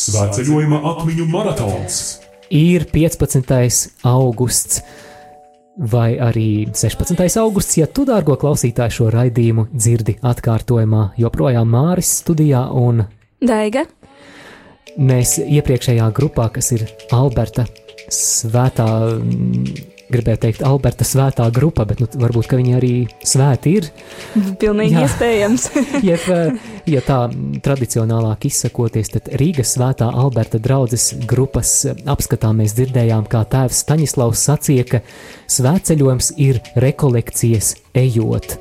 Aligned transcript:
Svētceļojuma 0.00 0.80
atmiņu 0.94 1.26
maratons 1.28 2.00
ir 2.56 2.86
15. 2.90 3.90
augusts. 4.08 4.82
Vai 5.80 6.18
arī 6.20 6.66
16. 6.76 7.20
augusts, 7.40 7.78
ja 7.78 7.86
tu, 7.88 8.04
dārgo 8.08 8.34
klausītāju, 8.40 8.94
šo 8.96 9.06
raidījumu 9.14 9.68
dzirdi 9.72 10.18
atkārtojumā, 10.28 11.04
joprojām 11.20 11.70
Māris 11.72 12.10
studijā 12.20 12.66
un 12.76 13.04
Daiga. 13.40 13.86
Mēs 15.00 15.38
iepriekšējā 15.40 16.10
grupā, 16.16 16.50
kas 16.52 16.72
ir 16.76 16.84
Alberta 17.16 17.64
svētā 18.12 18.88
gribēju 20.10 20.40
teikt, 20.42 20.64
Alberta 20.66 21.06
svētā 21.06 21.46
grupa, 21.54 21.86
bet 21.88 22.02
nu, 22.02 22.08
varbūt 22.20 22.50
viņi 22.58 22.76
arī 22.76 22.92
svēti 23.26 23.76
ir. 23.78 23.88
Pilnīgi 24.60 24.96
Jā. 24.96 25.06
iespējams. 25.06 25.66
Jeb, 26.10 26.26
ja 26.90 27.02
tā 27.06 27.20
tradicionālāk 27.64 28.48
izsakoties, 28.50 29.12
tad 29.14 29.30
Rīgas 29.40 29.76
svētā 29.76 30.10
Alberta 30.10 30.60
draudzes 30.62 31.12
grupas 31.30 31.74
apskatā 31.88 32.52
mēs 32.56 32.76
dzirdējām, 32.78 33.28
kā 33.30 33.44
tēvs 33.50 33.84
Staņislavs 33.84 34.46
sacīja, 34.50 34.86
ka 34.90 35.02
svētceļojums 35.50 36.34
ir 36.42 36.60
rekolekcijas 36.80 37.74
ejot. 37.98 38.58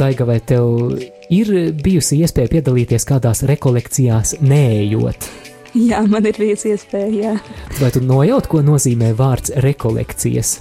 Daiga, 0.00 0.24
vai 0.24 0.38
tev 0.40 0.96
ir 1.34 1.50
bijusi 1.82 2.20
iespēja 2.22 2.50
piedalīties 2.54 3.06
kādās 3.08 3.42
rekolekcijās, 3.48 4.38
neejot? 4.40 5.28
Jā, 5.76 6.00
man 6.10 6.26
ir 6.26 6.38
bijusi 6.38 6.72
iespēja. 6.74 7.10
Jā. 7.14 7.34
Vai 7.78 7.92
tu 7.94 8.02
nojaut, 8.02 8.48
ko 8.50 8.62
nozīmē 8.66 9.12
vārds 9.18 9.54
rekolekcijas? 9.62 10.58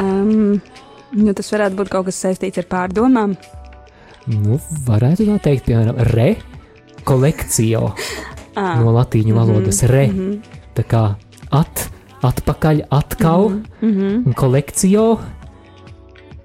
Um, 0.00 0.60
nu, 1.12 1.34
tas 1.36 1.50
varētu 1.52 1.76
būt 1.80 1.92
kaut 1.92 2.08
kas 2.08 2.20
saistīts 2.24 2.60
ar 2.62 2.68
pārdomām. 2.70 3.36
Nu, 4.30 4.60
varētu 4.86 5.26
tā 5.28 5.38
teikt, 5.42 5.66
piemēram, 5.68 5.98
rekolekcijo 6.14 7.90
ah. 8.60 8.76
no 8.80 8.94
latīņu 8.96 9.34
valodas 9.36 9.82
mm 9.82 9.88
-hmm, 9.88 9.92
re. 9.92 10.06
Mm 10.06 10.18
-hmm. 10.18 10.38
Tā 10.74 10.84
kā 10.84 11.04
at, 11.50 11.90
atpakaļ, 12.22 12.86
atkal, 12.90 13.48
mm 13.50 13.92
-hmm. 13.92 14.26
un 14.26 14.34
kolekcijo 14.34 15.20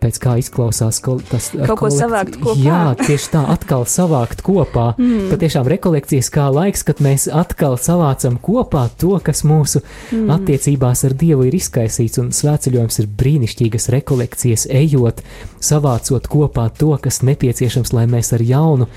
pēc 0.06 0.20
kā 0.22 0.36
izklausās 0.42 1.02
ko, 1.04 1.18
tas 1.26 1.50
kaut 1.56 1.80
ko 1.82 1.90
savākt 1.94 2.38
kopā. 2.42 2.62
Jā, 2.62 2.82
tieši 3.00 3.32
tā, 3.34 3.42
atkal 3.56 3.88
savākt 3.90 4.44
kopā. 4.46 4.92
Mm. 5.00 5.28
Patiešām 5.34 5.70
rekolekcijas 5.74 6.30
kā 6.34 6.48
laiks, 6.54 6.86
kad 6.86 7.02
mēs 7.04 7.28
atkal 7.32 7.80
savācam 7.82 8.38
kopā 8.42 8.86
to, 9.02 9.16
kas 9.26 9.42
mūsu 9.48 9.82
mm. 9.82 10.30
attiecībās 10.38 11.06
ar 11.10 11.18
Dievu 11.18 11.48
ir 11.50 11.58
izkaisīts, 11.58 12.22
un 12.22 12.32
svētceļojums 12.36 13.02
ir 13.02 13.12
brīnišķīgas 13.22 13.90
rekolekcijas, 13.96 14.68
ejot, 14.70 15.24
savācot 15.64 16.30
kopā 16.30 16.70
to, 16.78 16.94
kas 17.02 17.24
nepieciešams, 17.26 17.94
lai 17.96 18.06
mēs 18.12 18.34
ar 18.36 18.44
jaunu 18.46 18.90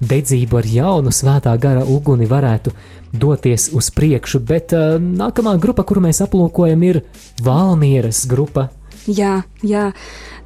dedzību, 0.00 0.60
ar 0.60 0.68
jaunu 0.68 1.12
svētā 1.14 1.54
gara 1.60 1.84
uguni 1.88 2.28
varētu 2.28 2.74
doties 3.16 3.70
uz 3.72 3.90
priekšu, 3.94 4.42
bet 4.44 4.74
uh, 4.76 4.96
nākamā 5.00 5.56
grupa, 5.62 5.86
kuru 5.86 6.02
mēs 6.08 6.20
aplūkojam, 6.24 6.82
ir 6.84 7.00
Valmieras 7.44 8.26
grupa. 8.28 8.68
Jā, 9.06 9.40
jā. 9.62 9.90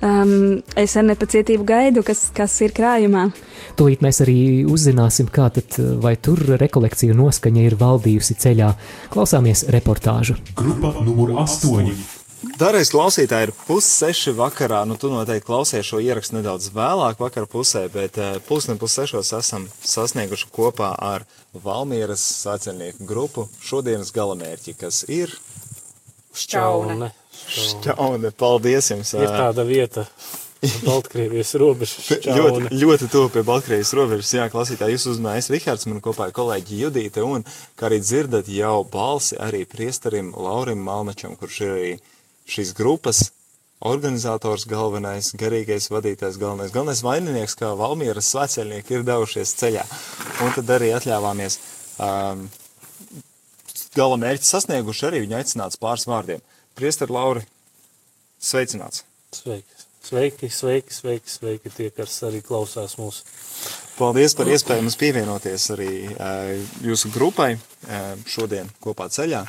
Um, 0.05 0.61
es 0.80 0.97
ar 0.97 1.05
nepacietību 1.08 1.64
gaidu, 1.69 2.05
kas, 2.05 2.27
kas 2.36 2.55
ir 2.64 2.75
krājumā. 2.77 3.27
Tūlīt 3.77 4.05
mēs 4.05 4.20
arī 4.25 4.39
uzzināsim, 4.69 5.28
kā 5.33 5.48
tad, 5.55 5.77
vai 6.00 6.14
tur 6.20 6.41
rekolekcija 6.61 7.16
noskaņa 7.16 7.66
ir 7.66 7.77
valdījusi 7.81 8.36
ceļā. 8.41 8.70
Klausāmies 9.12 9.66
reportāžu. 9.72 10.36
Grupa 10.56 10.94
numur 11.05 11.36
8. 11.41 11.92
Dargais 12.56 12.88
klausītāji, 12.88 13.50
ir 13.50 13.53
pusseši 13.66 14.33
vakarā. 14.36 14.81
Nu, 14.88 14.97
tu 15.00 15.11
noteikti 15.12 15.44
klausies 15.44 15.84
šo 15.84 16.00
ierakstu 16.00 16.38
nedaudz 16.38 16.70
vēlāk, 16.72 17.20
vakar 17.20 17.44
pusē, 17.48 17.84
bet 17.92 18.16
uh, 18.16 18.38
pusdien 18.48 18.81
pussešos 18.81 19.34
esam 19.36 19.66
sasnieguši 19.84 20.48
kopā 20.53 20.94
ar 20.97 21.28
Valmieras 21.53 22.25
sāceļnieku 22.41 23.05
grupu 23.08 23.48
šodienas 23.64 24.12
galamērķi, 24.16 24.77
kas 24.81 25.05
ir 25.12 25.36
Šķaune. 26.31 26.94
Šķaune, 26.94 27.11
paldies 28.36 28.91
jums. 28.92 29.14
Ir 29.19 29.28
tāda 29.28 29.66
vieta. 29.69 30.06
Baltkrievijas 30.84 31.54
robežas. 31.56 32.10
ļoti, 32.37 32.69
ļoti 32.76 33.09
tuvu 33.09 33.31
pie 33.32 33.42
Baltkrievijas 33.48 33.94
robežas. 33.97 34.32
Jā, 34.37 34.44
klausītāji, 34.53 34.98
jūs 34.98 35.06
uzmanājat 35.15 35.48
Rihards, 35.54 35.87
man 35.88 36.03
kopā 36.04 36.28
ir 36.28 36.37
kolēģi 36.37 36.81
Judīte, 36.82 37.25
un, 37.25 37.47
kā 37.81 37.88
arī 37.88 38.03
dzirdat, 38.04 38.50
jau 38.53 38.82
balsi 38.84 39.38
arī 39.41 39.65
priesterim 39.69 40.34
Laurim 40.37 40.82
Malmačam, 40.84 41.38
kurš 41.41 41.60
ir 41.65 41.72
arī 41.72 41.92
šīs 42.50 42.75
grupas 42.76 43.31
organizators 43.81 44.66
galvenais, 44.69 45.32
garīgais 45.41 45.88
vadītājs, 45.88 46.36
galvenais, 46.41 46.72
galvenais 46.75 47.00
vaininieks, 47.04 47.56
kā 47.56 47.72
Valmieras 47.78 48.28
svētceļnieki 48.34 48.98
ir 48.98 49.06
devušies 49.09 49.54
ceļā. 49.56 49.86
Un 50.44 50.53
tad 50.59 50.72
arī 50.76 50.91
atļāvāmies 50.98 51.56
um, 52.04 52.44
gala 53.97 54.20
mērķi 54.20 54.50
sasnieguši, 54.50 55.06
arī 55.09 55.25
viņa 55.25 55.41
aicināts 55.41 55.81
pāris 55.81 56.04
vārdiem. 56.10 56.44
Priester 56.80 57.10
Lauri, 57.12 57.42
sveicināts! 58.41 59.02
Sveiki! 59.36 59.82
Sveiki, 60.00 60.48
sveiki, 60.48 60.94
sveiki, 60.96 61.28
sveiki 61.28 61.72
tie, 61.74 61.88
kas 61.92 62.14
arī 62.24 62.38
klausās 62.41 62.94
mūsu. 62.96 63.20
Paldies 63.98 64.32
par 64.32 64.48
iespēju 64.48 64.86
mums 64.86 64.96
pievienoties 64.96 65.66
arī 65.74 65.91
jūsu 66.80 67.10
grupai 67.12 67.50
šodien 68.24 68.72
kopā 68.80 69.10
ceļā. 69.12 69.42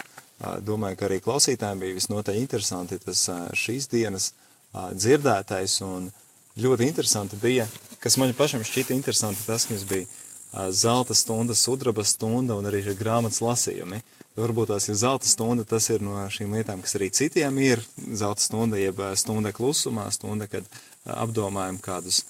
Domāju, 0.68 1.00
ka 1.00 1.08
arī 1.08 1.22
klausītājiem 1.24 1.86
bija 1.86 2.00
visnotaļ 2.02 2.42
interesanti 2.42 3.00
tas 3.00 3.24
šīs 3.56 3.88
dienas 3.96 4.34
dzirdētais 4.76 5.78
un 5.88 6.12
ļoti 6.60 6.92
interesanti 6.92 7.40
bija, 7.40 7.70
kas 8.04 8.20
man 8.20 8.36
pašam 8.36 8.68
šķita 8.68 8.92
interesanti 8.98 9.48
tas, 9.48 9.70
ka 9.70 9.78
jums 9.78 9.88
bija 9.88 10.68
zelta 10.76 11.16
stunda, 11.16 11.56
sudraba 11.56 12.04
stunda 12.04 12.60
un 12.60 12.68
arī 12.68 12.84
grāmatas 12.92 13.40
lasījumi. 13.40 14.04
Uh, 14.04 14.21
Varbūt 14.40 14.70
tās 14.72 14.88
ir 14.88 14.96
zelta 14.96 15.28
stunda, 15.28 15.66
tas 15.68 15.90
ir 15.92 16.04
no 16.04 16.16
šīm 16.32 16.54
lietām, 16.56 16.80
kas 16.84 16.96
arī 16.96 17.10
citiem 17.12 17.58
ir. 17.60 17.82
Zelta 18.16 18.44
stunda, 18.44 18.80
jeb 18.80 19.02
stunda 19.20 19.52
klusumā, 19.52 20.06
stunda, 20.16 20.48
kad 20.52 20.68
apdomājam 21.04 21.82
kādus, 21.84 22.22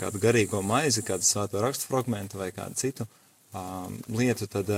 kādu 0.00 0.18
garīgo 0.22 0.62
maizi, 0.66 1.04
kādu 1.06 1.26
svēto 1.26 1.62
rakstu 1.62 1.86
fragmentu 1.90 2.40
vai 2.40 2.50
kādu 2.56 2.74
citu 2.80 3.06
lietu, 4.10 4.46
tad 4.50 4.68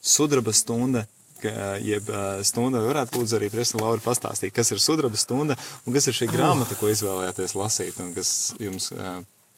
sudraba 0.00 0.52
stunda, 0.56 1.04
jeb 1.82 2.08
stunda 2.46 2.80
varētu 2.84 3.18
būt 3.18 3.36
arī 3.36 3.52
Presna 3.52 3.82
Laura 3.82 4.00
pastāstīt, 4.04 4.54
kas 4.54 4.72
ir 4.72 4.80
sudraba 4.80 5.20
stunda 5.20 5.56
un 5.84 5.96
kas 5.96 6.08
ir 6.08 6.16
šī 6.16 6.28
grāmata, 6.32 6.76
ko 6.78 6.88
izvēlējāties 6.92 7.56
lasīt 7.58 8.00
un 8.00 8.12
kas 8.16 8.52
jums 8.62 8.92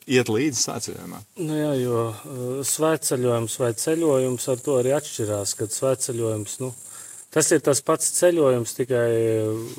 iet 0.06 0.28
līdzi 0.28 0.60
svētceļojumā. 0.60 1.20
Nu 1.44 1.56
jā, 1.58 1.72
jo 1.80 2.00
uh, 2.10 2.62
svētceļojums 2.66 3.58
vai 3.60 3.72
ceļojums 3.80 4.48
ar 4.52 4.62
to 4.64 4.78
arī 4.80 4.94
atšķirās, 4.96 5.54
kad 5.58 5.74
svētceļojums, 5.74 6.56
nu, 6.62 6.70
tas 7.34 7.50
ir 7.54 7.62
tas 7.64 7.80
pats 7.84 8.10
ceļojums, 8.18 8.74
tikai 8.80 9.10
uh, 9.44 9.78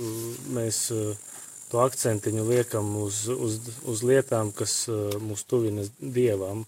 mēs 0.56 0.88
uh, 0.96 1.34
to 1.70 1.82
akcentiņu 1.84 2.46
liekam 2.50 2.96
uz, 3.02 3.26
uz, 3.30 3.60
uz 3.90 4.02
lietām, 4.06 4.52
kas 4.56 4.86
mūs 4.88 5.44
tuvina 5.50 5.84
Dievam. 6.00 6.64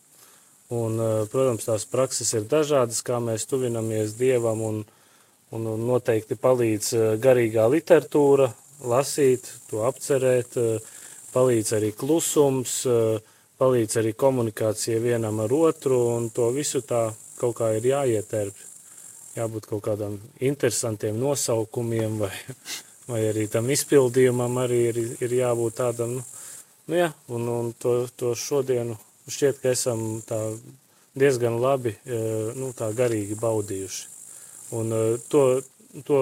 Un, 0.73 0.97
protams, 1.31 1.63
tās 1.63 1.85
prakses 1.87 2.33
ir 2.35 2.47
dažādas, 2.49 2.99
kā 3.05 3.21
mēs 3.23 3.45
tuvinamies 3.47 4.17
Dievam, 4.19 4.63
un, 4.67 4.81
un 5.55 5.69
noteikti 5.85 6.35
palīdz 6.35 6.89
garīgā 7.23 7.69
literatūra, 7.71 8.49
lasīt, 8.89 9.47
to 9.69 9.85
apcerēt, 9.87 10.57
palīdz 11.31 11.71
arī 11.77 11.93
klusums, 11.95 12.81
uh, 12.89 13.21
palīdz 13.57 13.99
arī 14.01 14.13
komunikācija 14.13 14.99
vienam 15.01 15.41
ar 15.43 15.53
otru, 15.53 15.99
un 16.15 16.29
to 16.33 16.49
visu 16.55 16.83
tā 16.85 17.07
kaut 17.39 17.57
kā 17.59 17.71
ir 17.77 17.89
jāietērp. 17.91 18.65
Jābūt 19.37 19.67
kaut 19.69 19.83
kādam 19.85 20.17
interesantiem 20.41 21.17
nosaukumiem, 21.21 22.17
vai, 22.23 22.33
vai 23.09 23.21
arī 23.29 23.45
tam 23.53 23.69
izpildījumam 23.69 24.57
arī 24.63 24.81
ir, 24.91 25.01
ir 25.21 25.37
jābūt 25.41 25.77
tādam, 25.81 26.17
nu, 26.17 26.25
nu 26.89 27.01
jā, 27.03 27.11
un, 27.29 27.49
un 27.53 27.71
to, 27.77 27.99
to 28.17 28.33
šodienu 28.37 28.97
šķiet, 29.29 29.61
ka 29.61 29.73
esam 29.75 30.23
tā 30.25 30.39
diezgan 31.17 31.59
labi, 31.61 31.93
e, 32.05 32.19
nu, 32.57 32.71
tā 32.77 32.89
garīgi 32.95 33.37
baudījuši. 33.39 34.03
Un 34.77 34.93
e, 34.93 35.01
to, 35.31 35.43
to 36.07 36.21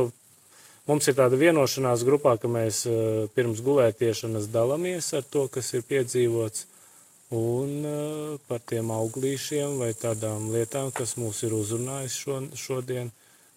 mums 0.89 1.09
ir 1.09 1.17
tāda 1.17 1.39
vienošanās 1.39 2.05
grupā, 2.07 2.35
ka 2.41 2.51
mēs 2.51 2.85
e, 2.89 2.95
pirms 3.35 3.61
gulētiešanas 3.65 4.49
dalāmies 4.53 5.11
ar 5.17 5.25
to, 5.29 5.47
kas 5.51 5.73
ir 5.75 5.85
piedzīvots, 5.87 6.67
un 7.33 7.85
uh, 7.85 8.39
par 8.47 8.61
tiem 8.69 8.91
auglīšiem 8.93 9.79
vai 9.81 9.93
tādām 9.97 10.51
lietām, 10.53 10.91
kas 10.93 11.15
mūs 11.17 11.41
ir 11.47 11.55
uzrunājis 11.57 12.17
šo, 12.21 12.39
šodien, 12.53 13.09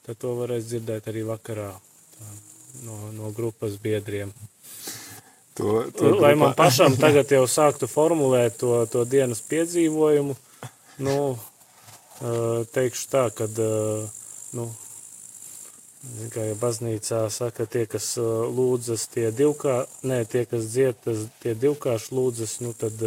tad 0.07 0.21
to 0.23 0.33
varēs 0.39 0.71
dzirdēt 0.71 1.11
arī 1.13 1.27
vakarā 1.29 1.71
tā, 2.17 2.31
no, 2.87 2.97
no 3.13 3.33
grupas 3.37 3.77
biedriem. 3.83 4.33
To, 5.59 5.85
to 5.93 6.15
Lai 6.17 6.35
man 6.39 6.57
pašam 6.63 6.97
tagad 6.97 7.31
jau 7.35 7.45
sāktu 7.51 7.91
formulēt 7.91 8.57
to, 8.63 8.73
to 8.89 9.05
dienas 9.05 9.45
piedzīvojumu, 9.45 10.37
nu, 11.05 11.17
uh, 11.37 12.67
teikšu 12.73 13.09
tā, 13.13 13.29
kad, 13.37 13.53
uh, 13.61 14.09
nu, 14.57 14.71
kā 16.33 16.47
jau 16.47 16.57
baznīcā 16.57 17.25
saka, 17.33 17.67
tie, 17.69 17.85
kas 17.91 18.15
lūdzas, 18.17 19.09
tie 19.13 19.29
divkā, 19.35 19.83
nē, 20.07 20.23
tie, 20.31 20.45
kas 20.49 20.71
dzied, 20.73 21.01
tas, 21.05 21.27
tie 21.43 21.53
divkārši 21.59 22.15
lūdzas, 22.15 22.61
nu, 22.65 22.73
tad 22.73 23.03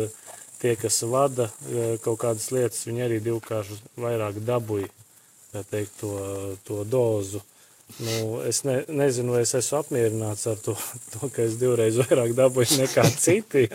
tie, 0.62 0.75
kas 0.80 1.02
vada 1.10 1.50
e, 1.68 1.96
kaut 2.04 2.19
kādas 2.22 2.52
lietas, 2.54 2.86
viņi 2.88 3.06
arī 3.08 3.22
divkārši 3.25 3.80
vairāk 4.02 4.42
dabūja. 4.46 4.90
teikt, 5.69 5.98
to, 6.00 6.12
to 6.63 6.84
dozu. 6.88 7.42
Nu, 8.00 8.42
es 8.48 8.63
ne, 8.63 8.84
nezinu, 8.88 9.34
vai 9.36 9.42
es 9.44 9.54
esmu 9.58 9.81
apmierināts 9.81 10.48
ar 10.48 10.60
to, 10.63 10.75
to, 11.13 11.30
ka 11.34 11.44
es 11.44 11.58
divreiz 11.60 12.00
vairāk 12.00 12.36
dabūju 12.38 12.81
nekā 12.84 13.06
citi, 13.25 13.68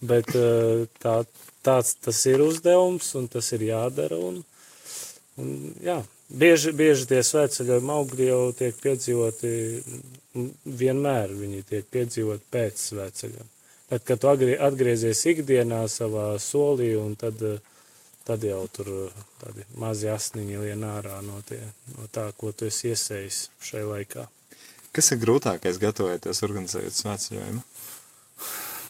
bet 0.00 0.30
eh, 0.38 0.86
tā, 1.02 1.20
tāds 1.66 1.96
tas 2.04 2.22
ir 2.30 2.44
uzdevums 2.44 3.10
un 3.18 3.28
tas 3.32 3.50
ir 3.56 3.66
jādara. 3.70 4.18
Un, 4.30 4.40
un, 5.40 5.54
jā, 5.82 5.98
bieži, 6.30 6.74
bieži 6.76 7.08
tie 7.10 7.22
svētceļojumi 7.26 7.94
augļi 7.96 8.28
jau 8.30 8.42
tiek 8.56 8.82
piedzīvoti, 8.84 9.54
vienmēr 10.64 11.34
viņi 11.36 11.64
tiek 11.72 11.90
piedzīvoti 11.90 12.52
pēc 12.54 12.84
svētceļiem. 12.92 13.56
Tad, 13.90 14.04
kad 14.06 14.22
tu 14.22 14.30
atgriezies 14.30 15.24
ikdienā 15.26 15.82
savā 15.90 16.32
solī 16.38 16.92
un 16.94 17.16
tad 17.18 17.42
uh, 17.42 17.58
tad 18.30 18.44
jau 18.46 18.60
tur 18.70 18.88
tādi 19.40 19.64
mazi 19.80 20.06
asniņi 20.12 20.60
lien 20.62 20.84
ārā 20.86 21.20
no, 21.26 21.40
tie, 21.48 21.58
no 21.96 22.06
tā, 22.14 22.28
ko 22.38 22.52
tu 22.52 22.68
esi 22.68 22.92
iesējis 22.92 23.40
šai 23.66 23.82
laikā. 23.88 24.26
Kas 24.94 25.10
ir 25.14 25.20
grūtākais 25.22 25.80
gatavoties 25.82 26.42
organizējot 26.46 26.94
svētceļojumu? 26.94 27.62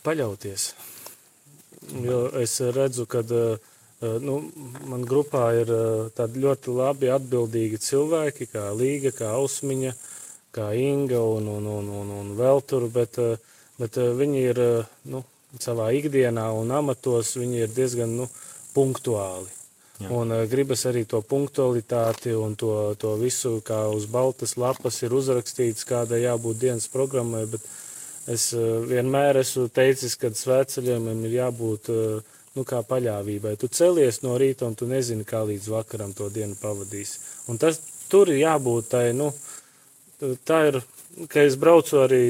Paļauties. 0.05 0.67
Jo 2.05 2.21
es 2.41 2.59
redzu, 2.77 3.07
ka 3.09 3.23
eh, 3.25 3.69
nu, 4.25 4.37
man 4.93 5.05
grupā 5.09 5.47
ir 5.63 5.73
eh, 5.73 6.11
tādi 6.17 6.45
ļoti 6.45 6.77
labi 6.77 7.13
atbildīgi 7.13 7.81
cilvēki, 7.85 8.49
kā 8.53 8.71
Līga, 8.77 9.13
kā 9.23 9.33
Ausmiņa, 9.39 9.95
kā 10.57 10.73
Inga 10.77 11.21
un, 11.37 11.49
un, 11.57 11.71
un, 11.79 11.91
un, 12.03 12.13
un 12.21 12.35
vēl 12.37 12.65
tur, 12.69 12.89
bet, 12.93 13.17
bet 13.81 13.97
viņi 13.97 14.43
ir 14.53 14.61
nu, 15.11 15.25
savā 15.59 15.91
ikdienā 15.97 16.51
un 16.55 16.71
amatos, 16.77 17.35
viņi 17.41 17.65
ir 17.65 17.73
diezgan, 17.75 18.13
nu, 18.21 18.29
punktuāli. 18.75 19.49
Jā. 20.01 20.09
Un 20.17 20.33
uh, 20.33 20.45
gribas 20.49 20.87
arī 20.89 21.03
to 21.09 21.21
punktualitāti 21.27 22.33
un 22.37 22.55
to, 22.61 22.95
to 23.01 23.17
visu, 23.21 23.59
kā 23.67 23.83
uz 23.93 24.07
baltas 24.09 24.57
lapas 24.61 25.03
ir 25.05 25.17
uzrakstīts, 25.17 25.85
kādai 25.89 26.23
jābūt 26.23 26.63
dienas 26.63 26.89
programmai, 26.93 27.45
bet 27.51 27.67
es 28.31 28.51
vienmēr 28.55 29.41
esmu 29.41 29.67
teicis, 29.75 30.15
ka 30.21 30.31
svētceļojumam 30.37 31.25
ir 31.27 31.37
jābūt 31.41 31.91
nu, 32.57 32.65
kā 32.67 32.81
paļāvībai. 32.87 33.57
Tu 33.61 33.71
celies 33.73 34.21
no 34.25 34.37
rīta 34.41 34.69
un 34.69 34.77
tu 34.79 34.89
nezini, 34.91 35.27
kā 35.27 35.43
līdz 35.47 35.69
vakaram 35.73 36.15
to 36.17 36.29
dienu 36.33 36.57
pavadīsi. 36.61 37.21
Un 37.51 37.61
tas 37.61 37.81
tur 38.11 38.31
ir 38.33 38.43
jābūt 38.43 38.91
tai, 38.95 39.05
nu, 39.17 39.31
tā 40.47 40.63
ir 40.71 40.81
ka 41.29 41.45
es 41.45 41.57
braucu 41.61 42.01
arī, 42.05 42.23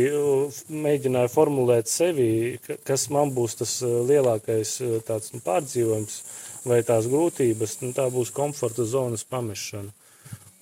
mēģināju 0.73 1.31
formulēt 1.33 1.91
sevi, 1.91 2.59
kas 2.87 3.09
man 3.15 3.33
būs 3.37 3.59
tas 3.61 3.77
e, 3.85 3.91
lielākais 4.11 4.77
e, 4.85 4.91
tāds 5.07 5.35
nu, 5.35 5.43
pārdzīvojums 5.45 6.21
vai 6.69 6.81
tās 6.87 7.09
grūtības, 7.11 7.79
nu, 7.85 7.93
tā 7.97 8.09
būs 8.13 8.33
komforta 8.35 8.87
zonas 8.89 9.25
pamešana. 9.29 9.93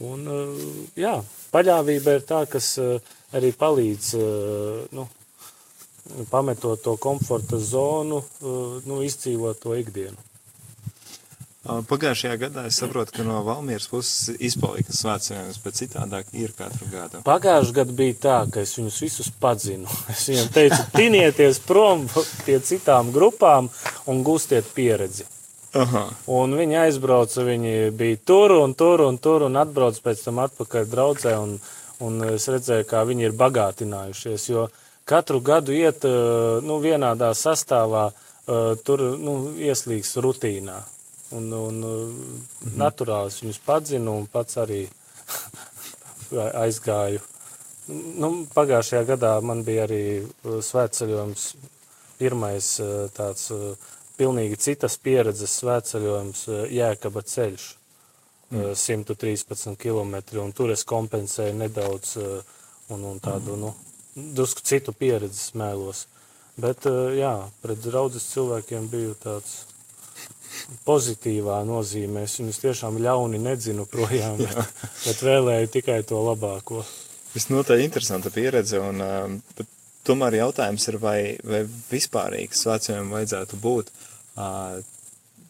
Un, 0.04 0.26
e, 0.26 0.40
jā, 1.00 1.16
paļāvība 1.54 2.18
ir 2.18 2.26
tā, 2.28 2.44
kas 2.50 2.74
arī 3.34 3.52
palīdz, 3.56 4.12
nu, 4.96 5.08
pametot 6.30 6.82
to 6.84 6.96
komforta 7.00 7.60
zonu, 7.60 8.22
nu, 8.88 9.02
izdzīvot 9.04 9.60
to 9.62 9.76
ikdienu. 9.78 10.27
Pagājušajā 11.68 12.36
gadā 12.40 12.64
es 12.68 12.78
saprotu, 12.80 13.12
ka 13.18 13.24
no 13.26 13.42
Valmieras 13.44 13.88
puses 13.92 14.30
izpalika 14.40 14.94
svētceļojums, 14.96 15.58
bet 15.64 15.76
citādāk 15.76 16.30
ir 16.32 16.54
katru 16.56 16.88
gadu. 16.92 17.20
Pagājušajā 17.26 17.76
gadā 17.76 17.96
bija 17.98 18.16
tā, 18.22 18.36
ka 18.52 18.62
es 18.64 18.72
viņus 18.78 19.00
visus 19.04 19.32
padzinu. 19.42 19.88
Es 20.14 20.24
viņiem 20.30 20.48
teicu, 20.54 20.78
tinieties 20.96 21.60
prom 21.68 22.06
pie 22.46 22.56
citām 22.64 23.12
grupām 23.12 23.68
un 24.08 24.24
gūstiet 24.24 24.72
pieredzi. 24.74 25.28
Aha. 25.76 26.06
Un 26.32 26.56
viņi 26.56 26.78
aizbrauca, 26.86 27.44
viņi 27.44 27.90
bija 27.96 28.20
tur 28.24 28.56
un 28.56 28.72
tur 28.74 29.04
un 29.04 29.18
tur 29.20 29.44
un 29.46 29.60
atbrauc 29.60 30.00
pēc 30.00 30.24
tam 30.24 30.40
atpakaļ 30.46 30.88
draudzē 30.88 31.36
un, 31.36 31.58
un 32.04 32.28
es 32.32 32.48
redzēju, 32.48 32.88
kā 32.88 33.04
viņi 33.04 33.28
ir 33.28 33.36
bagātinājušies, 33.36 34.48
jo 34.48 34.68
katru 35.08 35.42
gadu 35.44 35.76
iet, 35.76 36.04
nu, 36.64 36.80
vienādā 36.80 37.34
sastāvā, 37.36 38.08
tur, 38.84 39.10
nu, 39.20 39.40
ieslīgs 39.60 40.16
rutīnā. 40.24 40.80
Un, 41.36 41.50
un 41.52 41.80
mhm. 41.82 42.76
naturāli 42.80 43.28
es 43.28 43.42
viņus 43.42 43.60
padzinu 43.66 44.14
un 44.22 44.28
pats 44.32 44.56
arī 44.60 44.86
aizgāju. 46.64 47.20
Nu, 47.88 48.30
pagājušajā 48.52 49.04
gadā 49.08 49.32
man 49.44 49.62
bija 49.64 49.86
arī 49.86 50.02
uh, 50.20 50.58
svētceļojums, 50.64 51.44
pirmais 52.18 52.74
uh, 52.84 53.08
tāds 53.16 53.48
uh, 53.54 53.92
pilnīgi 54.18 54.58
citas 54.60 54.98
pieredzes 55.00 55.56
svētceļojums 55.62 56.46
Jēkaba 56.74 57.22
ceļš. 57.24 57.74
Mm. 58.48 58.72
113 58.80 59.76
km, 59.76 60.14
un 60.40 60.54
tur 60.56 60.70
es 60.72 60.80
kompensēju 60.88 61.52
nedaudz 61.60 62.14
un, 62.16 63.02
un 63.04 63.18
tādu, 63.20 63.52
mm. 63.52 63.60
nu, 63.60 63.74
drusku 64.38 64.64
citu 64.64 64.94
pieredzi 64.96 65.50
smēlos. 65.50 66.06
Bet, 66.56 66.88
jā, 67.14 67.34
pret 67.60 67.82
draudzes 67.84 68.24
cilvēkiem 68.32 68.88
biju 68.88 69.12
tāds 69.20 69.67
pozitīvā 70.88 71.60
nozīmē. 71.68 72.24
Es 72.26 72.38
viņus 72.40 72.62
tiešām 72.62 72.98
ļauni 73.02 73.40
nedzinu 73.42 73.86
projām, 73.90 74.38
bet, 74.40 74.84
bet 75.04 75.22
vēlēju 75.24 75.72
tikai 75.78 76.02
to 76.08 76.20
labāko. 76.24 76.84
Visnotaļ 77.34 77.82
interesanta 77.84 78.32
pieredze, 78.34 78.80
un 78.80 79.02
uh, 79.04 79.64
tomēr 80.08 80.40
jautājums 80.40 80.88
ir, 80.90 81.00
vai, 81.02 81.18
vai 81.44 81.64
vispārīgs 81.90 82.64
svētceļam 82.64 83.12
vajadzētu 83.12 83.60
būt 83.62 83.92
uh, 83.92 84.78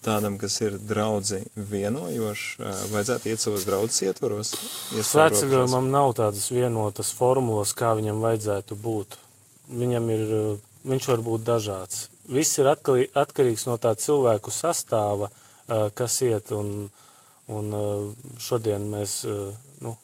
tādam, 0.04 0.36
kas 0.40 0.58
ir 0.64 0.76
draudzi 0.90 1.40
vienojošs, 1.54 2.50
uh, 2.58 2.82
vajadzētu 2.94 3.30
iet 3.30 3.44
savos 3.44 3.66
draudzes 3.68 4.02
ietvaros? 4.10 4.52
Svētceļojumam 4.98 5.90
nav 5.94 6.12
tādas 6.18 6.50
vienotas 6.52 7.14
formulas, 7.14 7.74
kā 7.78 7.94
viņam 7.98 8.22
vajadzētu 8.26 8.78
būt. 8.82 9.18
Viņam 9.68 10.12
ir, 10.14 10.30
viņš 10.88 11.10
var 11.12 11.26
būt 11.26 11.44
dažāds 11.46 12.06
viss 12.28 12.58
ir 12.60 12.68
atkarīgs 12.70 13.66
no 13.68 13.76
tā 13.80 13.94
cilvēku 13.98 14.52
sastāva, 14.54 15.30
kas 15.68 16.20
iet. 16.26 16.52
Un, 16.56 16.88
un 17.48 17.76
šodien 18.42 18.84
mēs, 18.92 19.20
nu, 19.84 19.94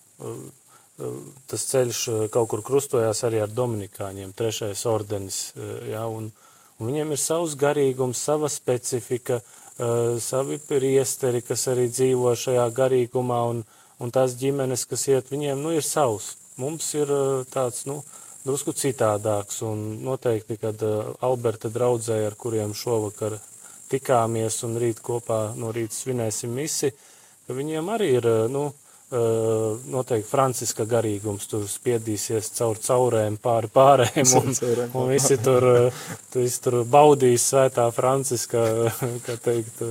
tas 1.51 1.67
ceļš 1.73 2.03
kaut 2.35 2.51
kur 2.53 2.65
krustojās 2.67 3.25
arī 3.29 3.43
ar 3.45 3.53
Dominikāņiem, 3.53 4.33
trešais 4.37 4.87
ordenis. 4.91 5.43
Ja, 5.91 6.07
un, 6.09 6.31
un 6.79 6.91
viņiem 6.91 7.15
ir 7.15 7.21
savs 7.21 7.57
garīgums, 7.61 8.23
sava 8.25 8.51
specifika, 8.53 9.41
savi 10.23 10.61
priesteri, 10.69 11.43
kas 11.43 11.67
arī 11.73 11.89
dzīvo 11.91 12.35
šajā 12.39 12.69
garīgumā, 12.77 13.41
un, 13.51 13.65
un 14.01 14.15
tās 14.15 14.37
ģimenes, 14.39 14.87
kas 14.91 15.09
iet, 15.11 15.33
viņiem 15.35 15.61
nu, 15.61 15.75
ir 15.75 15.87
savs. 15.87 16.35
Mums 16.61 16.93
ir 16.95 17.11
tāds, 17.51 17.83
nu, 17.91 18.05
drusku 18.45 18.75
citādāks. 18.77 19.63
Un 19.67 19.83
noteikti, 20.05 20.59
kad 20.61 20.81
uh, 20.85 21.15
Alberta 21.25 21.71
draudzēji, 21.73 22.29
ar 22.29 22.39
kuriem 22.39 22.75
šovakar 22.77 23.39
tikāmies 23.91 24.63
un 24.67 24.79
rīt 24.81 25.03
kopā 25.05 25.55
no 25.59 25.73
rīta 25.75 25.97
svinēsim 25.97 26.55
misi, 26.55 26.93
ka 27.47 27.57
viņiem 27.57 27.93
arī 27.95 28.11
ir, 28.19 28.29
uh, 28.29 28.49
nu, 28.53 28.67
uh, 28.69 29.81
noteikti 29.93 30.29
franciska 30.31 30.87
garīgums, 30.89 31.49
tur 31.51 31.67
spiedīsies 31.71 32.53
caur 32.59 32.81
caurēm 32.85 33.39
pāri 33.43 33.71
pārējiem, 33.75 34.35
un, 34.41 34.53
un 35.01 35.13
visi 35.13 35.39
tur, 35.45 35.69
visi 36.35 36.63
tur 36.65 36.83
baudīs 36.85 37.49
svētā 37.53 37.89
franciska, 37.97 38.67
kā 39.27 39.39
teikt, 39.41 39.83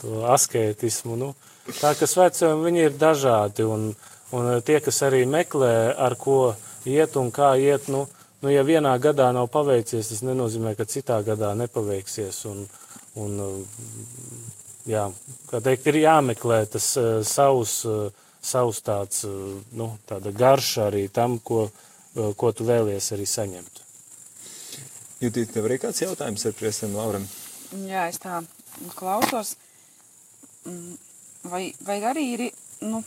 to 0.00 0.24
askētismu. 0.32 1.18
Nu, 1.20 1.34
tā, 1.80 1.92
ka 1.98 2.08
svētceļiem 2.08 2.64
viņi 2.64 2.86
ir 2.88 2.96
dažādi, 3.00 3.66
un, 3.68 3.90
un 4.36 4.48
tie, 4.66 4.78
kas 4.84 5.02
arī 5.06 5.24
meklē, 5.28 5.94
ar 5.96 6.16
ko 6.18 6.54
iet 6.88 7.16
un 7.20 7.30
kā 7.34 7.54
iet. 7.60 7.88
Nu, 7.92 8.06
nu, 8.42 8.52
ja 8.52 8.64
vienā 8.66 8.94
gadā 9.02 9.30
nav 9.36 9.50
paveicies, 9.52 10.12
tas 10.12 10.24
nenozīmē, 10.26 10.74
ka 10.78 10.88
citā 10.88 11.20
gadā 11.26 11.52
nepaveiksies. 11.58 12.44
Un, 12.50 12.64
un, 13.20 13.42
jā, 14.88 15.08
kā 15.50 15.60
teikt, 15.64 15.90
ir 15.90 16.02
jāmeklē 16.04 16.64
tas 16.70 16.92
uh, 17.00 17.20
savs, 17.26 17.80
uh, 17.88 18.08
savs 18.42 18.82
tāds, 18.86 19.24
uh, 19.28 19.60
nu, 19.76 19.92
tāda 20.08 20.32
garša 20.32 20.88
arī 20.88 21.06
tam, 21.12 21.38
ko, 21.38 21.66
uh, 21.68 22.32
ko 22.36 22.52
tu 22.56 22.66
vēlies 22.68 23.12
arī 23.16 23.28
saņemt. 23.28 23.84
Jutīt, 25.20 25.50
tev 25.52 25.66
arī 25.68 25.76
kāds 25.82 26.00
jautājums 26.00 26.46
ar 26.48 26.56
priestiem 26.56 26.94
Lauram? 26.96 27.26
Jā, 27.84 28.06
es 28.08 28.16
tā 28.22 28.40
klausos. 28.96 29.52
Mm, 30.64 30.94
vai, 31.50 31.66
vai 31.84 31.98
arī 32.08 32.24
ir, 32.34 32.44
nu, 32.80 33.02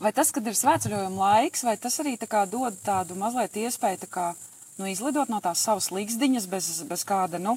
vai 0.00 0.12
tas, 0.14 0.30
kad 0.34 0.46
ir 0.46 0.56
svētceļojuma 0.58 1.24
laiks, 1.24 1.64
vai 1.66 1.76
tas 1.80 1.98
arī 2.02 2.16
tā 2.20 2.44
dod 2.50 2.76
tādu 2.84 3.18
mazliet 3.18 3.56
iespēju 3.56 4.04
tā 4.04 4.10
kā, 4.10 4.28
nu, 4.78 4.86
izlidot 4.86 5.30
no 5.32 5.40
tās 5.44 5.64
savas 5.64 5.90
līgzdiņas 5.94 6.46
bez, 6.50 6.70
bez 6.88 7.04
kāda, 7.08 7.40
nu, 7.42 7.56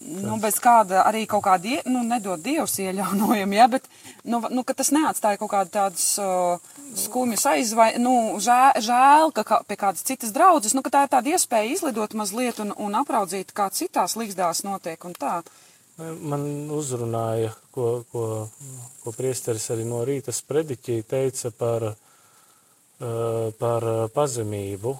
nu, 0.00 0.36
bez 0.40 0.58
kāda 0.62 1.02
arī 1.06 1.26
kaut 1.28 1.44
kāda, 1.46 1.80
nu, 1.90 2.02
nedod 2.06 2.40
dievs 2.42 2.78
ieļaunojumu, 2.82 3.58
ja, 3.58 3.68
bet, 3.70 3.88
nu, 4.24 4.40
nu, 4.50 4.64
ka 4.64 4.76
tas 4.78 4.92
neatstāja 4.94 5.40
kaut 5.40 5.52
kādu 5.52 5.74
tādas 5.74 6.06
uh, 6.22 6.56
skumjas 6.96 7.46
aizvai, 7.52 7.92
nu, 8.02 8.14
žēl, 8.42 8.80
žēl 8.86 9.34
ka 9.36 9.44
kā, 9.46 9.60
pie 9.68 9.78
kādas 9.80 10.06
citas 10.06 10.32
draudzes, 10.36 10.76
nu, 10.76 10.84
ka 10.86 10.94
tā 10.94 11.04
ir 11.06 11.12
tāda 11.12 11.36
iespēja 11.36 11.74
izlidot 11.74 12.16
mazliet 12.18 12.62
un, 12.64 12.72
un 12.80 12.98
apraudzīt, 13.02 13.52
kā 13.56 13.68
citās 13.74 14.16
līgzdās 14.18 14.64
notiek 14.66 15.04
un 15.08 15.16
tā. 15.18 15.40
Man 15.96 16.42
uzrunāja, 16.76 17.54
ko, 17.72 18.04
ko, 18.12 18.24
ko 19.00 19.12
priesteris 19.16 19.70
arī 19.72 19.86
no 19.88 20.02
rīta 20.04 20.34
sprediķī 20.34 20.98
teica 21.08 21.50
par, 21.56 21.86
uh, 21.88 23.46
par 23.56 23.86
pazemību. 24.12 24.92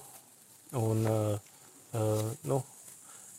Un, 0.81 1.05
uh, 1.05 2.31
nu, 2.49 2.61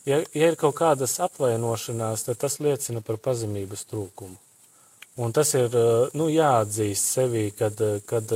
ja, 0.07 0.21
ja 0.23 0.51
ir 0.53 0.55
kaut 0.59 0.77
kādas 0.79 1.17
apvainošanās, 1.19 2.23
tad 2.29 2.39
tas 2.45 2.61
liecina 2.63 3.03
par 3.03 3.19
pazemības 3.27 3.83
trūkumu. 3.91 4.39
Un 5.19 5.35
tas 5.35 5.51
ir 5.59 5.73
nu, 6.15 6.29
jāatzīst 6.31 7.11
sevī, 7.17 7.49
kad, 7.51 7.75
kad 8.07 8.29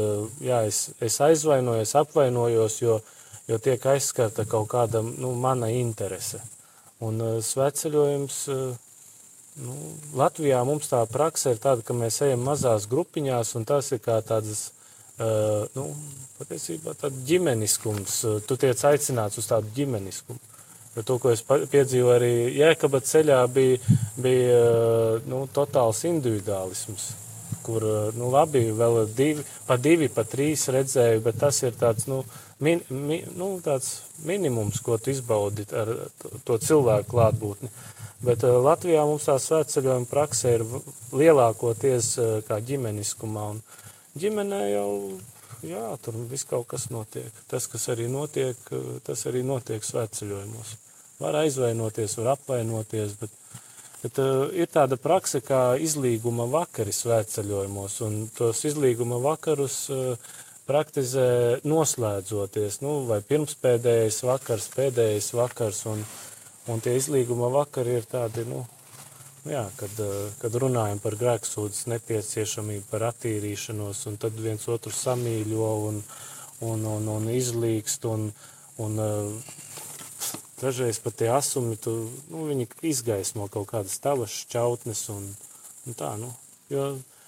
jā, 0.44 0.65
es, 0.68 0.89
es 1.00 1.15
aizvainojos, 1.24 1.94
apvainojos, 1.96 2.82
jo, 2.84 2.98
jo 3.48 3.60
tiek 3.63 3.86
aizskarta 3.88 4.44
kaut 4.44 4.68
kāda 4.74 5.00
nu, 5.06 5.32
mana 5.39 5.70
interese. 5.72 6.42
Un 7.00 7.22
sveceļojums, 7.39 8.42
nu, 9.62 9.75
Latvijā 10.17 10.62
mums 10.65 10.89
tā 10.91 11.03
praksa 11.10 11.53
ir 11.53 11.62
tāda, 11.63 11.86
ka 11.86 11.95
mēs 11.98 12.22
ejam 12.25 12.45
mazās 12.48 12.88
grupiņās, 12.91 13.55
un 13.60 13.67
tas 13.69 13.91
ir 13.93 14.01
kā 14.03 14.19
tādas, 14.25 14.72
nu, 15.75 15.89
patiesībā 16.39 16.95
tāda 17.00 17.22
ģimeniskums. 17.27 18.17
Tu 18.48 18.57
tiec 18.65 18.83
aicināts 18.89 19.39
uz 19.41 19.50
tādu 19.50 19.72
ģimeniskumu. 19.75 20.41
Bet 20.93 21.07
to, 21.10 21.17
ko 21.17 21.31
es 21.33 21.41
piedzīvoju 21.41 22.13
arī 22.13 22.33
Jēkabā 22.53 23.01
ceļā, 23.01 23.39
bija, 23.50 23.98
bija 24.22 24.57
nu, 25.25 25.39
totāls 25.50 26.03
individuālisms, 26.05 27.07
kur 27.65 27.86
nu, 28.13 28.29
labi, 28.33 28.67
vēl 28.77 29.00
divi, 29.17 29.45
pa 29.65 29.79
divi, 29.81 30.12
pa 30.13 30.25
trīs 30.29 30.67
redzēju, 30.74 31.24
bet 31.25 31.39
tas 31.41 31.63
ir 31.65 31.74
tāds, 31.79 32.05
nu, 32.12 32.22
min, 32.62 32.83
mi, 32.93 33.24
nu, 33.39 33.55
tāds 33.65 34.03
minimums, 34.27 34.83
ko 34.86 35.00
tu 35.01 35.10
izbaudi 35.15 35.65
ar 35.74 35.89
to, 36.45 36.60
cilvēku 36.62 37.10
klātbūtni. 37.15 37.74
Bet 38.24 38.46
uh, 38.48 38.58
Latvijā 38.63 39.03
mums 39.08 39.27
tā 39.27 39.36
svētceļojuma 39.42 40.08
praksa 40.08 40.53
ir 40.56 40.63
lielākoties 41.12 42.13
uh, 42.22 42.34
kā 42.48 42.62
ģimeniskumā, 42.63 43.50
un 43.56 43.62
ģimenē 44.20 44.62
jau 44.72 44.89
jā, 45.68 45.84
tur 46.03 46.18
viss 46.30 46.48
kaut 46.48 46.70
kas 46.72 46.89
notiek. 46.94 47.32
Tas, 47.51 47.68
kas 47.72 47.89
arī 47.92 48.08
notiek, 48.12 48.60
tas 49.03 49.25
arī 49.30 49.44
notiek 49.48 49.84
svētceļojumos. 49.84 50.75
Var 51.24 51.39
aizvainoties, 51.44 52.18
var 52.20 52.34
apvainoties, 52.34 53.18
bet, 53.20 53.36
bet 54.03 54.24
uh, 54.24 54.48
ir 54.56 54.72
tāda 54.72 55.00
praksa 55.00 55.44
kā 55.44 55.62
izlīguma 55.80 56.48
vakari 56.51 56.96
svētceļojumos, 56.96 58.00
un 58.08 58.18
tos 58.36 58.63
izlīguma 58.72 59.20
vakarus 59.24 59.84
uh, 59.94 60.34
praktizē 60.68 61.60
noslēdzoties, 61.68 62.80
nu, 62.84 63.01
vai 63.10 63.20
pirmspēdējais 63.27 64.22
vakars, 64.25 64.70
pēdējais 64.75 65.34
vakars, 65.36 65.84
un, 65.92 66.03
un 66.72 66.84
tie 66.84 66.96
izlīguma 67.00 67.50
vakari 67.53 67.98
ir 68.00 68.08
tādi, 68.10 68.46
nu, 68.48 68.62
jā, 69.50 69.65
kad, 69.79 70.00
kad 70.39 70.62
runājam 70.63 71.01
par 71.03 71.17
grēksūdzes 71.20 71.89
nepieciešamību, 71.96 72.86
par 72.91 73.10
attīrīšanos, 73.12 74.05
un 74.12 74.22
tad 74.22 74.39
viens 74.39 74.67
otru 74.72 74.93
samīļo 74.96 75.74
un, 75.89 76.01
un, 76.70 76.88
un, 76.96 77.12
un 77.17 77.29
izlīkst, 77.34 78.08
un, 78.12 78.29
un 78.84 79.03
Dažreiz 80.63 81.00
pat 81.03 81.17
tie 81.20 81.27
asumi, 81.27 81.75
tu, 81.75 81.91
nu, 82.32 82.46
viņi 82.48 82.70
izgaismo 82.88 83.50
kaut 83.51 83.67
kādas 83.74 83.98
tavas 84.00 84.32
šķautnes 84.46 85.01
un, 85.12 85.25
un 85.84 85.98
tā, 86.00 86.13
nu, 86.22 86.29
jo 86.72 86.86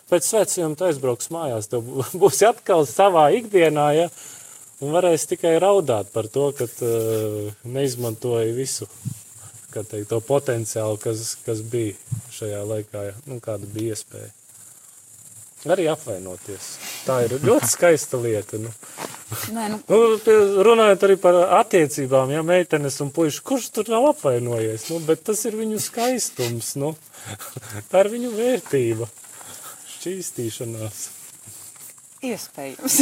pēc 0.08 0.30
svētceļiem 0.30 0.78
tu 0.80 0.86
aizbrauks 0.88 1.32
mājās, 1.36 1.68
tev 1.68 1.84
būs 2.22 2.40
atkal 2.48 2.86
savā 2.88 3.26
ikdienā, 3.36 3.90
ja, 3.98 4.08
un 4.80 4.96
varēs 4.96 5.28
tikai 5.28 5.58
raudāt 5.60 6.14
par 6.16 6.30
to, 6.32 6.48
ka 6.56 6.70
uh, 6.70 7.52
neizmantoji 7.68 8.56
visu, 8.56 8.88
teikt, 9.84 10.08
to 10.14 10.22
potenciālu, 10.24 11.00
kas, 11.02 11.36
kas 11.46 11.62
bija 11.62 11.94
šajā 12.36 12.64
laikā, 12.70 13.06
nu, 13.28 13.42
kāda 13.44 13.68
bija 13.74 13.96
iespēja. 13.96 14.32
Arī 15.66 15.88
apvainoties. 15.90 16.66
Tā 17.08 17.24
ir 17.26 17.40
ļoti 17.42 17.68
skaista 17.72 18.20
lieta. 18.22 18.60
Nu. 18.62 18.70
Nē, 19.56 19.66
nu. 19.74 19.80
Nu, 19.90 19.98
runājot 20.68 21.06
arī 21.08 21.16
par 21.22 21.40
attiecībām, 21.58 22.30
ja 22.36 22.44
meitenes 22.46 23.00
un 23.02 23.10
puiši, 23.16 23.42
kurš 23.46 23.72
tur 23.74 23.90
nav 23.90 24.06
apvainojies, 24.12 24.86
nu, 24.92 25.02
bet 25.08 25.26
tas 25.26 25.42
ir 25.50 25.58
viņu 25.58 25.82
skaistums, 25.82 26.76
nu. 26.78 26.94
tā 27.90 28.06
ir 28.06 28.12
viņu 28.14 28.32
vērtība, 28.38 29.10
šķīstīšanās. 29.96 31.04
Iespējams. 32.26 33.00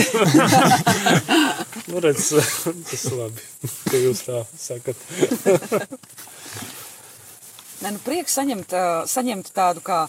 nu, 1.91 1.99
redz, 2.03 2.31
tas 2.89 3.05
labi, 3.11 3.45
ka 3.91 3.99
jūs 3.99 4.23
tā 4.27 4.43
sakat. 4.59 5.03
Nē, 7.83 7.93
nu, 7.95 8.01
prieks 8.03 8.37
saņemt, 8.39 8.75
saņemt 9.11 9.49
tādu 9.55 9.83
kā 9.83 10.05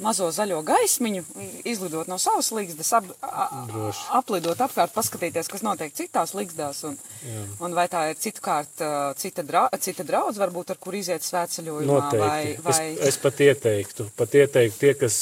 mazo 0.00 0.30
zaļo 0.32 0.60
gaismiņu, 0.64 1.22
izlidot 1.68 2.08
no 2.08 2.16
savas 2.20 2.50
līgstas, 2.56 2.92
ap, 2.96 3.08
aplidot 4.16 4.60
apkārt, 4.64 4.94
paskatīties, 4.94 5.48
kas 5.50 5.64
notiek 5.66 5.92
citās 5.96 6.32
līgstās. 6.36 6.82
Un, 6.88 6.96
Jā. 7.26 7.42
un 7.66 7.76
vai 7.76 7.86
tā 7.92 8.06
ir 8.10 8.20
citkārt, 8.20 8.80
cita, 9.20 9.44
dra, 9.46 9.66
cita 9.80 10.06
draudz, 10.08 10.40
varbūt 10.40 10.72
ar 10.74 10.80
kur 10.80 10.96
iziet 10.96 11.26
svētceļojumā? 11.26 11.90
Noteikti. 11.90 12.22
Vai, 12.24 12.54
vai... 12.64 12.78
Es, 12.94 13.02
es 13.12 13.20
pat 13.20 13.42
ieteiktu, 13.44 14.08
pat 14.16 14.38
ieteiktu 14.40 14.80
tie, 14.80 14.94
kas 15.02 15.20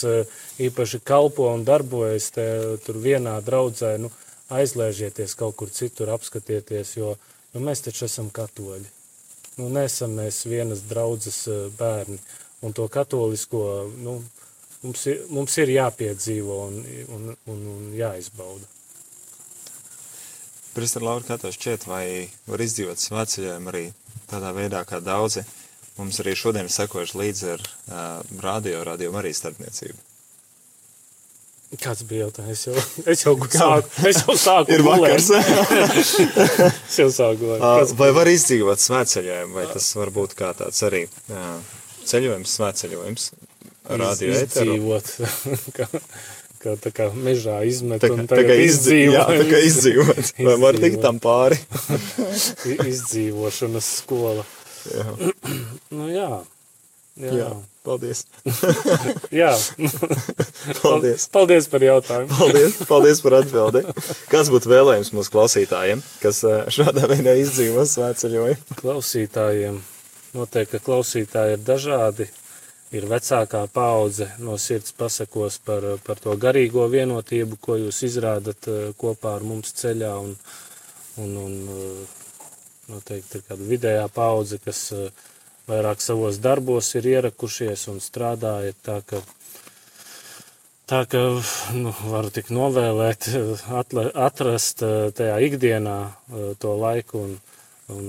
īpaši 0.69 1.03
kalpo 1.07 1.51
un 1.51 1.67
darbojas 1.67 2.31
te, 2.37 2.47
tur 2.87 3.01
vienā 3.03 3.39
draudzē, 3.45 3.97
nu, 4.03 4.13
aizlēžieties 4.55 5.35
kaut 5.39 5.59
kur 5.59 5.75
citur, 5.75 6.15
apskatieties, 6.15 6.95
jo, 7.01 7.17
jo 7.55 7.65
mēs 7.65 7.85
taču 7.85 8.07
esam 8.07 8.31
katoļi. 8.35 8.87
Nu, 9.59 9.69
nesam 9.75 10.15
mēs 10.19 10.45
vienas 10.47 10.85
draudzes 10.87 11.45
bērni. 11.79 12.19
Un 12.63 12.75
to 12.75 12.89
katolisko, 12.91 13.63
nu, 14.03 14.19
mums 14.83 15.05
ir, 15.11 15.23
mums 15.35 15.55
ir 15.59 15.73
jāpiedzīvo 15.75 16.59
un, 16.67 16.81
un, 17.15 17.31
un, 17.53 17.63
un 17.75 17.87
jāizbauda. 17.99 18.67
Pristāra 20.75 21.09
Laura, 21.09 21.27
kā 21.27 21.39
tev 21.43 21.55
šķiet, 21.55 21.87
vai 21.91 22.05
var 22.47 22.63
izdzīvot 22.63 23.03
svētceļojumu 23.03 23.73
arī 23.73 23.87
tādā 24.31 24.53
veidā, 24.55 24.85
kā 24.87 25.01
daudzi 25.03 25.43
mums 25.99 26.21
arī 26.23 26.37
šodien 26.39 26.71
sekojuši 26.71 27.19
līdzi 27.19 27.49
ar 27.57 27.65
uh, 27.65 28.37
radio, 28.43 28.85
radio 28.87 29.15
arī 29.19 29.35
starpniecību? 29.35 30.08
Kāds 31.77 32.01
bija 32.09 32.27
jautājums? 32.27 32.53
Es 32.55 32.65
jau, 32.65 32.77
es 33.13 33.25
jau 33.27 33.35
sāku. 33.53 33.91
Es 34.09 34.23
jau 34.25 34.37
sāku. 34.41 34.73
Ir 34.73 34.85
vakars. 34.87 35.29
es 36.89 36.97
jau 36.97 37.11
sāku. 37.13 37.59
Uh, 37.59 37.83
vai 37.99 38.09
var 38.17 38.31
izdzīvot 38.33 38.81
svētceļojumu, 38.81 39.53
vai 39.59 39.67
tas 39.75 39.91
var 40.01 40.15
būt 40.17 40.33
kā 40.39 40.55
tāds 40.57 40.81
arī 40.89 41.05
uh, 41.29 41.61
ceļojums, 42.09 42.57
svētceļojums? 42.57 43.31
radio 43.89 44.35
izdzīvot. 44.35 45.11
kā, 45.77 45.87
kā 46.63 46.75
tā 46.83 46.93
kā 46.95 47.09
mežā 47.15 47.61
izmet 47.69 48.03
tā, 48.05 48.11
un 48.13 48.29
tagad 48.29 48.53
tā 48.53 48.67
izdzīvot. 48.67 49.17
Jā, 49.17 49.25
tā 49.31 49.49
kā 49.49 49.63
izdzīvot. 49.69 50.33
Vai 50.49 50.57
var 50.61 50.81
tikt 50.83 51.01
tam 51.05 51.21
pāri? 51.23 51.61
Izdzīvošanas 52.89 53.91
skola. 54.03 54.45
Jā. 54.93 55.09
nu 55.99 56.11
jā. 56.13 56.31
Jā. 57.19 57.33
jā. 57.35 57.51
Paldies. 57.89 58.25
jā. 59.41 59.53
Paldies. 60.83 61.29
Paldies 61.33 61.69
par 61.73 61.87
jautājumu. 61.87 62.33
paldies, 62.37 62.81
paldies 62.91 63.23
par 63.25 63.39
atbildi. 63.41 63.85
Kas 64.33 64.51
būtu 64.53 64.73
vēlējums 64.75 65.15
mūsu 65.17 65.33
klausītājiem, 65.33 66.03
kas 66.21 66.43
šādā 66.75 67.09
veidā 67.09 67.33
izdzīvo 67.41 67.87
svētceļojumu? 67.89 68.77
Klausītājiem. 68.83 69.81
Noteikti, 70.37 70.77
ka 70.77 70.85
klausītāji 70.85 71.57
ir 71.57 71.65
dažādi 71.65 72.29
ir 72.95 73.05
vecākā 73.09 73.67
paudze 73.73 74.31
no 74.41 74.57
sirds 74.61 74.95
pasakos 74.97 75.59
par, 75.65 75.85
par 76.05 76.21
to 76.23 76.35
garīgo 76.41 76.87
vienotību, 76.91 77.59
ko 77.61 77.77
jūs 77.77 78.03
izrādat 78.09 78.69
eh, 78.71 78.79
kopā 78.99 79.37
ar 79.39 79.45
mums 79.45 79.75
ceļā, 79.77 80.13
un, 80.25 80.37
un, 81.25 81.35
un 81.45 81.59
eh, 81.75 82.15
noteikti 82.89 83.41
ir 83.41 83.45
kāda 83.51 83.69
vidējā 83.73 84.07
paudze, 84.15 84.61
kas 84.65 84.83
eh, 84.97 85.11
vairāk 85.69 86.01
savos 86.03 86.41
darbos 86.45 86.95
ir 86.99 87.11
ierakušies 87.15 87.89
un 87.93 88.01
strādāja 88.05 88.77
tā, 88.83 89.03
ka 89.07 89.23
Tā 90.89 91.03
ka 91.05 91.21
nu, 91.77 91.91
varu 92.09 92.31
tik 92.33 92.47
novēlēt, 92.49 93.27
atle, 93.81 94.07
atrast 94.17 94.81
tajā 95.19 95.35
ikdienā 95.45 95.97
to 96.65 96.71
laiku 96.81 97.21
un, 97.27 97.35
un 97.93 98.07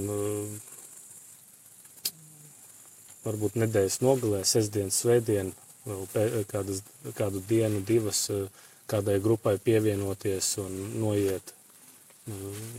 varbūt 3.25 3.57
nedēļas 3.59 3.99
nogalē, 4.03 4.41
sestdien, 4.47 4.91
svētdien, 4.93 5.51
vēl 5.87 6.45
kādas, 6.49 6.81
kādu 7.17 7.41
dienu, 7.49 7.81
divas 7.85 8.25
eh, 8.33 8.45
kādai 8.89 9.19
grupai 9.23 9.57
pievienoties 9.61 10.55
un 10.63 10.75
noiet. 11.01 11.55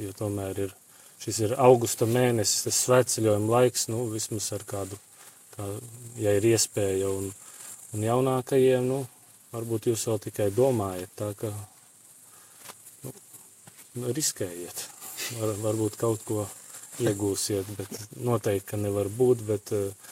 Jo 0.01 0.13
tomēr 0.15 0.59
ir, 0.67 0.75
šis 1.21 1.41
ir 1.45 1.57
augusta 1.61 2.09
mēnesis, 2.09 2.65
tas 2.67 2.83
svētceļojuma 2.87 3.55
laiks, 3.55 3.89
nu, 3.93 4.07
vismaz 4.13 4.51
ar 4.57 4.65
kādu, 4.69 4.99
tā, 5.57 5.67
ja 6.21 6.35
ir 6.39 6.47
iespēja, 6.53 7.11
un, 7.13 7.33
un 7.95 8.07
jaunākajiem, 8.07 8.87
nu, 8.89 9.03
varbūt 9.55 9.91
jūs 9.91 10.07
vēl 10.09 10.23
tikai 10.29 10.49
domājat, 10.55 11.13
tā 11.19 11.33
ka, 11.39 11.53
nu, 13.05 13.13
nu 14.01 14.15
riskējiet. 14.17 14.87
Var, 15.37 15.53
varbūt 15.63 15.99
kaut 16.01 16.25
ko 16.27 16.47
iegūsiet, 17.01 17.69
bet 17.77 17.93
noteikti, 18.25 18.73
ka 18.73 18.79
nevar 18.81 19.11
būt, 19.15 19.45
bet 19.47 19.73
uh, 19.77 20.09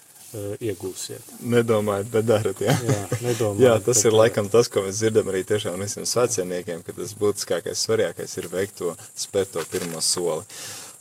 iegūsiet. 0.60 1.32
Nedomājat, 1.48 2.10
bet 2.12 2.28
darat, 2.28 2.60
jā. 2.62 2.74
Jā, 2.84 3.00
nedomājat, 3.26 3.62
jā, 3.64 3.72
tas 3.88 4.02
ir 4.04 4.16
laikam 4.16 4.50
tas, 4.52 4.70
ko 4.72 4.84
mēs 4.84 5.00
dzirdam 5.00 5.30
arī 5.32 5.42
tiešām 5.48 5.80
visiem 5.82 6.06
svētceniekiem, 6.08 6.84
ka 6.86 6.94
tas 6.96 7.16
būtiskākais, 7.18 7.86
svarīgākais 7.86 8.36
ir 8.42 8.50
veikt 8.52 8.78
to, 8.82 8.94
spērt 9.16 9.56
to 9.56 9.64
pirmo 9.72 10.04
soli. 10.04 10.44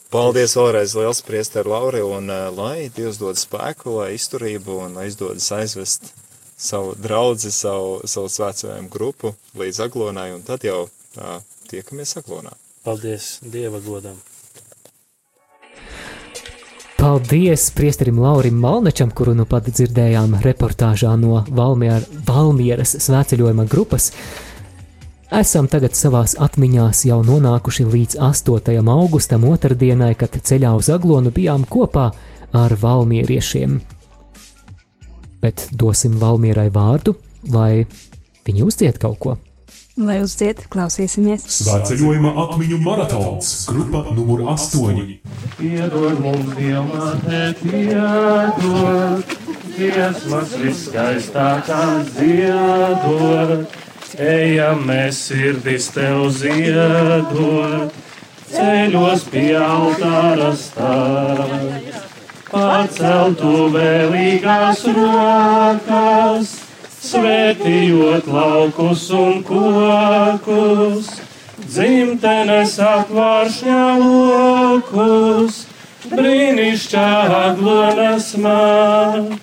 Paldies 0.07 0.53
vēlreiz 0.55 0.93
liels 0.95 1.19
priester 1.27 1.67
Lauri, 1.67 1.99
un 1.99 2.31
uh, 2.31 2.47
lai 2.55 2.87
Dievs 2.95 3.17
dod 3.19 3.35
spēku, 3.35 3.97
lai 3.97 4.13
izturību 4.15 4.77
un 4.85 4.95
lai 4.95 5.09
izdodas 5.09 5.49
aizvest 5.51 6.13
savu 6.55 6.93
draudzi, 6.95 7.51
savu, 7.51 7.99
savu 8.07 8.31
svētcevējumu 8.31 8.87
grupu 8.93 9.33
līdz 9.59 9.81
aglonai, 9.83 10.29
un 10.37 10.47
tad 10.47 10.63
jau 10.63 10.85
uh, 10.87 11.37
tiekamies 11.67 12.15
aglonā. 12.21 12.55
Paldies 12.87 13.37
Dieva 13.43 13.83
godam! 13.83 14.15
Paldies 16.97 17.67
priesterim 17.75 18.23
Laurim 18.23 18.55
Malnečam, 18.63 19.11
kuru 19.11 19.35
nu 19.37 19.43
pat 19.45 19.67
dzirdējām 19.67 20.39
reportāžā 20.41 21.11
no 21.19 21.43
Valmier, 21.51 22.07
Valmieras 22.25 22.95
svētceļojuma 23.03 23.67
grupas. 23.69 24.13
Esam 25.27 25.65
tagad 25.67 25.91
savās 25.91 26.37
atmiņās 26.39 27.01
jau 27.09 27.17
nonākuši 27.27 27.83
līdz 27.83 28.15
8. 28.23 28.77
augustam 28.87 29.43
otrdienai, 29.43 30.13
kad 30.15 30.31
ceļā 30.31 30.69
uz 30.79 30.87
Aglonu 30.87 31.33
bijām 31.35 31.65
kopā 31.67 32.05
ar 32.55 32.75
valmieriešiem. 32.79 33.73
Bet 35.43 35.67
dosim 35.75 36.15
Valmierai 36.21 36.69
vārdu, 36.71 37.17
lai 37.51 37.83
viņi 38.47 38.63
uzdzied 38.63 39.01
kaut 39.03 39.19
ko. 39.19 39.33
Lai 39.99 40.21
uzdzied, 40.23 40.61
klausīsimies. 40.71 41.43
Svētceļojuma 41.57 42.31
atmiņu 42.45 42.77
maratons, 42.85 43.49
grupa 43.67 44.05
numur 44.13 44.45
8. 44.53 45.01
Piedod 45.57 46.21
mums, 46.23 46.53
Dievmāte, 46.55 47.41
piedod, 47.65 49.35
dziesmas 49.75 50.55
viskaistākās 50.61 52.13
dziedot, 52.15 53.75
ejam 54.15 54.85
mēs 54.87 55.17
sirdis 55.27 55.89
tev 55.91 56.29
ziedot, 56.31 57.93
ceļos 58.47 59.25
pie 59.31 59.51
altāra 59.59 60.53
stāv, 60.55 61.51
paceltu 62.47 63.67
vēlīgās 63.73 64.85
rokas, 64.95 66.53
svētījot 67.03 68.29
laukus 68.31 69.07
un 69.11 69.43
kokus. 69.47 71.11
Dzimtenes 71.67 72.77
apvāršņā 72.79 73.83
lokus, 73.99 75.65
brīnišķā 76.07 77.07
aglonas 77.41 78.31
man, 78.39 79.33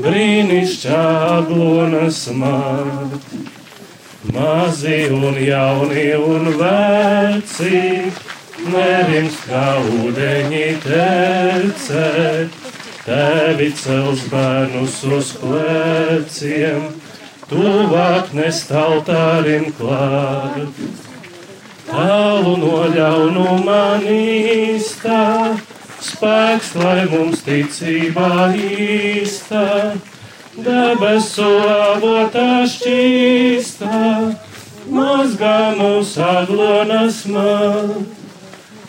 brīnišķā 0.00 1.04
aglonas 1.36 2.26
man. 2.32 3.49
Mazi 4.32 5.08
un 5.10 5.34
jauni 5.34 6.12
un 6.14 6.44
veci, 6.54 7.80
nerims 8.70 9.38
kā 9.48 9.64
ūdeņi 9.82 10.66
tece, 10.84 12.04
tevi 13.02 13.68
cels 13.80 14.22
bērnus 14.30 15.00
uz 15.18 15.32
pleciem, 15.40 16.86
tuvāk 17.50 18.30
nestaltārim 18.38 19.66
klāt. 19.80 20.78
Tālu 21.90 22.54
no 22.62 22.84
ļaunuma 22.94 23.82
īstā, 24.14 25.24
spēks, 26.06 26.76
lai 26.78 27.02
mums 27.10 27.42
ticībā 27.48 28.52
īstā, 28.54 29.66
debesu 30.58 31.46
avotā 31.70 32.64
šķīstā, 32.68 34.00
mazgā 34.90 35.56
mūs 35.78 36.16
aglonas 36.24 37.22
man, 37.30 37.94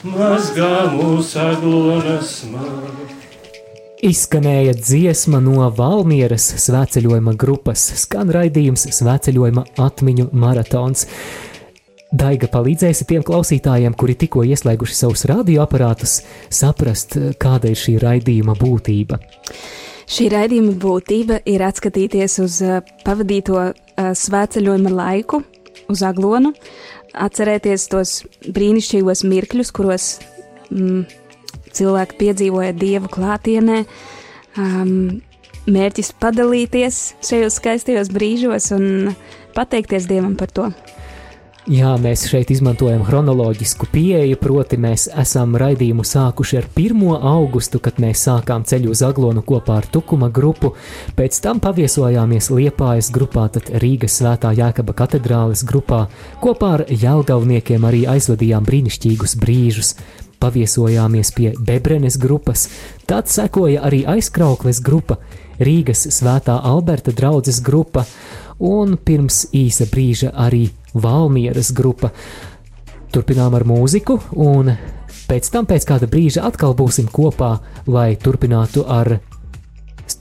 mazgā 0.08 0.74
mūs 0.96 1.36
aglonas 1.38 2.36
man. 2.50 3.12
Izskanēja 4.02 4.74
dziesma 4.74 5.38
no 5.46 5.68
Valmieras 5.78 6.48
svētceļojuma 6.64 7.36
grupas, 7.38 7.84
skan 8.02 8.32
raidījums 8.34 8.88
Svētceļojuma 8.98 9.68
atmiņu 9.78 10.32
maratons. 10.34 11.06
Daiga 12.12 12.50
palīdzēsi 12.52 13.06
tiem 13.08 13.22
klausītājiem, 13.24 13.94
kuri 13.94 14.18
tikko 14.24 14.42
ieslēguši 14.50 14.98
savus 14.98 15.28
radioaparātus, 15.30 16.18
saprast, 16.50 17.14
kāda 17.40 17.70
ir 17.70 17.78
šī 17.78 17.96
raidījuma 18.02 18.58
būtība. 18.58 19.22
Šī 20.12 20.28
raidījuma 20.34 20.74
būtība 20.76 21.38
ir 21.48 21.64
atskatīties 21.64 22.40
uz 22.44 22.58
uh, 22.66 22.82
pavadīto 23.06 23.58
uh, 23.62 23.74
svētceļojuma 24.18 24.92
laiku, 24.92 25.40
uz 25.92 26.04
aglonu, 26.04 26.52
atcerēties 27.16 27.88
tos 27.92 28.14
brīnišķīgos 28.44 29.24
mirkļus, 29.32 29.72
kuros 29.76 30.08
mm, 30.70 31.06
cilvēki 31.72 32.20
piedzīvoja 32.20 32.76
dievu 32.76 33.12
klātienē. 33.12 33.84
Um, 34.60 35.22
mērķis 35.72 36.12
padalīties 36.20 37.02
šajos 37.24 37.60
skaistajos 37.62 38.12
brīžos 38.12 38.72
un 38.76 39.14
pateikties 39.56 40.10
dievam 40.10 40.36
par 40.40 40.52
to. 40.52 40.72
Jā, 41.70 41.92
mēs 42.02 42.24
šeit 42.26 42.50
izmantojam 42.50 43.04
chronoloģisku 43.06 43.86
pieeju, 43.94 44.40
proti, 44.42 44.80
mēs 44.82 45.04
esam 45.22 45.54
raidījumu 45.62 46.02
sākuši 46.02 46.58
ar 46.58 46.66
1. 46.74 47.04
augustu, 47.22 47.78
kad 47.78 48.00
mēs 48.02 48.24
sākām 48.26 48.64
ceļu 48.66 48.90
uz 48.96 49.04
Aglonu 49.06 49.44
kopā 49.46 49.76
ar 49.78 49.86
Tukuma 49.86 50.32
grupu, 50.34 50.72
pēc 51.14 51.38
tam 51.46 51.62
paviesojāmies 51.62 52.50
Liepājas 52.50 53.12
grupā, 53.14 53.46
tad 53.54 53.70
Rīgas 53.84 54.18
svētā 54.18 54.56
Jēkaba 54.58 54.96
katedrāles 55.04 55.62
grupā, 55.62 56.08
kopā 56.42 56.72
ar 56.80 56.86
Jelgavniekiem 56.90 57.86
arī 57.86 58.08
aizvadījām 58.10 58.66
brīnišķīgus 58.66 59.38
brīžus. 59.38 59.94
Paviesojāmies 60.42 61.30
pie 61.38 61.54
Bebrenes 61.62 62.18
grupas, 62.18 62.72
tad 63.06 63.30
sekoja 63.30 63.86
arī 63.86 64.02
aizkraukles 64.10 64.82
grupa, 64.82 65.22
Rīgas 65.62 66.08
svētā 66.10 66.56
Alberta 66.66 67.14
draudzes 67.14 67.62
grupa 67.62 68.08
un 68.62 68.96
pirms 68.98 69.48
īsa 69.58 69.88
brīža 69.92 70.32
arī 70.38 70.68
Valmieras 70.94 71.72
grupa. 71.76 72.12
Turpinām 73.12 73.56
ar 73.58 73.66
mūziku, 73.68 74.20
un 74.40 74.72
pēc 75.28 75.52
tam, 75.52 75.68
pēc 75.68 75.88
kāda 75.88 76.08
brīža, 76.12 76.46
atkal 76.48 76.76
būsim 76.78 77.10
kopā, 77.12 77.58
lai 77.88 78.14
turpinātu 78.16 78.86
ar 78.88 79.18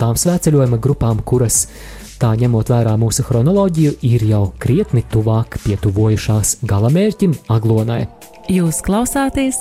tām 0.01 0.17
svētceļojuma 0.19 0.79
grupām, 0.83 1.21
kuras, 1.27 1.67
tā 2.21 2.33
ņemot 2.39 2.71
vērā 2.73 2.95
mūsu 3.01 3.25
chronoloģiju, 3.27 3.97
ir 4.07 4.25
jau 4.29 4.45
krietni 4.63 5.05
tuvāk 5.13 5.61
pietuvojušās 5.65 6.61
galamērķim 6.71 7.37
Aglonai. 7.53 8.07
Jūs 8.51 8.81
klausāties 8.87 9.61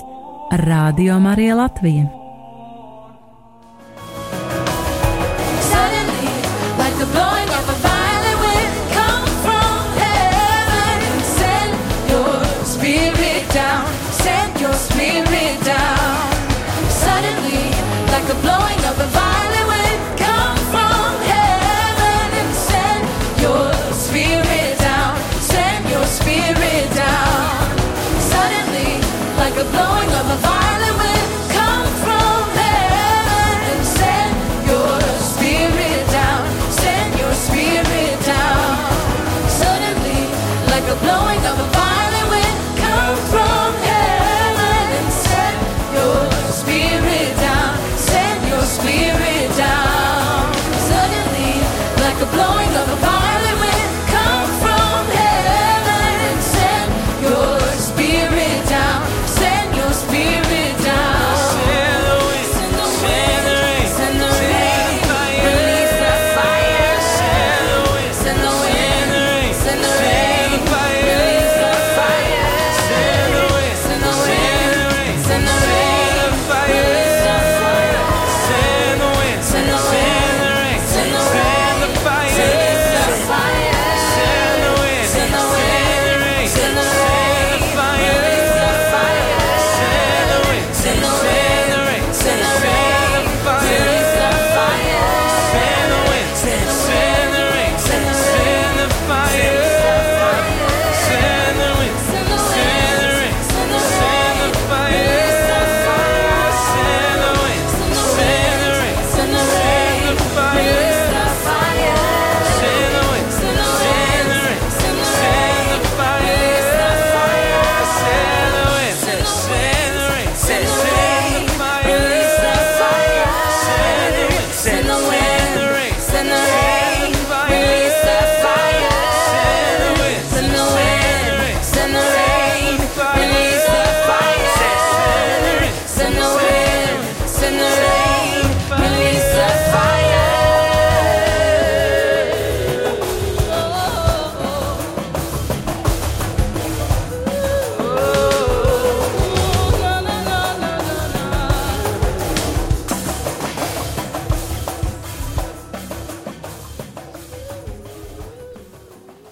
Radio 0.65 1.19
Marija 1.23 1.59
Latvija. 1.59 2.18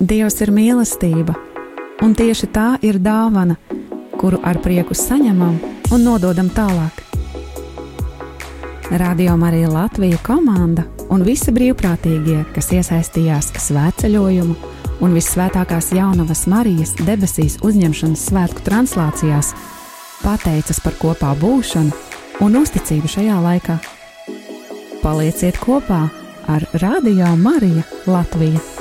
Dievs 0.08 0.38
ir 0.40 0.54
mīlestība, 0.56 1.34
un 2.06 2.14
tieši 2.16 2.48
tā 2.56 2.68
ir 2.86 3.00
dāvana, 3.04 3.58
kuru 4.16 4.38
ar 4.46 4.60
prieku 4.64 4.96
saņemam 4.96 5.58
un 5.92 6.06
nododam 6.06 6.48
tālāk. 6.54 7.02
Radio 9.02 9.36
Marija 9.36 9.72
Latvija 9.74 10.20
komanda 10.24 10.86
un 11.12 11.26
visi 11.28 11.52
brīvprātīgie, 11.52 12.46
kas 12.56 12.72
iesaistījās 12.78 13.52
svētceļojumu 13.66 14.56
un 15.04 15.18
visvētākās 15.18 15.92
jaunavas 15.98 16.46
Marijas 16.48 16.96
debesīs 17.02 17.60
uzņemšanas 17.68 18.30
svētku 18.30 18.64
translācijās, 18.64 19.52
pateicas 20.22 20.80
par 20.86 20.96
kopā 21.02 21.34
būšanu 21.42 22.48
un 22.48 22.62
uzticību 22.62 23.12
šajā 23.18 23.44
laikā. 23.50 23.78
Palieciet 25.04 25.60
kopā 25.60 26.06
ar 26.48 26.72
Radio 26.80 27.36
Marija 27.36 27.84
Latvija! 28.08 28.77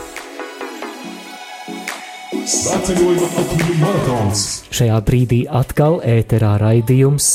Svētceļojuma 2.46 3.26
atmiņu 3.40 3.76
maratons. 3.80 4.40
Šajā 4.70 4.96
brīdī 5.02 5.38
atkal 5.50 5.96
ēterā 6.06 6.52
raidījums. 6.62 7.26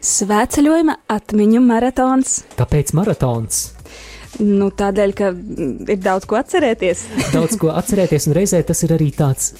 Svētceļojuma 0.00 0.94
atmiņu 1.12 1.60
maratons. 1.60 2.38
Kāpēc 2.56 2.94
maratons? 2.96 3.58
Nu, 4.40 4.70
tādēļ, 4.72 5.12
ka 5.18 5.28
ir 5.92 6.00
daudz 6.00 6.24
ko 6.30 6.38
atcerēties. 6.40 7.02
Daudz 7.36 7.58
ko 7.60 7.74
atcerēties, 7.76 8.30
un 8.30 8.36
reizē 8.38 8.62
tas 8.64 8.80
ir 8.86 8.94
arī 8.96 9.10
tāds 9.12 9.50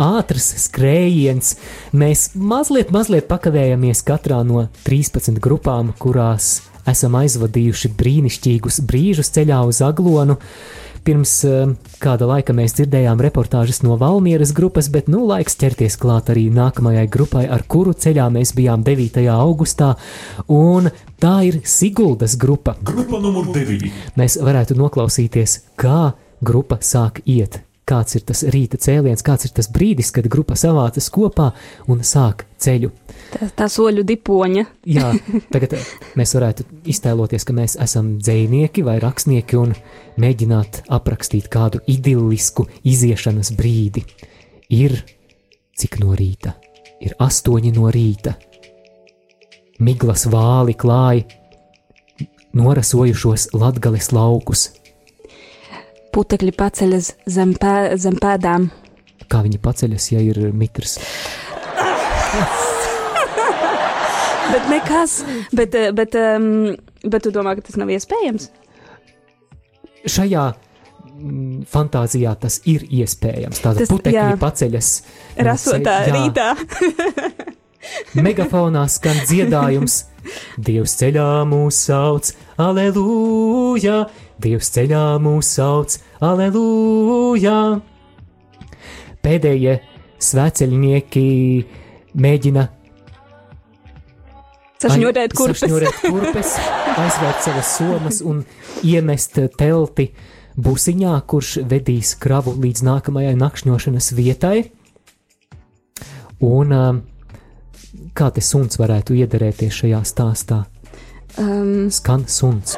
ātrs 0.00 0.46
skrējiens. 0.62 1.58
Mēs 1.92 2.30
mazliet, 2.32 2.94
mazliet 2.96 3.28
pakavējamies 3.28 4.00
katrā 4.08 4.40
no 4.48 4.70
13 4.88 5.36
grupām, 5.44 5.92
kurās 6.00 6.62
esam 6.88 7.20
aizvadījuši 7.20 7.92
brīnišķīgus 8.00 8.80
brīžus 8.88 9.34
ceļā 9.36 9.60
uz 9.68 9.84
aglonu. 9.84 10.38
Pirms 11.04 11.32
kāda 12.00 12.24
laika 12.30 12.54
mēs 12.56 12.72
dzirdējām 12.78 13.20
reportāžas 13.20 13.82
no 13.84 13.98
Valmieras 14.00 14.54
grupas, 14.56 14.88
bet 14.92 15.10
nu 15.12 15.26
laiks 15.28 15.58
ķerties 15.60 15.98
klāt 16.00 16.30
arī 16.32 16.46
nākamajai 16.54 17.04
grupai, 17.12 17.44
ar 17.44 17.66
kuru 17.68 17.92
ceļā 17.92 18.30
mēs 18.32 18.54
bijām 18.56 18.86
9. 18.86 19.20
augustā, 19.34 19.90
un 20.48 20.88
tā 21.20 21.34
ir 21.50 21.60
Siguldas 21.68 22.38
grupa. 22.40 22.78
Grupa 22.80 23.20
numur 23.20 23.52
9. 23.52 23.92
Mēs 24.16 24.38
varētu 24.40 24.78
noklausīties, 24.80 25.60
kā 25.76 26.14
grupa 26.40 26.80
sāk 26.80 27.20
iet. 27.28 27.60
Kāds 27.84 28.16
ir 28.16 28.22
tas 28.24 28.40
rīta 28.48 28.78
cēliens, 28.80 29.20
kāds 29.24 29.44
ir 29.44 29.52
tas 29.52 29.66
brīdis, 29.68 30.08
kad 30.16 30.24
grupa 30.32 30.56
savācas 30.56 31.10
kopā 31.12 31.50
un 31.92 32.00
sāk 32.00 32.46
ceļu. 32.64 32.88
Tā, 33.34 33.48
tā 33.58 33.66
soļu 33.68 34.06
dipoņa. 34.08 34.64
Jā, 34.88 35.10
tagad 35.52 35.76
mēs 36.16 36.32
varētu 36.36 36.64
iztēloties, 36.88 37.44
ka 37.44 37.56
mēs 37.56 37.76
esam 37.84 38.14
dzinieki 38.22 38.86
vai 38.86 38.96
rakstnieki 39.04 39.60
un 39.60 39.74
mēģināt 40.20 40.84
aprakstīt 40.96 41.50
kādu 41.52 41.82
idillisku 41.90 42.64
iziešanas 42.88 43.52
brīdi. 43.58 44.06
Ir 44.72 44.96
cik 45.76 46.00
no 46.00 46.16
rīta? 46.16 46.56
Ir 47.04 47.12
astoņi 47.20 47.74
no 47.76 47.90
rīta. 47.92 48.38
Miglas 49.84 50.24
vāli 50.30 50.72
klāja 50.78 51.26
norasojušos 52.54 53.50
latgales 53.52 54.12
laukus. 54.14 54.70
Putekļi 56.14 56.52
paceļas 56.54 57.08
zem, 57.34 57.54
pē, 57.58 57.74
zem 57.98 58.14
pēdām. 58.22 58.68
Kā 59.30 59.40
viņi 59.42 59.58
paceļas, 59.62 60.10
ja 60.14 60.20
ir 60.22 60.38
mitrs? 60.54 60.98
Bet 64.54 64.68
nekas, 64.70 65.24
bet, 65.56 65.72
bet, 65.96 66.14
um, 66.20 66.76
bet 67.02 67.24
tu 67.24 67.32
domā, 67.34 67.54
ka 67.56 67.64
tas 67.64 67.78
nav 67.80 67.88
iespējams? 67.90 68.50
Šajā 70.04 70.42
mm, 70.52 71.64
fantāzijā 71.72 72.34
tas 72.42 72.60
ir 72.68 72.84
iespējams. 72.84 73.62
Tātad 73.64 73.82
Tas- 73.82 73.90
putekļi 73.90 74.20
jā. 74.20 74.36
paceļas. 74.38 74.90
no 75.38 75.46
Rasotā 75.48 75.96
jā. 76.04 76.12
rītā. 76.14 76.48
Megafonā 78.26 78.84
skan 78.92 79.24
dziedājums. 79.24 80.04
Dievs 80.68 80.94
ceļā 81.00 81.28
mūs 81.48 81.80
sauc, 81.88 82.30
aleluja! 82.60 84.04
Dievs 84.42 84.70
ceļā 84.74 85.02
mūs 85.22 85.52
sauc, 85.56 85.98
aleluja! 86.24 87.58
Pēdējie 89.24 89.78
svēceļnieki 90.24 91.28
mēģina 92.18 92.64
Sašņurēt 94.84 95.32
kurpes. 95.38 95.62
sašņurēt 95.62 96.00
kurpes, 96.02 96.56
aizvērt 97.04 97.44
savas 97.46 97.70
somas 97.78 98.20
un 98.26 98.42
iemest 98.84 99.38
telti 99.56 100.10
busiņā, 100.60 101.14
kurš 101.30 101.54
vedīs 101.70 102.14
kravu 102.20 102.56
līdz 102.60 102.84
nākamajai 102.90 103.36
nakšņošanas 103.40 104.10
vietai. 104.18 104.58
Un 106.44 106.74
um, 106.76 107.00
kā 108.18 108.28
te 108.34 108.44
suns 108.44 108.76
varētu 108.82 109.16
iederēties 109.22 109.80
šajā 109.84 110.02
stāstā? 110.10 110.64
Um, 111.40 111.88
Skan 111.94 112.28
suns. 112.28 112.76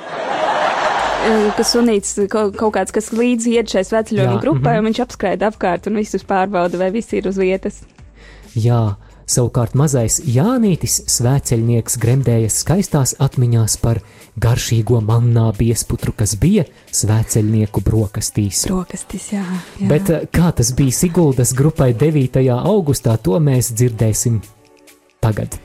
Eh, 1.26 1.48
kas 1.56 1.72
sunīts 1.74 2.14
kaut, 2.32 2.54
kaut 2.58 2.74
kāds, 2.76 2.94
kas 2.94 3.10
līdzi 3.14 3.56
iet 3.58 3.72
šai 3.72 3.84
sveceļojuma 3.86 4.38
grupai, 4.42 4.76
mhm. 4.76 4.84
un 4.84 4.90
viņš 4.90 5.02
apskraida 5.06 5.50
apkārt 5.50 5.90
un 5.90 6.00
visus 6.00 6.26
pārbauda, 6.26 6.80
vai 6.80 6.92
viss 6.94 7.14
ir 7.16 7.28
uz 7.30 7.40
vietas. 7.40 7.82
Jā, 8.56 8.96
savukārt 9.28 9.74
mazais 9.76 10.20
Jānītis, 10.24 11.02
svēceļnieks, 11.12 11.98
gremdējas 12.00 12.60
skaistās 12.62 13.16
atmiņās 13.22 13.76
par 13.82 14.00
garšīgo 14.40 15.00
mannā 15.04 15.48
biesputru, 15.56 16.14
kas 16.16 16.36
bija 16.40 16.66
svēceļnieku 16.94 17.82
brokastīs. 17.84 18.66
Brokastis, 18.70 19.32
jā. 19.34 19.44
jā. 19.80 19.90
Bet 19.90 20.12
eh, 20.14 20.28
kā 20.32 20.52
tas 20.56 20.72
bija 20.76 20.94
Siguldas 20.94 21.54
grupai 21.56 21.92
9. 21.94 22.40
augustā, 22.56 23.18
to 23.18 23.40
mēs 23.42 23.74
dzirdēsim 23.74 24.40
tagad. 25.24 25.58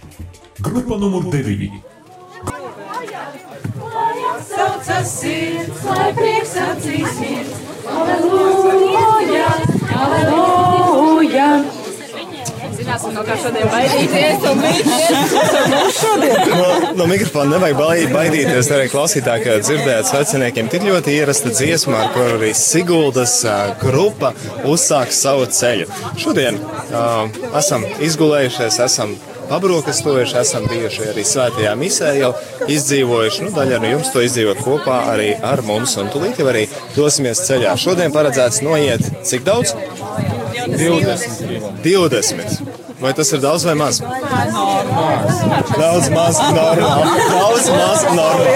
Grupa 0.61 0.97
numur 1.01 1.29
9. 1.31 1.90
Saucas 4.81 5.09
sirds, 5.13 5.81
lai 5.85 6.07
prieks 6.17 6.55
acīs 6.57 7.17
ir. 7.21 7.49
Aleluja, 7.85 9.49
aleluja. 9.93 11.49
Zināsim, 12.79 13.13
no 13.13 13.21
kā 13.27 13.35
šodien 13.37 13.69
baidīties, 13.69 14.41
un 14.49 14.63
No, 16.61 16.65
no 16.97 17.07
mikrofona 17.11 17.59
nevajag 17.59 17.77
baidīt, 17.77 18.13
baidīties. 18.15 18.71
Arī 18.73 18.89
klausītāji, 18.89 19.45
ka 19.45 19.59
dzirdējāt 19.61 20.09
sveciniekiem 20.09 20.71
tik 20.73 20.87
ļoti 20.89 21.13
ierasta 21.19 21.53
dziesma, 21.53 22.07
ar 22.07 22.13
kuru 22.15 22.39
arī 22.39 22.53
Siguldas 22.57 23.37
grupa 23.83 24.33
uzsāks 24.65 25.21
savu 25.27 25.45
ceļu. 25.45 25.91
Šodien 26.23 26.57
uh, 26.57 27.29
esam 27.61 27.85
izgulējušies, 28.01 28.81
esam 28.87 29.13
pabrokastojuši, 29.51 30.37
esam 30.39 30.67
bijuši 30.71 31.09
arī 31.11 31.23
svētajā 31.27 31.73
misē, 31.79 32.11
jau 32.21 32.31
izdzīvojuši. 32.71 33.43
Nu, 33.47 33.51
daļa 33.55 33.79
no 33.83 33.89
jums 33.95 34.11
to 34.13 34.23
izdzīvot 34.23 34.61
kopā 34.63 34.97
arī 35.11 35.29
ar 35.51 35.59
mums, 35.67 35.97
un 35.99 36.11
tūlīt 36.13 36.39
jau 36.39 36.47
arī 36.51 36.63
dosimies 36.95 37.43
ceļā. 37.49 37.75
Šodien 37.79 38.15
paredzēts 38.15 38.61
noiet 38.63 39.03
cik 39.27 39.41
daudz? 39.47 39.75
20. 40.71 41.83
20. 41.83 42.81
Vai 43.01 43.13
tas 43.17 43.31
ir 43.33 43.39
daudz 43.41 43.65
vai 43.65 43.75
maz? 43.75 43.99
Daudz 45.73 46.09
maz 46.13 46.37
normāli. 46.53 47.11
Daudz 47.33 47.69
maz 47.75 48.01
normāli. 48.13 48.51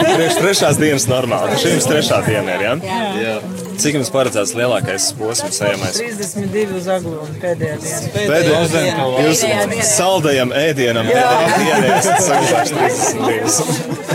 Priekš 0.00 0.38
trešās 0.40 0.78
dienas 0.80 1.06
normāli. 1.10 1.58
Šī 1.60 1.74
jums 1.76 1.88
trešā 1.90 2.20
diena 2.26 2.56
ir, 2.56 2.62
ja? 2.66 2.74
Jā. 3.20 3.34
Cik 3.80 3.96
jums 3.96 4.10
paredzēts 4.12 4.52
lielākais 4.58 5.06
posms 5.16 5.60
ejamais? 5.64 5.96
32 6.00 6.76
uz 6.76 6.88
aglonu 6.92 7.36
pēdējā 7.40 7.76
dienā. 7.80 8.10
Pēdējā 8.16 8.58
jūs 9.24 9.40
saldajam 9.88 10.52
ēdienam 10.56 11.08
saglabājuši 11.08 12.74
32. 12.76 14.08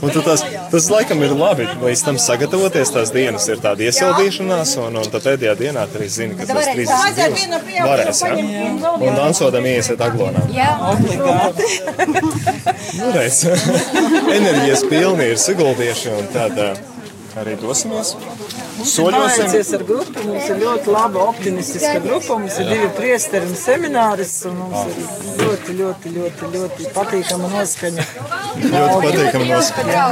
Un 0.06 0.12
tu 0.12 0.22
tas, 0.24 0.45
tas 0.72 0.88
laikam 0.92 1.22
ir 1.24 1.34
labi, 1.36 1.66
līdz 1.82 2.02
tam 2.06 2.18
sagatavoties 2.22 2.92
tās 2.94 3.12
dienas 3.14 3.46
ir 3.50 3.60
tāda 3.62 3.86
iesildīšanās, 3.86 4.76
un, 4.82 4.98
un 5.00 5.10
tad 5.12 5.26
pēdējā 5.26 5.54
dienā 5.60 5.86
arī 5.86 6.08
zini, 6.12 6.36
ka 6.38 6.48
tas 6.50 6.70
32 6.72 7.86
varēs, 7.86 8.22
ja? 8.26 8.36
Un 8.96 9.18
dansodam 9.18 9.66
iesiet 9.68 10.02
aglonā. 10.06 10.44
Jā, 10.54 10.70
obligāti. 10.92 11.70
Reiz. 13.16 13.42
Enerģijas 14.38 14.86
pilni 14.90 15.30
ir 15.32 15.42
siguldieši, 15.42 16.14
un 16.16 16.32
tad 16.34 16.62
arī 17.36 17.58
dosimies. 17.60 18.16
Soļosim. 18.76 19.46
Mācīties 19.46 19.70
ar 19.76 19.82
grupu. 19.88 20.22
Mums 20.26 20.48
ir 20.52 20.58
ļoti 20.60 20.92
laba 20.92 21.22
optimistiska 21.30 22.00
grupa. 22.04 22.36
Mums 22.40 22.58
ir 22.60 22.68
divi 22.70 22.88
priesteri 22.96 23.48
un 23.48 23.56
semināris. 23.56 24.34
Un 24.50 24.58
mums 24.60 24.82
ir 24.90 24.96
ļoti, 25.40 25.76
ļoti, 25.80 26.12
ļoti, 26.16 26.50
ļoti 26.56 26.90
patīkama 26.96 27.50
noskaņa. 27.54 28.06
Ļoti 28.66 28.98
patīkami 29.06 29.48
noskaņa. 29.52 30.04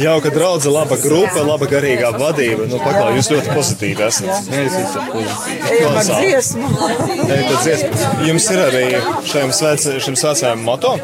Jauka 0.00 0.32
draudze, 0.32 0.72
laba 0.72 0.96
grupa, 1.02 1.44
laba 1.44 1.68
garīgā 1.70 2.12
vadība. 2.16 2.68
Nu, 2.70 2.80
paklā, 2.80 3.10
jūs 3.18 3.30
ļoti 3.34 3.52
pozitīvi 3.56 4.06
esat. 4.08 4.50
Jūs 4.54 4.78
esat 4.80 5.12
pozitīvi. 5.12 5.60
Ejam 5.76 6.00
ar 6.00 6.10
dziesmu. 6.10 6.72
Ejam 7.28 7.52
ar 7.52 7.60
dziesmu. 7.66 8.08
Jums 8.30 8.50
ir 8.54 8.64
arī 8.64 8.86
šiem, 9.28 9.54
svētceļam 9.54 10.64
moto? 10.64 10.96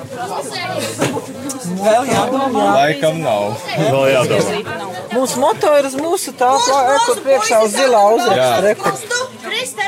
Vēl 1.76 2.08
jādomā. 2.10 2.66
Laikam 2.80 3.20
nav. 3.22 3.56
Vēl 3.76 4.06
jādomā. 4.14 4.84
Mūsu 5.16 5.40
moto 5.40 5.72
ir 5.80 5.86
uz 5.88 5.94
mūsu 5.98 6.32
tālā, 6.36 6.80
kur 7.06 7.20
priekšā 7.24 7.62
uz 7.64 7.72
zilā 7.76 8.02
uzraksta. 8.16 9.24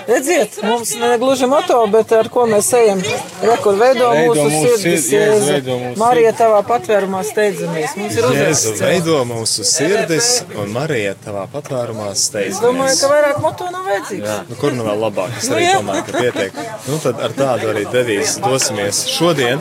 Redziet, 0.09 0.55
mums 0.65 0.95
ne 0.97 1.11
gluži 1.21 1.47
moto, 1.51 1.77
bet 1.93 2.13
ar 2.17 2.29
ko 2.33 2.47
mēs 2.49 2.71
ejam. 2.79 3.03
Rekur 3.45 3.77
veido 3.77 4.09
mūsu 4.17 4.47
sirdis, 4.55 5.03
sirdi, 5.11 5.59
Jēzu, 5.75 5.91
Marija 6.01 6.33
tavā 6.39 6.63
patvērumā 6.69 7.21
steidzamies. 7.29 7.93
Mums 8.01 8.17
ir 8.17 8.29
Jēzu 8.39 8.73
veido 8.81 9.19
mūsu 9.29 9.67
sirdis, 9.69 10.31
un 10.57 10.73
Marija 10.73 11.13
tavā 11.27 11.45
patvērumā 11.53 12.09
Es 12.15 12.25
steidzamies. 12.31 12.63
domāju, 12.65 12.97
ka 13.03 13.11
vairāk 13.13 13.43
moto 13.45 13.69
nav 13.75 13.85
vajadzīgs. 13.91 14.25
Jā, 14.31 14.39
nu, 14.49 14.57
kur 14.63 14.73
nu 14.79 14.87
vēl 14.89 15.05
labāk? 15.05 15.37
Es 15.43 15.51
Nu, 15.51 15.59
arī 15.59 15.67
jā. 15.67 15.75
domāju, 15.83 16.07
ka 16.09 16.23
pietiek. 16.25 16.63
Nu, 16.89 17.01
tad 17.05 17.21
ar 17.29 17.37
tādu 17.43 17.69
arī 17.75 17.85
devīzi 17.93 18.41
dosimies 18.47 19.03
šodien. 19.13 19.61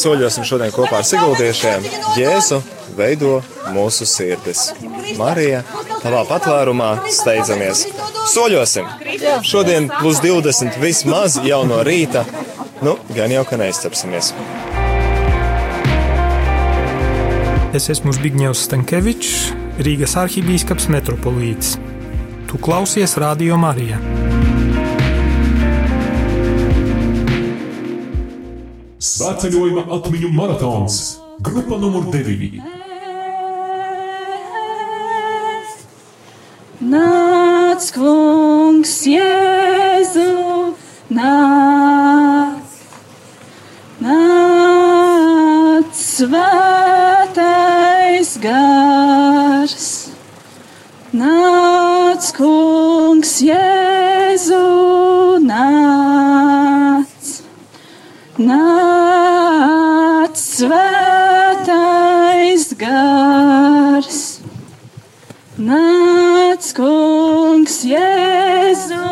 Soļosim 0.00 0.48
šodien 0.48 0.72
kopā 0.72 1.02
ar 1.02 1.08
Siguldiešiem. 1.12 1.84
Jēzu 2.16 2.62
veido 2.96 3.40
mūsu 3.74 4.06
sirdis. 4.08 4.70
Marija, 5.18 5.62
tavā 6.02 6.22
patvērumā 6.28 6.90
steidzamies. 7.12 7.86
Soļosim! 8.32 8.88
Šodien 9.46 9.90
plus 9.98 10.20
20 10.24 10.78
vismaz 10.82 11.40
jau 11.44 11.62
no 11.68 11.82
rīta. 11.86 12.26
Nu, 12.84 12.98
gan 13.16 13.32
jau, 13.32 13.44
ka 13.48 13.58
neizcepsimies. 13.60 14.32
Es 17.76 17.90
esmu 17.92 18.12
Zbigņevs 18.16 18.62
Stankevičs, 18.68 19.32
Rīgas 19.84 20.14
arhibīskaps 20.16 20.86
metropolīts. 20.92 21.74
Tu 22.48 22.60
klausies 22.62 23.16
Radio 23.20 23.58
Marija. 23.60 23.98
Svētceļojuma 29.06 29.84
atmiņu 29.98 30.32
maratons. 30.32 31.00
Grupa 31.44 31.76
numur 31.80 32.08
9. 32.14 32.75
Nāc, 36.76 37.80
kungs, 37.94 39.06
Jēzu, 39.08 40.74
nāc, 41.08 42.60
nāc, 44.04 45.88
svētais 45.96 47.08
gars. 48.44 49.88
Nāc, 51.16 52.28
kungs, 52.36 53.40
Jēzu, 53.40 53.75
kungs, 66.76 67.80
Jēzu. 67.88 69.04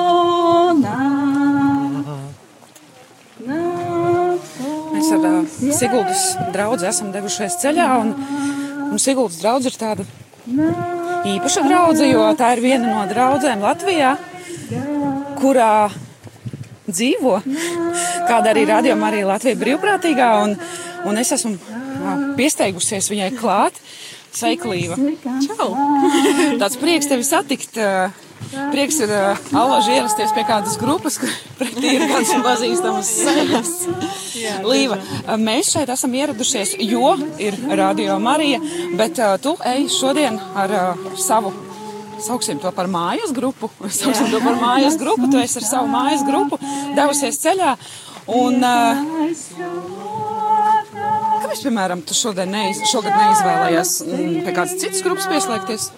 Mēs 4.94 5.10
ar 5.12 5.24
uh, 5.28 5.56
Siguldas 5.74 6.24
draugu 6.54 6.86
esam 6.88 7.10
devušies 7.14 7.58
ceļā. 7.62 7.88
Un, 8.02 8.12
un 8.90 9.00
Siguldas 9.02 9.40
draugs 9.42 9.68
ir 9.68 9.78
tāda 9.80 10.06
īpaša 11.24 11.64
draudzene, 11.64 12.12
jo 12.12 12.24
tā 12.38 12.54
ir 12.56 12.64
viena 12.64 12.90
no 12.90 13.04
draudzēm 13.10 13.64
Latvijā, 13.64 14.14
kurā 15.40 15.88
dzīvo 16.84 17.38
kāda 18.28 18.52
arī 18.52 18.66
radījuma 18.68 19.08
arī 19.08 19.24
Latvijas 19.28 19.60
brīvprātīgā. 19.62 20.30
Un, 20.44 20.56
un 21.08 21.20
es 21.20 21.32
esmu 21.36 21.56
uh, 21.56 22.26
piesteigusies 22.38 23.08
viņai 23.12 23.32
klāt. 23.40 23.80
Sveiklība! 24.34 24.98
Čau! 25.46 25.70
Tāds 26.58 26.78
prieks 26.80 27.10
tevi 27.10 27.26
satikt! 27.26 27.78
Prieks 28.54 28.98
ir 29.02 29.10
alaži 29.56 29.94
ierasties 29.96 30.32
pie 30.36 30.44
kādas 30.46 30.76
grupas, 30.78 31.16
kur 31.18 31.30
pretī 31.58 31.94
ir 31.96 32.04
kāds 32.10 32.32
pazīstams 32.44 33.10
sejas. 33.22 33.72
Līva, 34.66 34.98
mēs 35.40 35.72
šeit 35.74 35.90
esam 35.94 36.14
ieradušies, 36.14 36.74
jo 36.84 37.14
ir 37.42 37.56
Radio 37.78 38.18
Marija, 38.22 38.60
bet 38.98 39.18
tu 39.42 39.54
ej 39.70 39.88
šodien 39.96 40.38
ar 40.60 40.74
savu, 41.18 41.54
sauksim 42.22 42.60
to 42.62 42.70
par 42.76 42.90
mājas 42.90 43.32
grupu, 43.34 43.70
sauksim 43.88 44.30
to 44.34 44.42
par 44.44 44.60
mājas 44.60 44.98
grupu, 45.00 45.30
tu 45.32 45.40
esi 45.42 45.62
ar 45.62 45.70
savu 45.70 45.90
mājas 45.94 46.26
grupu 46.26 46.60
devusies 46.94 47.40
ceļā. 47.42 47.74
Un, 48.34 48.62
uh, 48.64 50.23
kāpēc, 51.54 51.68
piemēram, 51.68 52.00
tu 52.02 52.14
šodien 52.14 52.50
neiz, 52.50 52.80
šogad 52.90 53.14
neizvēlējies 53.14 53.90
mm, 54.02 54.42
pie 54.42 54.52
kādas 54.54 54.74
citas 54.80 55.02
grupas 55.04 55.28
pieslēgties? 55.30 55.90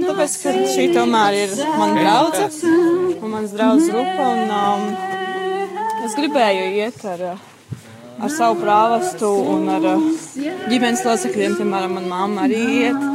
Tāpēc, 0.00 0.36
ka 0.40 0.52
šī 0.72 0.86
tomēr 0.94 1.36
ir 1.36 1.50
mana 1.76 2.00
draudzene 2.00 3.18
un 3.20 3.30
mans 3.34 3.52
draugs 3.52 3.88
grupa. 3.90 4.28
Un, 4.30 4.48
um, 4.48 6.04
es 6.06 6.14
gribēju 6.16 6.70
iet 6.78 7.04
ar, 7.04 7.24
uh, 7.34 7.82
ar 8.24 8.32
savu 8.32 8.62
prāvestu 8.62 9.28
un 9.52 9.68
ar 9.68 9.88
uh, 9.90 10.06
ģimenes 10.70 11.04
locekļiem. 11.04 11.58
Piemēram, 11.60 11.98
manā 11.98 12.08
mamma 12.14 12.46
arī 12.48 12.62
iet. 12.78 13.08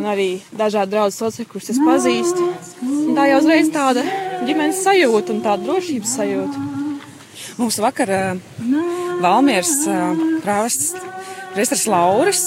Un 0.00 0.08
arī 0.08 0.28
dažādi 0.56 0.92
draugi 0.96 1.16
locekļi, 1.24 1.48
kurus 1.48 1.72
es 1.72 1.80
pazīstu. 1.80 2.50
Un 2.84 3.16
tā 3.16 3.30
jau 3.30 3.40
uzreiz 3.40 3.72
tāda 3.72 4.04
ģimenes 4.44 4.84
sajūta 4.84 5.32
un 5.32 5.40
tāda 5.46 5.64
drošības 5.64 6.18
sajūta. 6.20 6.66
Mums 7.60 7.80
vakar 7.80 8.12
uh, 8.18 8.60
Valmieras 9.20 9.78
uh, 9.88 10.29
prāvests 10.44 10.94
Priestars 11.50 11.88
Lauris 11.90 12.42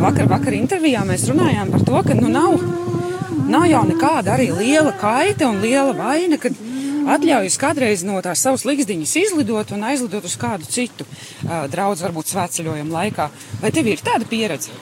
vakar, 0.00 0.28
vakar 0.30 0.54
intervijā 0.56 1.02
mēs 1.04 1.26
runājām 1.28 1.74
par 1.74 1.82
to, 1.84 1.98
ka 2.06 2.14
nu 2.16 2.30
nav, 2.32 2.54
nav 3.52 3.66
jau 3.68 3.82
nekāda 3.88 4.32
arī 4.38 4.48
liela 4.56 4.94
kaita 4.96 5.50
un 5.50 5.60
liela 5.60 5.92
vaina, 5.98 6.38
kad 6.40 6.56
atļaujas 7.14 7.58
kādreiz 7.60 8.04
no 8.08 8.16
tās 8.24 8.40
savas 8.46 8.64
likšdiņas 8.64 9.12
izlidot 9.20 9.74
un 9.76 9.84
aizlidot 9.90 10.24
uz 10.24 10.38
kādu 10.40 10.64
citu 10.64 11.04
draugu, 11.44 12.00
varbūt 12.00 12.32
svētceļojuma 12.32 12.96
laikā. 12.96 13.28
Vai 13.60 13.72
tev 13.76 13.92
ir 13.92 14.00
tāda 14.04 14.28
pieredze? 14.28 14.72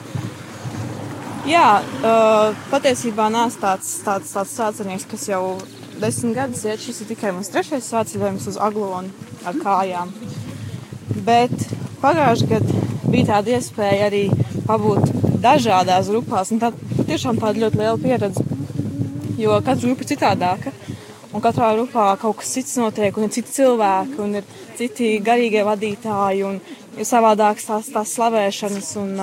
Jā, 1.43 1.83
uh, 1.83 2.55
patiesībā 2.71 3.27
nāc 3.27 3.57
tāds, 3.59 3.97
tāds, 4.05 4.31
tāds 4.31 4.55
sācinieks, 4.55 5.03
kas 5.11 5.27
jau 5.27 5.57
desmit 5.99 6.37
gadus 6.37 6.63
iet. 6.63 6.79
Šis 6.79 7.03
ir 7.03 7.09
tikai 7.11 7.33
mans 7.35 7.51
trešais 7.51 7.91
sāceļojums 7.91 8.47
uz 8.53 8.59
aglonu 8.63 9.11
ar 9.43 9.59
kājām. 9.59 10.13
Bet 11.27 11.51
pagājušajā 12.03 12.51
gadā 12.53 12.83
bija 13.13 13.29
tāda 13.33 13.57
iespēja 13.57 14.09
arī 14.09 14.23
pabūt 14.67 15.11
dažādās 15.43 16.09
grupās. 16.11 16.53
Tā 16.61 16.71
tiešām 17.07 17.39
tāda 17.41 17.65
ļoti 17.65 17.81
liela 17.81 17.99
pieredze. 18.01 18.45
Jo 19.39 19.59
katra 19.65 19.89
grupa 19.89 20.05
ir 20.05 20.11
citādāka. 20.13 20.73
Un 21.33 21.41
katrā 21.41 21.71
grupā 21.73 22.11
kaut 22.21 22.37
kas 22.41 22.51
cits 22.53 22.75
notiek, 22.77 23.15
un 23.17 23.25
ir 23.25 23.33
citi 23.33 23.55
cilvēki, 23.55 24.19
un 24.21 24.35
ir 24.37 24.49
citi 24.77 25.15
garīgie 25.25 25.63
vadītāji, 25.65 26.43
un 26.45 26.59
ir 26.93 27.09
savādākas 27.09 27.65
tās, 27.65 27.89
tās 27.95 28.13
slavēšanas. 28.13 28.91
Un, 29.01 29.15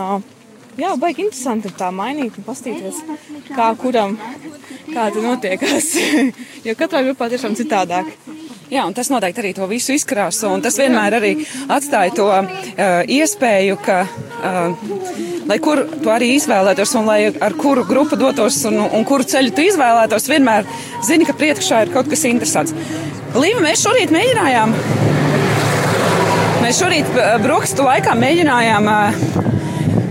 jā, 0.80 0.90
baigi 0.98 1.28
interesanti 1.28 1.70
ir 1.70 1.76
tā 1.78 1.92
mainīt 1.94 2.40
un 2.40 2.48
paskatīties, 2.48 2.98
kā 3.54 3.70
kuram 3.78 4.18
kā 4.90 5.06
tas 5.14 5.22
notiekās. 5.22 5.92
jo 6.66 6.76
katrā 6.82 7.04
grupā 7.06 7.30
tiešām 7.30 7.54
citādāk. 7.58 8.10
Jā, 8.70 8.84
un 8.86 8.94
tas 8.94 9.08
noteikti 9.10 9.42
arī 9.42 9.50
to 9.56 9.66
visu 9.66 9.96
izkrāso, 9.96 10.46
un 10.54 10.60
tas 10.62 10.76
vienmēr 10.78 11.16
arī 11.18 11.32
atstāja 11.74 12.12
to 12.14 12.28
uh, 12.30 13.00
iespēju, 13.02 13.78
ka, 13.82 13.96
uh, 14.06 14.92
lai 15.50 15.56
kur 15.62 15.82
tu 15.96 16.12
arī 16.14 16.28
izvēlētos, 16.36 16.94
un 17.00 17.10
lai 17.10 17.18
ar 17.32 17.56
kuru 17.58 17.82
grupu 17.88 18.18
dotos, 18.20 18.60
un, 18.70 18.78
un 18.86 19.06
kuru 19.08 19.26
ceļu 19.26 19.56
tu 19.56 19.66
izvēlētos, 19.66 20.30
vienmēr 20.30 20.70
zini, 21.02 21.26
ka 21.26 21.34
priekšā 21.34 21.82
ir 21.82 21.94
kaut 21.96 22.12
kas 22.12 22.22
interesants. 22.30 22.76
Līva, 23.34 23.58
mēs 23.66 23.82
šorīt 23.82 24.14
mēģinājām, 24.14 24.76
mēs 26.62 26.78
šorīt 26.78 27.10
uh, 27.16 27.32
brokastu 27.42 27.90
laikā 27.90 28.14
mēģinājām 28.22 28.92
uh, 28.94 29.24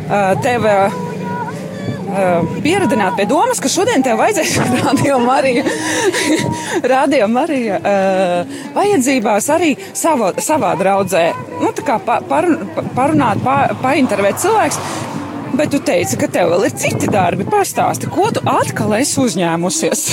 uh, 0.09 0.33
tevi 0.43 0.75
uh, 0.75 1.05
pieradināt 2.63 3.17
pie 3.17 3.25
domas, 3.29 3.61
ka 3.61 3.71
šodien 3.71 4.03
tev 4.05 4.19
vajadzēs 4.21 4.55
rādījuma 4.83 5.35
arī, 5.39 5.53
rādījuma 6.93 7.43
arī 7.45 7.59
uh, 7.75 8.57
vajadzībās 8.75 9.49
arī 9.55 9.73
savo, 9.97 10.31
savā 10.41 10.73
draudzē. 10.79 11.25
Nu, 11.59 11.71
tā 11.75 11.85
kā 11.87 11.99
pa, 12.03 12.19
par, 12.25 12.47
parunāt, 12.97 13.43
pa, 13.45 13.61
paintervēt 13.83 14.41
cilvēks. 14.43 14.81
Bet 15.59 15.73
tu 15.73 15.79
teici, 15.83 16.15
ka 16.19 16.29
tev 16.31 16.53
vēl 16.53 16.67
ir 16.67 16.75
citi 16.77 17.09
darbi. 17.11 17.47
Pastāsti, 17.49 18.07
ko 18.13 18.29
tu 18.31 18.43
atkal 18.47 18.93
esi 18.99 19.17
uzņēmusies? 19.23 20.05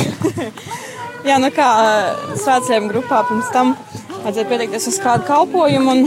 Jā, 1.28 1.36
nu 1.42 1.50
kā 1.54 1.68
svētceļiem 2.38 2.88
grupā 2.92 3.20
pirms 3.28 3.50
tam 3.54 3.74
vajadzēja 4.24 4.48
pieteikties 4.50 4.88
uz 4.92 4.98
kādu 5.02 5.26
kalpojumu. 5.28 5.98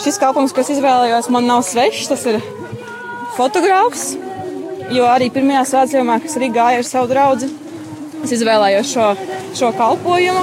Šis 0.00 0.18
kalpojums, 0.22 0.54
ko 0.54 0.64
es 0.64 0.72
izvēlējos, 0.76 1.28
man 1.34 1.48
nav 1.50 1.64
svešs. 1.66 2.08
Tas 2.12 2.26
ir 2.30 2.40
fotogrāfs. 3.36 4.14
Jo 4.90 5.06
arī 5.06 5.28
pirmajā 5.30 5.62
svētceļā, 5.70 6.16
kas 6.24 6.32
arī 6.40 6.48
gāja 6.54 6.80
ar 6.80 6.86
savu 6.86 7.10
draugu, 7.12 7.46
es 8.24 8.32
izvēlējos 8.34 8.90
šo, 8.90 9.10
šo 9.54 9.70
kalpojumu. 9.78 10.42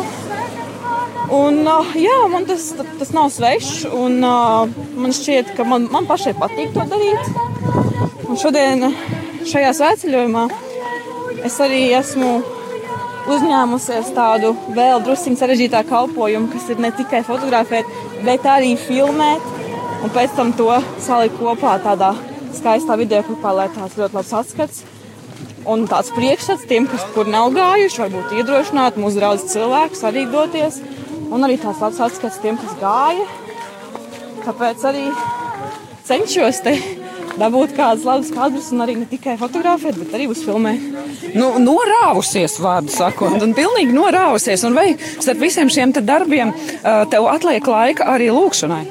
Un, 1.35 1.59
uh, 1.67 1.89
jā, 1.99 2.15
man 2.31 2.45
tas, 2.47 2.69
tas 3.01 3.11
nav 3.11 3.27
svešs. 3.35 3.89
Un, 3.91 4.21
uh, 4.23 4.69
man 4.95 5.15
šķiet, 5.15 5.51
ka 5.57 5.65
man, 5.67 5.89
man 5.91 6.07
pašai 6.07 6.31
patīk 6.39 6.71
to 6.75 6.85
darīt. 6.87 7.27
Un 8.27 8.39
šodien, 8.39 8.87
šajā 9.47 9.73
svētceļojumā 9.81 10.45
es 11.47 11.59
arī 11.63 11.81
esmu 11.97 12.31
uzņēmusies 13.27 14.13
tādu 14.15 14.53
vēl 14.71 15.03
drusku 15.03 15.35
sarežģītāku 15.35 15.91
kalpošanu, 15.91 16.47
kas 16.53 16.71
ir 16.71 16.79
ne 16.79 16.93
tikai 16.95 17.19
fotografēt, 17.27 17.91
bet 18.23 18.47
arī 18.47 18.77
filmēt, 18.79 19.51
un 19.99 20.15
pēc 20.15 20.39
tam 20.39 20.55
to 20.55 20.71
salikt 21.03 21.35
kopā 21.41 21.75
tādā 21.83 22.15
skaistā 22.57 22.97
video 22.99 23.23
klipā, 23.27 23.53
lai 23.55 23.67
tāds 23.73 23.97
ļoti 23.99 24.17
labs 24.17 24.33
atskats. 24.41 24.83
Un 25.67 25.83
tāds 25.89 26.13
priekšstats 26.15 26.67
tiem, 26.69 26.85
kas 26.87 27.03
tur 27.15 27.27
nav 27.29 27.51
gājuši, 27.55 28.03
varbūt 28.05 28.37
iedrošināt 28.39 28.99
mūsu 29.01 29.19
draugus 29.19 29.49
cilvēkus 29.51 30.05
arī 30.07 30.23
doties. 30.31 30.79
Un 31.27 31.43
arī 31.43 31.57
tāds 31.59 31.81
labs 31.83 31.99
atskats 32.07 32.39
tiem, 32.43 32.59
kas 32.61 32.77
gāja. 32.79 33.25
Tāpēc 34.45 34.85
arī 34.87 35.09
cenšos 36.07 36.61
te 36.63 36.77
dabūt 37.37 37.75
kādus 37.77 38.05
labus 38.07 38.31
kadrus 38.33 38.69
un 38.73 38.83
arī 38.85 38.95
ne 38.97 39.07
tikai 39.09 39.35
fotografēt, 39.39 39.97
bet 39.99 40.15
arī 40.17 40.29
uzfilmēt. 40.31 40.85
Nu, 41.37 41.51
norāvusies, 41.61 42.57
vārdu 42.63 42.93
sakot, 42.93 43.35
un 43.43 43.53
pilnīgi 43.57 43.93
norāvusies. 43.95 44.63
Un 44.67 44.77
vai 44.77 44.87
starp 45.19 45.43
visiem 45.43 45.69
šiem 45.73 45.93
te 45.93 46.03
darbiem 46.05 46.53
tev 47.11 47.27
atliek 47.29 47.67
laika 47.67 48.07
arī 48.15 48.31
lūkšanai? 48.33 48.85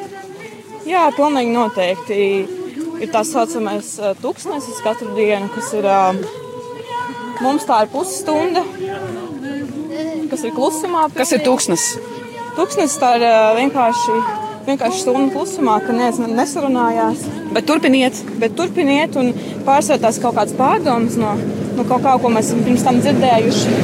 Jā, 0.86 1.08
pilnīgi 1.16 1.56
noteikti. 1.56 2.20
Ir 2.96 3.10
tā 3.12 3.20
saucamais 3.28 3.90
tūkstnesis 4.22 4.80
katru 4.84 5.10
dienu, 5.16 5.50
kas 5.52 5.68
ir 5.76 5.84
mums 7.44 7.66
tā 7.68 7.82
ir 7.84 7.90
pusstunda, 7.92 8.62
kas 10.30 10.44
ir 10.46 10.54
klusumā. 10.56 11.06
Kas 11.16 11.34
ir 11.36 11.44
tūkstnesis? 11.44 12.00
Tūkstnesis 12.56 12.96
tā 13.02 13.10
ir 13.18 13.26
vienkārši, 13.58 14.16
vienkārši 14.70 15.02
stunda 15.02 15.28
klusumā, 15.34 15.76
ka 15.84 15.92
neviens 15.92 16.22
ne- 16.22 16.32
nesarunājās. 16.38 17.26
Bet 17.52 17.68
turpiniet. 17.68 18.22
Bet 18.40 18.56
turpiniet 18.56 19.16
un 19.20 19.32
pārsvarā 19.68 20.00
tās 20.06 20.20
kaut 20.22 20.38
kādas 20.40 20.56
pārdomas 20.56 21.20
no, 21.20 21.36
no 21.76 21.84
kaut 21.84 22.00
kā, 22.06 22.16
ko 22.22 22.32
mēs 22.32 22.54
pirms 22.64 22.84
tam 22.86 23.02
dzirdējuši. 23.04 23.78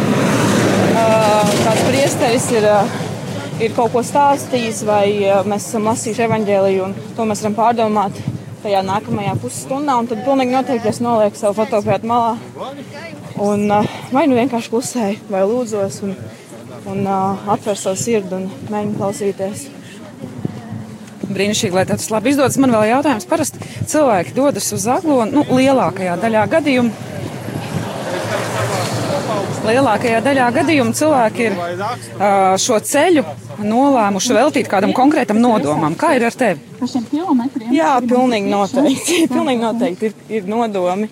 Kāds 1.62 1.84
priesteris 1.90 2.48
ir, 2.56 2.68
ir 3.60 3.76
kaut 3.76 3.92
ko 3.92 4.00
stāstījis, 4.00 4.86
vai 4.88 5.06
mēs 5.44 5.68
esam 5.68 5.92
lasījuši 5.92 6.30
evaņģēliju, 6.30 6.88
un 6.88 6.96
to 7.16 7.28
mēs 7.28 7.44
varam 7.44 7.60
pārdomāt 7.60 8.24
tajā 8.62 8.82
nākamajā 8.86 9.34
pusstundā. 9.42 9.98
Un 10.00 10.08
tad 10.10 10.22
pilnīgi 10.26 10.54
noteikti 10.54 10.90
es 10.92 11.02
nolieku 11.02 11.38
savu 11.38 11.58
fotoaparātu 11.60 12.08
malā. 12.10 12.32
Un, 13.42 13.66
uh, 13.70 13.92
vai 14.14 14.26
nu 14.30 14.38
vienkārši 14.38 14.72
klusēju, 14.72 15.20
vai 15.32 15.44
lūdzos, 15.48 16.00
un, 16.06 16.16
un 16.92 17.06
uh, 17.06 17.46
atveru 17.54 17.80
savu 17.80 17.98
sirdi 17.98 18.36
un 18.38 18.50
mēģinu 18.70 18.98
klausīties. 19.00 19.68
Brīnišķīgi, 21.32 21.76
lai 21.76 21.86
tas 21.88 22.10
labi 22.12 22.32
izdodas. 22.32 22.58
Man 22.60 22.74
vēl 22.74 22.90
jautājums, 22.90 23.28
parasti 23.30 23.62
cilvēki 23.88 24.36
dodas 24.36 24.68
uz 24.76 24.84
aglonu, 24.90 25.40
nu, 25.40 25.46
lielākajā 25.56 26.18
daļā 26.22 26.44
gadījumu. 26.52 27.08
Lielākajā 29.62 30.20
daļā 30.26 30.48
gadījumu 30.58 30.94
cilvēki 30.98 31.44
ir 31.46 31.58
ā, 31.62 32.30
šo 32.60 32.80
ceļu 32.82 33.22
nolēmuši 33.66 34.36
veltīt 34.36 34.70
kādam 34.70 34.94
konkrētam 34.96 35.40
nodomam. 35.42 35.96
Kā 35.98 36.14
ir 36.18 36.26
ar 36.28 36.36
tevi? 36.36 36.60
Jā, 37.74 37.94
pilnīgi 38.04 38.50
noteikti. 38.52 39.20
pilnīgi 39.34 39.62
noteikti 39.62 40.10
ir, 40.10 40.18
ir 40.40 40.50
nodomi. 40.50 41.08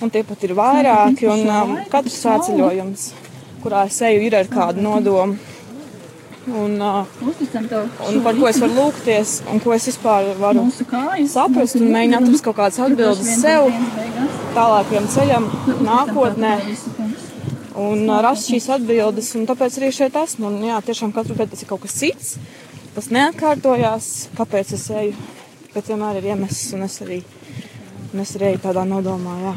Un 0.00 0.12
tie 0.12 0.24
pat 0.24 0.44
ir 0.46 0.56
vairāki. 0.56 1.28
Un 1.28 1.44
um, 1.44 1.76
katrs 1.92 2.20
svētceļojums, 2.22 3.06
kurā 3.64 3.84
es 3.90 4.00
eju, 4.08 4.22
ir 4.26 4.38
ar 4.40 4.48
kādu 4.50 4.84
nodomu. 4.84 5.38
Un, 6.50 6.80
uh, 6.80 7.04
un 8.08 8.22
par 8.24 8.34
ko 8.34 8.48
es 8.48 8.58
varu 8.62 8.72
lūgties, 8.74 9.34
un 9.52 9.60
ko 9.60 9.74
es 9.76 9.84
vispār 9.90 10.30
varu 10.40 10.64
saprast, 11.28 11.76
un 11.76 11.92
mēģināt 11.92 12.24
atrast 12.24 12.46
kaut 12.46 12.56
kādas 12.56 12.80
atbildes 12.80 13.34
sev, 13.42 13.68
tālākajam 14.56 15.10
ceļam, 15.12 15.50
nākotnē. 15.84 16.54
Un 17.80 18.10
rast 18.24 18.50
šīs 18.50 18.68
atbildes, 18.76 19.32
un 19.38 19.46
tāpēc 19.48 19.78
arī 19.80 19.90
šeit 19.94 20.16
esmu. 20.20 20.50
Un, 20.50 20.58
jā, 20.68 20.78
tiešām 20.84 21.14
katru 21.16 21.36
gadu 21.38 21.54
tas 21.54 21.64
ir 21.64 21.70
kaut 21.70 21.84
kas 21.84 21.96
cits. 21.96 22.32
Tas 22.96 23.10
neatkārtojās, 23.14 24.08
kāpēc 24.38 24.74
es 24.76 24.88
eju. 25.02 25.28
Bet 25.70 25.86
vienmēr 25.86 26.18
ir 26.18 26.32
iemesls, 26.32 26.72
un 26.74 26.82
es 26.88 26.98
arī, 27.04 27.20
un 28.10 28.24
es 28.24 28.34
arī 28.36 28.50
eju 28.50 28.64
tādā 28.64 28.82
nodomā. 28.88 29.36
Jā. 29.44 29.54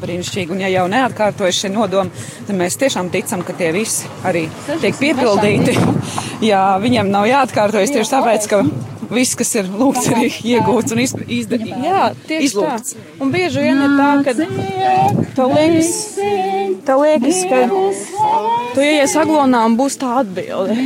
Brīnišķīgi, 0.00 0.54
un 0.54 0.62
ja 0.64 0.70
jau 0.72 0.86
neatkārtojas 0.90 1.58
šie 1.60 1.70
nodomi, 1.70 2.24
tad 2.48 2.56
mēs 2.58 2.78
tiešām 2.80 3.10
ticam, 3.12 3.44
ka 3.46 3.54
tie 3.54 3.68
visi 3.76 4.08
arī 4.26 4.46
tiek 4.80 4.96
piepildīti. 4.96 5.76
Jā, 6.50 6.62
viņiem 6.80 7.10
nav 7.12 7.26
jāatkārtojas 7.28 7.92
tieši 7.92 8.14
tāpēc, 8.14 8.46
ka 8.48 8.62
viss, 9.10 9.34
kas 9.38 9.54
ir 9.58 9.68
lūgts, 9.70 10.06
ir 10.12 10.36
iegūts 10.54 10.94
un 10.94 11.02
iz- 11.04 11.14
izdarīts. 11.26 11.84
Jā, 11.84 12.02
tieši 12.28 12.48
Izlūgts. 12.50 12.94
tā. 12.94 13.06
Un 13.20 13.32
bieži 13.34 13.64
vien 13.64 13.80
ir 13.84 13.96
tā, 13.98 14.10
ka 14.24 14.34
tev 15.36 15.54
liekas, 15.56 15.90
tev 16.86 17.02
liekas 17.04 17.40
ka 17.50 17.60
tu 18.74 18.80
ieies 18.84 19.16
aglonā 19.20 19.64
un 19.66 19.76
būs 19.80 19.98
tā 20.00 20.12
atbilde. 20.22 20.76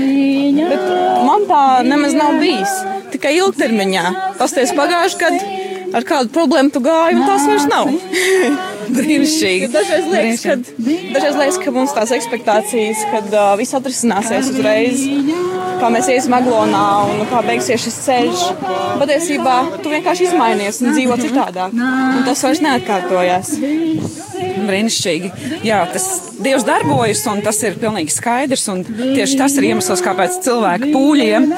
Bet 0.71 0.87
man 1.29 1.45
tā 1.51 1.63
nemaz 1.87 2.15
nav 2.17 2.39
bijis. 2.41 2.75
Tikai 3.15 3.37
ilgtermiņā. 3.39 4.05
Pasties 4.41 4.73
pagājuši, 4.75 5.19
kad 5.21 5.35
ar 5.95 6.03
kādu 6.09 6.33
problēmu 6.35 6.73
tu 6.75 6.81
gāji, 6.83 7.15
un 7.21 7.27
tās 7.29 7.45
vairs 7.47 7.69
nav. 7.71 7.93
Brīnišķīgi. 8.97 9.69
Dažreiz 9.73 10.09
liekas, 10.11 10.43
ka, 10.45 10.57
dažreiz 11.15 11.37
liekas, 11.39 11.59
ka 11.65 11.71
mums 11.75 11.95
tās 11.97 12.11
expectācijas, 12.17 13.05
kad 13.13 13.31
uh, 13.33 13.55
viss 13.61 13.73
atrisināsies 13.79 14.51
uzreiz, 14.53 15.05
kā 15.81 15.91
mēs 15.93 16.09
iesim 16.13 16.35
aglonā 16.37 16.85
un 17.11 17.25
kā 17.31 17.43
beigsies 17.47 17.85
šis 17.85 18.01
ceļš. 18.07 18.45
Patiesībā 19.01 19.57
tu 19.83 19.93
vienkārši 19.93 20.29
izmainies 20.31 20.81
un 20.83 20.95
dzīvo 20.95 21.19
citādāk. 21.21 21.75
Un 21.75 22.25
tas 22.27 22.45
vairs 22.47 22.63
neatkārtojās. 22.65 23.55
Brīnišķīgi. 24.65 25.31
Jā, 25.67 25.83
tas 25.93 26.07
Dievs 26.45 26.65
darbojas, 26.67 27.23
un 27.31 27.43
tas 27.45 27.59
ir 27.67 27.77
pilnīgi 27.81 28.13
skaidrs. 28.15 28.67
Tieši 28.89 29.39
tas 29.41 29.57
ir 29.59 29.69
iemesls, 29.71 30.03
kāpēc 30.05 30.39
cilvēki 30.45 30.91
pūļiem, 30.95 31.49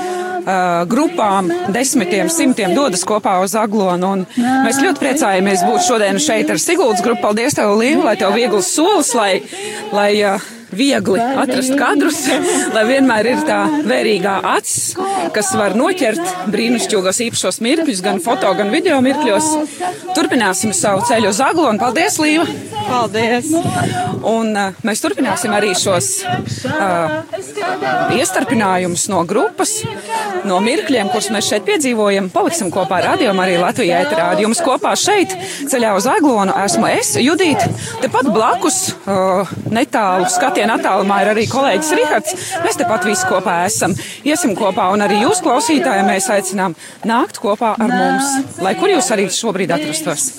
grupām, 0.91 1.49
desmitiem, 1.75 2.31
simtiem 2.31 2.75
dodas 2.77 3.03
kopā 3.07 3.39
uz 3.43 3.57
aglonu. 3.59 4.27
Mēs 4.39 4.83
ļoti 4.83 5.03
priecājamies 5.03 5.65
būt 5.67 5.87
šodien 5.87 6.21
šeit 6.23 6.51
ar 6.53 6.61
Siguldas 6.63 7.03
grupu. 7.03 7.25
Paldies, 7.27 7.57
tev, 7.59 7.73
Līva, 7.79 8.11
lai 8.11 8.17
tev 8.21 8.37
viegls 8.37 8.71
solis, 8.75 9.11
lai, 9.19 9.41
lai 9.95 10.13
ā, 10.23 10.37
viegli 10.75 11.21
atrast 11.21 11.75
kadrus, 11.79 12.23
lai 12.75 12.85
vienmēr 12.89 13.31
ir 13.33 13.45
tā 13.47 13.61
vērīgā 13.87 14.37
acis, 14.57 14.97
kas 15.35 15.53
var 15.59 15.77
noķert 15.79 16.51
brīnišķīgos 16.53 17.23
īpašos 17.29 17.61
mirkļus, 17.65 18.03
gan 18.05 18.23
foto, 18.25 18.53
gan 18.59 18.73
video 18.75 19.01
mirkļos. 19.05 19.53
Turpināsim 20.17 20.75
savu 20.77 21.05
ceļu 21.07 21.31
uz 21.33 21.43
aglonu. 21.45 21.79
Paldies, 21.83 22.19
Līva! 22.23 22.47
Paldies! 22.87 23.51
Un 24.27 24.53
uh, 24.57 24.77
mēs 24.87 25.03
turpināsim 25.03 25.53
arī 25.55 25.73
šos 25.79 26.09
uh, 26.25 27.17
iestarpinājumus 28.17 29.07
no 29.13 29.23
grupas, 29.29 29.79
no 30.47 30.59
mirkļiem, 30.65 31.11
kurus 31.13 31.29
mēs 31.35 31.51
šeit 31.51 31.67
piedzīvojam. 31.69 32.31
Paliksim 32.35 32.71
kopā 32.75 33.01
ar 33.01 33.11
radio 33.13 33.35
arī 33.43 33.59
Latvijā 33.61 34.03
ēterā. 34.05 34.31
Ar 34.35 34.43
Jums 34.43 34.63
kopā 34.65 34.95
šeit, 34.99 35.35
ceļā 35.71 35.95
uz 35.99 36.09
Aglonu, 36.11 36.55
esmu 36.65 36.89
es, 36.93 37.15
Judīta. 37.23 37.69
Tepat 38.03 38.31
blakus, 38.35 38.81
uh, 39.07 39.55
netālu 39.71 40.31
skatienu 40.57 40.77
attālumā 40.79 41.19
ir 41.21 41.29
arī 41.35 41.43
kolēģis 41.53 41.91
Rihards. 41.99 42.37
Mēs 42.65 42.79
tepat 42.81 43.05
visi 43.05 43.27
kopā 43.29 43.59
esam. 43.67 43.93
Iesim 44.25 44.55
kopā 44.57 44.89
un 44.95 45.05
arī 45.05 45.19
jūs, 45.21 45.43
klausītāji, 45.45 46.07
mēs 46.09 46.31
aicinām 46.33 46.73
nākt 47.05 47.37
kopā 47.43 47.75
ar 47.77 47.93
mums, 47.93 48.57
lai 48.65 48.73
kur 48.81 48.89
jūs 48.89 49.11
arī 49.13 49.29
šobrīd 49.29 49.75
atrastos. 49.77 50.31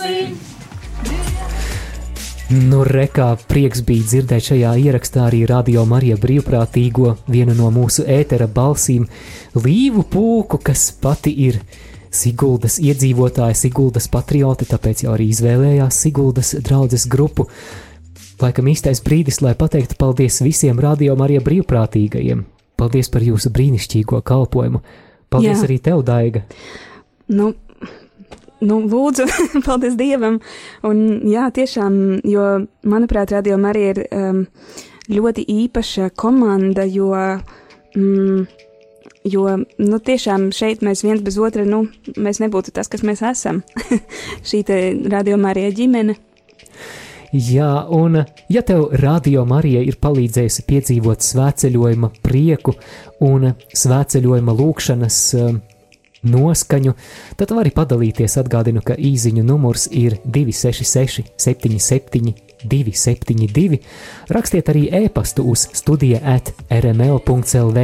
Nu, 2.49 2.82
rekā 2.88 3.28
prieks 3.45 3.84
bija 3.86 4.07
dzirdēt 4.09 4.49
šajā 4.49 4.74
ierakstā 4.88 5.28
arī 5.28 5.43
Radio 5.45 5.86
Marija 5.86 6.18
brīvprātīgo, 6.18 7.18
vienu 7.30 7.53
no 7.53 7.70
mūsu 7.76 8.07
ētera 8.09 8.47
balsīm, 8.49 9.05
Līvu 9.53 10.07
Pūku, 10.07 10.63
kas 10.63 10.89
pati 10.97 11.36
ir 11.45 11.59
Siguldas 12.09 12.80
iedzīvotāja, 12.82 13.53
Siguldas 13.53 14.07
patrioti, 14.09 14.65
tāpēc 14.65 15.03
jau 15.05 15.13
arī 15.13 15.28
izvēlējās 15.36 16.05
Siguldas 16.07 16.55
draudzes 16.63 17.05
grupu. 17.05 17.51
Laikam 18.38 18.67
īstais 18.69 18.99
brīdis, 19.01 19.39
lai 19.41 19.55
pateiktu 19.57 19.95
paldies 19.97 20.35
visiem 20.45 20.77
Radio 20.77 21.15
Marija 21.17 21.41
brīvprātīgajiem. 21.41 22.43
Paldies 22.77 23.09
par 23.09 23.23
jūsu 23.25 23.49
brīnišķīgo 23.49 24.19
kalpojumu. 24.21 24.83
Paldies 25.33 25.63
Jā. 25.63 25.63
arī 25.65 25.77
tev, 25.81 26.03
Daiga! 26.05 26.43
Nu, 27.33 27.49
nu, 28.61 28.77
lūdzu, 28.85 29.25
paldies 29.67 29.97
Dievam. 29.97 30.38
Un, 30.85 31.01
jā, 31.25 31.47
tiešām, 31.55 31.97
jo, 32.29 32.45
manuprāt, 32.85 33.33
Radio 33.33 33.57
Marija 33.57 33.95
ir 33.95 34.03
um, 34.05 34.43
ļoti 35.09 35.47
īpaša 35.55 36.11
komanda, 36.13 36.85
jo, 36.85 37.09
mm, 37.97 38.45
jo 39.33 39.57
nu, 39.65 40.01
tiešām 40.11 40.51
šeit 40.53 40.85
mēs 40.85 41.01
viens 41.07 41.25
bez 41.25 41.41
otra, 41.41 41.65
nu, 41.65 41.88
mēs 42.13 42.43
nebūtu 42.45 42.77
tas, 42.77 42.93
kas 42.93 43.01
mēs 43.01 43.25
esam. 43.25 43.65
Šī 44.47 44.61
te 44.69 44.81
Radio 45.09 45.41
Marija 45.41 45.73
ģimene. 45.81 46.19
Jā, 47.36 47.71
un 47.91 48.21
ja 48.47 48.61
tev 48.63 48.86
radio 49.01 49.43
Marija 49.47 49.82
ir 49.84 49.97
palīdzējusi 49.99 50.63
piedzīvot 50.67 51.25
svētceļojuma 51.25 52.09
prieku 52.23 52.78
un 53.28 53.49
svētceļojuma 53.75 54.55
lūkšanas, 54.55 55.17
eh, 55.36 55.57
noskaņu, 56.23 56.93
tad 57.36 57.51
vari 57.51 57.71
padalīties. 57.75 58.38
Atgādinu, 58.39 58.84
ka 58.84 58.95
īsiņu 58.95 59.43
numurs 59.43 59.88
ir 59.91 60.17
266, 60.25 61.28
77, 61.38 62.34
272. 62.63 63.79
Rakstiet 64.33 64.69
arī 64.71 64.87
e-pastu 65.03 65.45
uz 65.51 65.67
studija 65.73 66.19
at 66.23 66.51
rml.clv. 66.71 67.83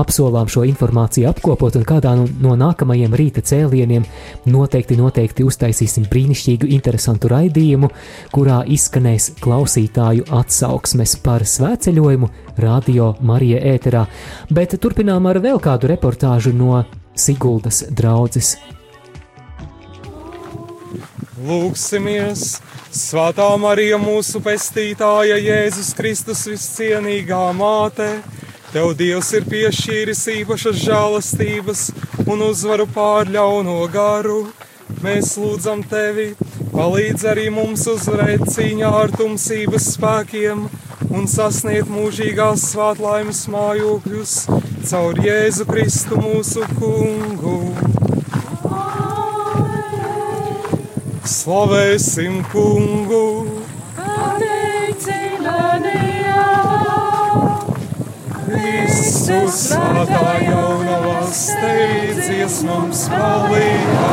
Apsolām 0.00 0.48
šo 0.50 0.64
informāciju 0.68 1.28
apkopot, 1.30 1.76
un 1.78 1.86
kādā 1.86 2.14
no, 2.16 2.54
nākamajiem 2.58 3.14
rīta 3.14 3.44
cēlieniem 3.44 4.06
noteikti, 4.50 4.96
noteikti 4.98 5.46
uztaisīsim 5.46 6.08
brīnišķīgu, 6.10 6.70
interesantu 6.74 7.30
raidījumu, 7.32 7.90
kurā 8.34 8.62
izskanēs 8.66 9.34
klausītāju 9.44 10.28
atsauksmes 10.34 11.16
par 11.24 11.46
svētceļojumu 11.48 12.30
Radio 12.64 13.14
Marija 13.20 13.62
ēterā. 13.74 14.06
Bet 14.50 14.78
turpinām 14.80 15.26
ar 15.30 15.42
vēl 15.44 15.60
kādu 15.62 15.90
reportāžu 15.90 16.54
no 16.56 16.84
Siguldas 17.14 17.84
draudzes. 17.94 18.56
Lūksimies! 21.44 22.56
Svētā 22.94 23.48
Marija, 23.58 23.96
mūsu 23.98 24.38
pestītāja, 24.38 25.34
Jēzus 25.42 25.88
Kristus 25.98 26.44
viscienīgā 26.46 27.48
māte, 27.58 28.06
Tev 28.70 28.92
Dievs 28.94 29.32
ir 29.34 29.48
piešķīris 29.50 30.20
īpašas 30.30 30.78
žēlastības 30.78 31.82
un 32.30 32.44
uzvaru 32.46 32.86
pār 32.94 33.32
ļauno 33.34 33.80
garu. 33.90 34.44
Mēs 35.02 35.32
lūdzam 35.42 35.82
Tevi, 35.90 36.28
palīdz 36.70 37.26
arī 37.32 37.48
mums 37.56 37.82
uzvarēt 37.90 38.46
cīņā 38.54 38.92
ar 39.00 39.14
tumsības 39.18 39.90
spēkiem 39.96 40.62
un 41.10 41.26
sasniegt 41.34 41.90
mūžīgās 41.90 42.68
svētlaimes 42.76 43.42
mājokļus 43.50 44.36
caur 44.86 45.18
Jēzu 45.26 45.66
Kristu 45.66 46.22
mūsu 46.22 46.62
kungu. 46.78 47.58
Slavēsim 51.24 52.42
kungu! 52.52 53.46
Kristus 58.44 59.56
svētā 59.70 60.34
jaunavā 60.44 61.22
steidzies 61.32 62.58
mums 62.68 63.06
palīgā, 63.08 64.10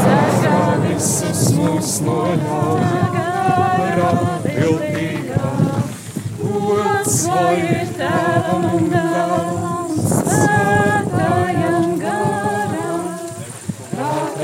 sargā 0.00 0.58
visus 0.82 1.44
mūs 1.54 1.92
no 2.08 2.18
ļaunā 2.42 4.10
viltīgā. 4.48 5.52
Gods 6.42 7.20
lai 7.30 7.56
ir 7.62 7.94
tēvam 8.00 8.66
un 8.72 8.90
dēlam, 8.96 9.94
svētājam 10.10 11.94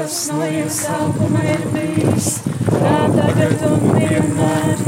kā 0.00 0.06
tas 0.06 0.30
no 0.32 0.44
iesākuma 0.48 1.40
ir 1.44 1.64
bijis, 1.74 2.28
tā 2.64 2.92
tagad 3.12 3.64
un 3.68 3.82
vienmēr, 3.92 4.78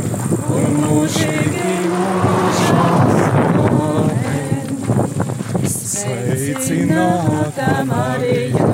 un 0.56 0.78
mūžīgi 0.80 1.72
mūžās. 1.92 3.18
Sveicināta 5.92 7.68
Marija, 7.90 8.68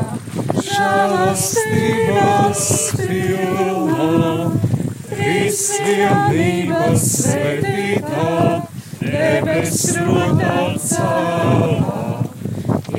žēlastības 0.68 2.62
pilna, 3.00 4.32
visvienības 5.18 7.08
svētītā, 7.16 8.30
debes 9.02 9.82
rotā 9.98 10.54
cēlā, 10.86 11.98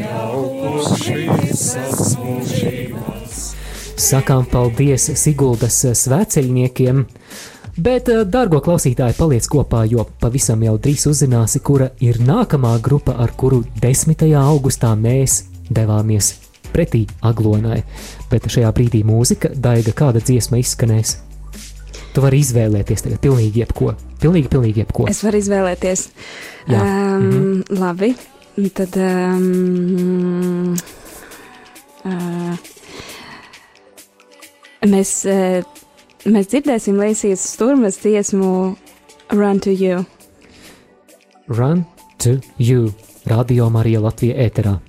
jau 0.03 0.43
kopš 0.59 1.07
visas 1.23 2.13
mūžības. 2.19 3.18
Sakām 3.99 4.45
paldies 4.47 5.09
Siguldas 5.19 5.81
svēceļniekiem! 5.83 7.01
Bet, 7.75 8.07
eh, 8.07 8.21
dārgo 8.23 8.61
klausītāji, 8.63 9.17
paliec 9.17 9.47
kopā, 9.51 9.81
jo 9.91 10.05
pavisam 10.21 10.63
jau 10.63 10.77
drīz 10.79 11.03
uzzināsi, 11.11 11.59
kura 11.59 11.89
ir 11.99 12.15
nākamā 12.23 12.77
grupa, 12.81 13.17
ar 13.19 13.33
kuru 13.35 13.65
10. 13.81 14.31
augustā 14.39 14.93
mēs 14.95 15.43
devāmies 15.69 16.31
pretī 16.71 17.09
Aglonai. 17.21 17.83
Bet 18.31 18.47
šajā 18.47 18.71
brīdī 18.71 19.03
mūzika, 19.03 19.51
daiga, 19.51 19.91
kāda 19.91 20.23
dziesma 20.23 20.63
izskanēs. 20.63 21.17
Tu 22.13 22.21
vari 22.23 22.39
izvēlēties 22.39 23.03
tagad 23.03 23.19
pilnīgi 23.19 23.65
jebko. 23.65 23.93
Pilnīgi, 24.23 24.47
pilnīgi 24.47 24.85
jebko. 24.85 25.09
Es 25.11 25.23
varu 25.27 25.43
izvēlēties. 25.43 26.07
Jā. 26.71 26.79
Um, 26.79 26.87
mm. 26.87 27.31
-hmm. 27.35 27.79
Labi, 27.79 28.15
tad. 28.71 28.95
Um, 28.95 30.75
uh, 32.05 32.78
mēs, 34.87 35.13
uh, 35.27 35.63
mēs 36.25 36.51
dzirdēsim 36.51 36.99
Lēsijas 36.99 37.43
Sturmas 37.55 37.99
dziesmu 38.03 38.75
Run 39.31 39.59
to 39.59 39.71
You. 39.71 40.05
Run 41.47 41.85
to 42.19 42.39
you, 42.57 42.93
Radio 43.25 43.69
Marija 43.69 44.01
Latvija 44.03 44.37
ēterā. 44.47 44.88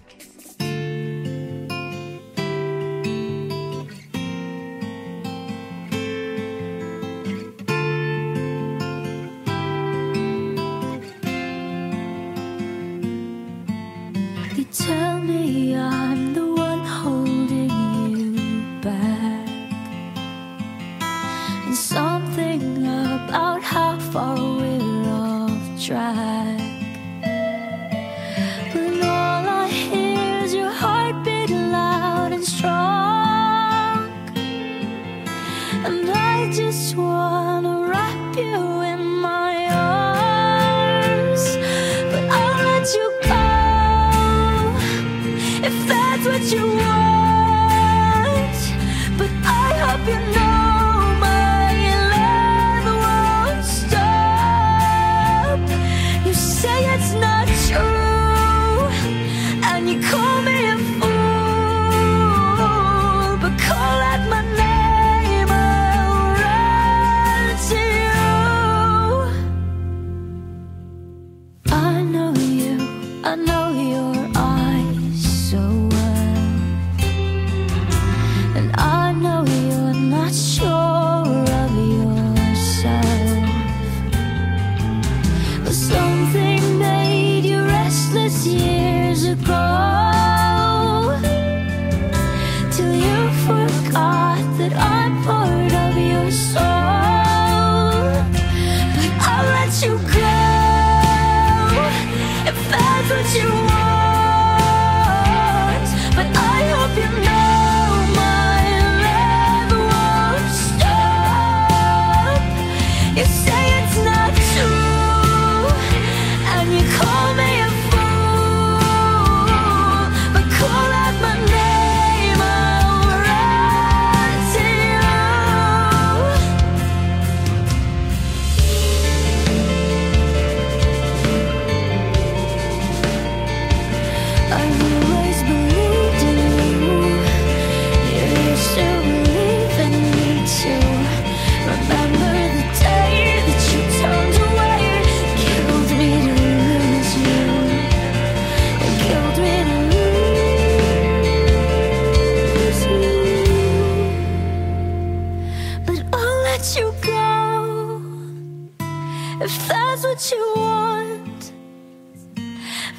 if 159.41 159.69
that's 159.69 160.05
what 160.05 160.31
you 160.31 160.53
want. 160.57 161.53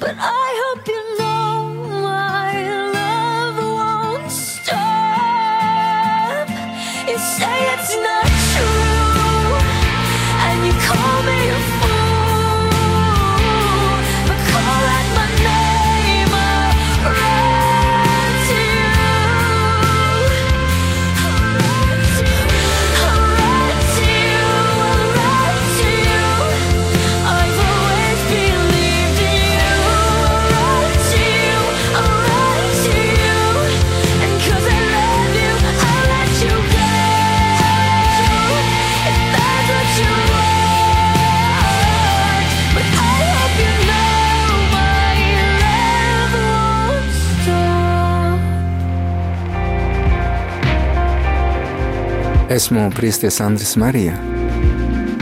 But 0.00 0.16
I 0.18 0.74
hope 0.76 0.86
you 0.88 1.18
know. 1.18 1.21
Esmu 52.52 52.90
Priesties 52.90 53.40
Andris 53.40 53.76
Marija. 53.76 54.12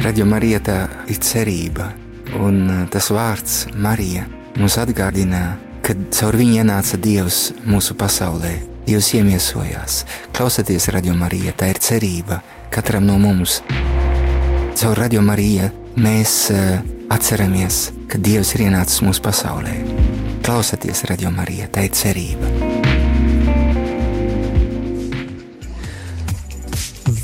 Radio 0.03 0.25
Marija 0.27 0.59
tā 0.67 0.79
ir 1.07 1.21
cerība, 1.23 1.93
un 2.35 2.57
uh, 2.65 2.79
tas 2.91 3.07
vārds 3.15 3.69
Marija 3.79 4.25
mums 4.57 4.75
atgādina, 4.83 5.53
ka 5.87 5.95
caur 6.11 6.35
viņu 6.41 6.57
ienāca 6.59 6.99
Dievs 6.99 7.53
mūsu 7.71 7.95
pasaulē. 7.95 8.51
Dievs 8.89 9.13
iemiesojās. 9.15 10.01
Klausieties, 10.35 10.89
Radio 10.91 11.15
Marija, 11.15 11.55
tā 11.55 11.71
ir 11.71 11.79
cerība 11.79 12.41
katram 12.75 13.07
no 13.07 13.21
mums. 13.23 13.61
Caur 14.81 14.99
Radio 14.99 15.23
Mariju 15.23 15.71
mēs 16.03 16.35
uh, 16.51 16.81
atceramies, 17.15 17.93
ka 18.11 18.19
Dievs 18.19 18.57
ir 18.59 18.67
ienācis 18.67 19.05
mūsu 19.07 19.23
pasaulē. 19.23 19.77
Klausieties, 20.43 21.07
Radio 21.07 21.31
Marija, 21.31 21.71
tā 21.71 21.87
ir 21.87 21.95
cerība. 21.95 22.60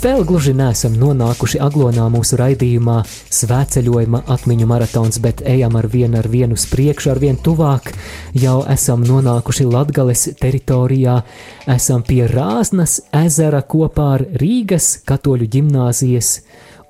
Vēl 0.06 0.22
gluži 0.22 0.52
neesam 0.54 0.92
nonākuši 1.00 1.58
aglonā 1.66 2.04
mūsu 2.14 2.36
raidījumā 2.38 3.00
svētceļojuma 3.34 4.20
atmiņu 4.30 4.66
maratons, 4.70 5.16
bet 5.18 5.40
ejam 5.42 5.74
ar 5.80 5.88
vienu 5.90 6.20
ar 6.20 6.28
vienu 6.30 6.54
uz 6.54 6.62
priekšu, 6.70 7.08
ar 7.10 7.18
vien 7.18 7.34
tuvāk. 7.42 7.90
Jau 8.38 8.60
esam 8.70 9.02
nonākuši 9.02 9.66
Latgales 9.66 10.28
teritorijā, 10.38 11.16
esam 11.74 12.04
pie 12.06 12.20
Rāznas 12.30 13.00
ezera 13.18 13.64
kopā 13.66 14.06
ar 14.20 14.24
Rīgas 14.44 14.92
katoļu 15.10 15.50
ģimnāzijas 15.56 16.30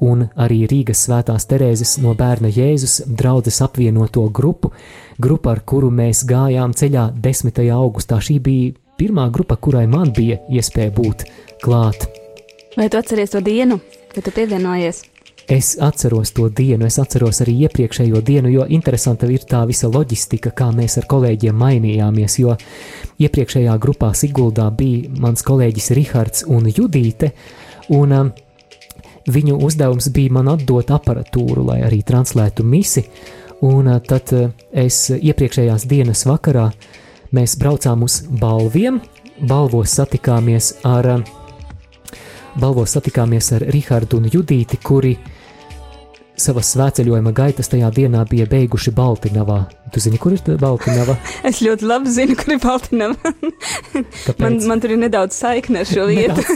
un 0.05 0.27
arī 0.37 0.67
Rīgas 0.69 1.07
svētās 1.09 1.49
Terēzes 1.49 1.97
no 2.05 2.13
bērna 2.21 2.53
Jēzus 2.53 2.99
draudzes 3.09 3.63
apvienoto 3.65 4.27
grupu, 4.29 4.75
grupu, 5.17 5.55
ar 5.55 5.65
kuru 5.65 5.89
mēs 5.89 6.21
gājām 6.29 6.77
ceļā 6.77 7.09
10. 7.17 7.65
augustā. 7.81 8.21
Šī 8.21 8.39
bija 8.45 8.77
pirmā 9.01 9.31
grupa, 9.33 9.57
kurai 9.57 9.87
man 9.89 10.13
bija 10.13 10.43
iespēja 10.53 10.93
būt 11.01 11.29
klāt. 11.65 12.11
Vai 12.77 12.89
tu 12.89 12.99
atceries 12.99 13.31
to 13.31 13.41
dienu, 13.41 13.79
kad 14.15 14.25
tu 14.25 14.31
pievienojies? 14.31 15.03
Es 15.49 15.77
atceros 15.81 16.33
to 16.33 16.49
dienu, 16.49 16.85
es 16.87 16.99
atceros 16.99 17.39
arī 17.41 17.55
iepriekšējo 17.65 18.21
dienu, 18.21 18.51
jo 18.51 18.67
interesanta 18.69 19.29
ir 19.31 19.47
tā 19.49 19.63
visa 19.69 19.89
loģistika, 19.89 20.51
kā 20.51 20.73
mēs 20.75 20.99
ar 21.01 21.07
kolēģiem 21.09 21.57
mainījāmies. 21.57 22.37
Jo 22.43 22.57
iepriekšējā 23.23 23.77
grupā 23.81 24.11
Siguldā 24.13 24.67
bija 24.75 25.09
mans 25.23 25.47
kolēģis 25.47 25.89
Rihards 25.97 26.45
un 26.51 26.67
Judīte, 26.67 27.31
un 27.97 28.13
um, 28.13 28.35
viņu 29.31 29.57
uzdevums 29.71 30.11
bija 30.13 30.37
man 30.37 30.53
atdot 30.53 30.93
aparatūru, 30.99 31.65
lai 31.71 31.81
arī 31.87 32.03
translētu 32.05 32.67
misi. 32.67 33.07
Un 33.65 33.89
uh, 33.89 34.03
tad 34.05 34.35
uh, 34.37 34.51
es 34.75 35.07
iepriekšējās 35.15 35.89
dienas 35.89 36.27
vakarā 36.29 36.69
mēs 37.33 37.57
braucām 37.57 38.05
uz 38.05 38.21
balviem, 38.29 39.01
balvos 39.41 39.97
satikāmies 39.97 40.75
ar 40.85 41.13
uh, 41.15 41.46
balvos 42.61 42.97
satikāmies 42.97 43.53
ar 43.57 43.67
Rihardu 43.73 44.21
un 44.21 44.31
Judīti, 44.33 44.79
kuri 44.83 45.17
savas 46.37 46.69
svētceļojuma 46.75 47.33
gaitas 47.37 47.71
tajā 47.73 47.89
dienā 47.97 48.23
bija 48.29 48.47
beiguši 48.51 48.93
Baltinavā. 48.97 49.59
Tu 49.93 50.03
zini, 50.05 50.19
kur 50.21 50.35
ir 50.37 50.59
Baltinava? 50.61 51.17
Es 51.49 51.63
ļoti 51.65 51.89
labi 51.89 52.13
zinu, 52.13 52.37
kur 52.37 52.55
ir 52.57 52.61
Baltiņa. 52.63 53.09
man, 54.43 54.59
man 54.69 54.83
tur 54.83 54.93
ir 54.93 55.01
nedaudz 55.01 55.37
saikne 55.39 55.83
ar 55.83 55.89
šo 55.89 56.07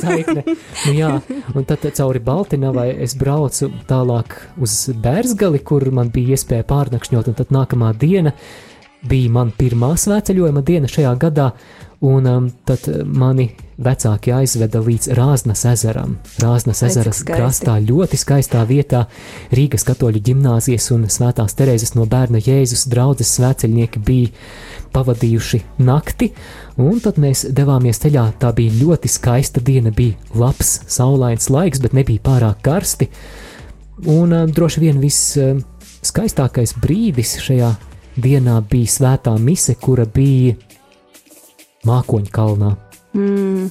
saikne. 0.03 0.45
Nu, 0.45 0.95
jā, 0.97 1.13
un 1.55 1.69
tad 1.69 1.87
cauri 1.97 2.21
Baltinavai 2.25 2.91
es 3.07 3.17
braucu 3.19 3.71
tālāk 3.89 4.37
uz 4.61 4.77
Bērzgali, 5.01 5.63
kur 5.65 5.89
man 5.95 6.13
bija 6.13 6.37
iespēja 6.37 6.69
pārnakšņot, 6.69 7.33
un 7.33 7.39
tad 7.41 7.55
nākamā 7.55 7.95
diena 7.97 8.35
bija 9.09 9.33
man 9.33 9.55
pirmā 9.57 9.95
svētceļojuma 9.97 10.65
diena 10.67 10.91
šajā 10.91 11.15
gadā, 11.21 11.53
un 12.01 12.27
um, 12.27 12.47
tad 12.65 12.87
mani 13.05 13.51
vecāki 13.81 14.33
aizveda 14.33 14.81
līdz 14.85 15.11
Rāznas 15.17 15.67
ezeram. 15.69 16.17
Rāznas 16.41 16.81
ezeras 16.85 17.21
krastā 17.29 17.77
ļoti 17.85 18.19
skaistā 18.21 18.63
vietā 18.69 19.05
Rīgas 19.53 19.85
katoļu 19.89 20.23
ģimnāzijas 20.25 20.91
un 20.97 21.07
Svētās 21.13 21.57
Terēzes 21.59 21.95
no 21.97 22.07
bērna 22.09 22.41
Jēzus 22.41 22.87
draudzes 22.93 23.33
svētceļnieki 23.37 24.03
bija 24.05 24.33
pavadījuši 24.95 25.61
nakti, 25.85 26.31
un 26.81 27.03
tad 27.05 27.21
mēs 27.21 27.45
devāmies 27.57 28.01
ceļā. 28.03 28.27
Tā 28.41 28.55
bija 28.57 28.79
ļoti 28.81 29.13
skaista 29.13 29.61
diena, 29.65 29.93
bija 29.93 30.17
labs, 30.35 30.81
saulains 30.91 31.51
laiks, 31.53 31.85
bet 31.85 31.97
nebija 31.97 32.25
pārāk 32.25 32.65
karsti. 32.65 33.11
Un 34.09 34.33
uh, 34.33 34.49
droši 34.49 34.87
vien 34.87 35.01
viss 35.05 35.37
uh, 35.37 35.61
skaistākais 36.01 36.79
brīdis 36.81 37.37
šajā 37.45 37.75
dienā 38.21 38.57
bija 38.69 38.97
svētā 38.97 39.37
mise, 39.41 39.77
kura 39.81 40.09
bija 40.09 40.57
Mākoņu 41.89 42.33
kalnā. 42.35 42.75
Mm. 43.17 43.71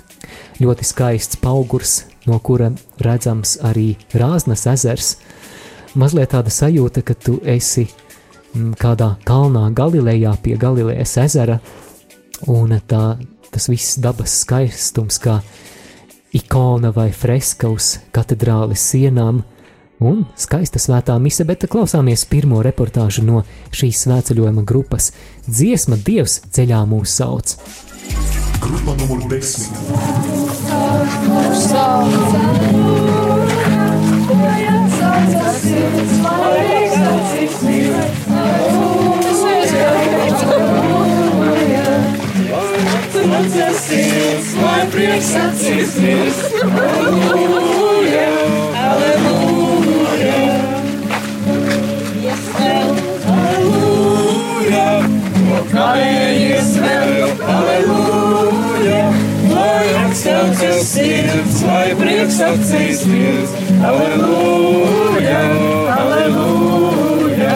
Ļoti 0.60 0.86
skaists 0.88 1.40
augurs, 1.48 2.04
no 2.28 2.40
kura 2.44 2.72
redzams 3.00 3.58
arī 3.64 3.94
Rāznas 4.18 4.66
ezers. 4.68 5.14
Mazliet 6.00 6.34
tāda 6.34 6.52
sajūta, 6.54 7.04
ka 7.06 7.16
tu 7.16 7.40
esi 7.46 7.88
mm, 7.88 8.74
kādā 8.82 9.14
kalnā 9.26 9.70
Galilejā 9.76 10.36
pie 10.44 10.58
Galilejas 10.60 11.16
ezera, 11.22 11.60
un 12.48 12.76
tā, 12.88 13.04
tas 13.50 13.70
viss 13.72 13.98
dabas 14.02 14.42
skaistums, 14.44 15.22
kā 15.22 15.40
ikona 16.36 16.92
vai 16.94 17.10
freska 17.16 17.72
uz 17.74 17.96
katedrāles 18.14 18.84
sienām, 18.92 19.42
un 20.00 20.24
skaista 20.40 20.80
svētā 20.82 21.16
mise, 21.22 21.46
bet 21.48 21.66
klausāmies 21.72 22.26
pirmo 22.30 22.62
reportāžu 22.66 23.26
no 23.26 23.44
šīs 23.76 24.06
svētceļojuma 24.06 24.64
grupas. 24.68 25.12
Dziesma 25.48 25.98
Dievs 26.06 26.40
ceļā 26.54 26.84
mūs 26.90 27.18
sauc. 27.20 27.56
Grupa 28.60 28.94
numur 29.00 29.20
10. 29.30 29.70
Lai 44.60 44.84
prieks 44.92 45.30
acīs 45.40 45.96
mirst, 46.02 46.54
aleluja, 46.64 48.28
aleluja. 48.84 50.36
Aleluja, 53.34 54.88
no 55.48 55.60
kāpējies 55.72 56.70
vēl, 56.76 56.79
Lai 60.10 60.16
atcelties 60.16 60.88
sirds, 60.90 61.58
lai 61.62 61.90
prieks 61.94 62.40
acīs 62.42 63.04
mirst, 63.06 63.60
aleluja, 63.86 65.42
aleluja. 65.94 67.52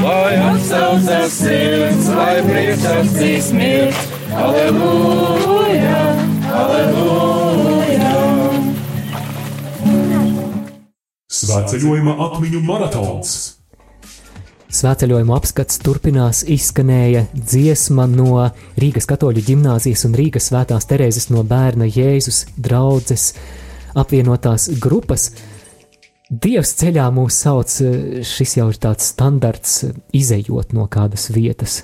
Lai 0.00 0.38
atcelties 0.40 1.36
sirds, 1.36 2.08
lai 2.16 2.38
prieks 2.48 2.88
acīs 2.94 3.52
mirst, 3.52 4.16
aleluja, 4.32 6.00
aleluja. 6.62 8.16
Svētceļojuma 11.42 12.16
atmiņu 12.30 12.64
maratons. 12.72 13.36
Svētceļojuma 14.72 15.34
apskats 15.36 15.76
turpinās, 15.84 16.38
izskanēja 16.48 17.26
dziesma 17.36 18.06
no 18.08 18.46
Rīgas 18.80 19.04
katoļu 19.10 19.42
ģimnāzijas 19.44 20.06
un 20.08 20.14
Rīgas 20.16 20.46
svētās 20.48 20.88
Terēzes 20.88 21.28
no 21.28 21.42
bērna 21.44 21.84
Jēzus 21.84 22.46
draudzes 22.56 23.34
apvienotās 23.92 24.70
grupas. 24.80 25.28
Dievs 26.32 26.72
ceļā 26.80 27.10
mūs 27.12 27.42
sauc, 27.44 27.76
šis 28.24 28.56
jau 28.56 28.70
ir 28.72 28.80
tāds 28.80 29.12
standarts, 29.12 29.82
izējot 30.16 30.72
no 30.72 30.88
kādas 30.88 31.28
vietas. 31.36 31.82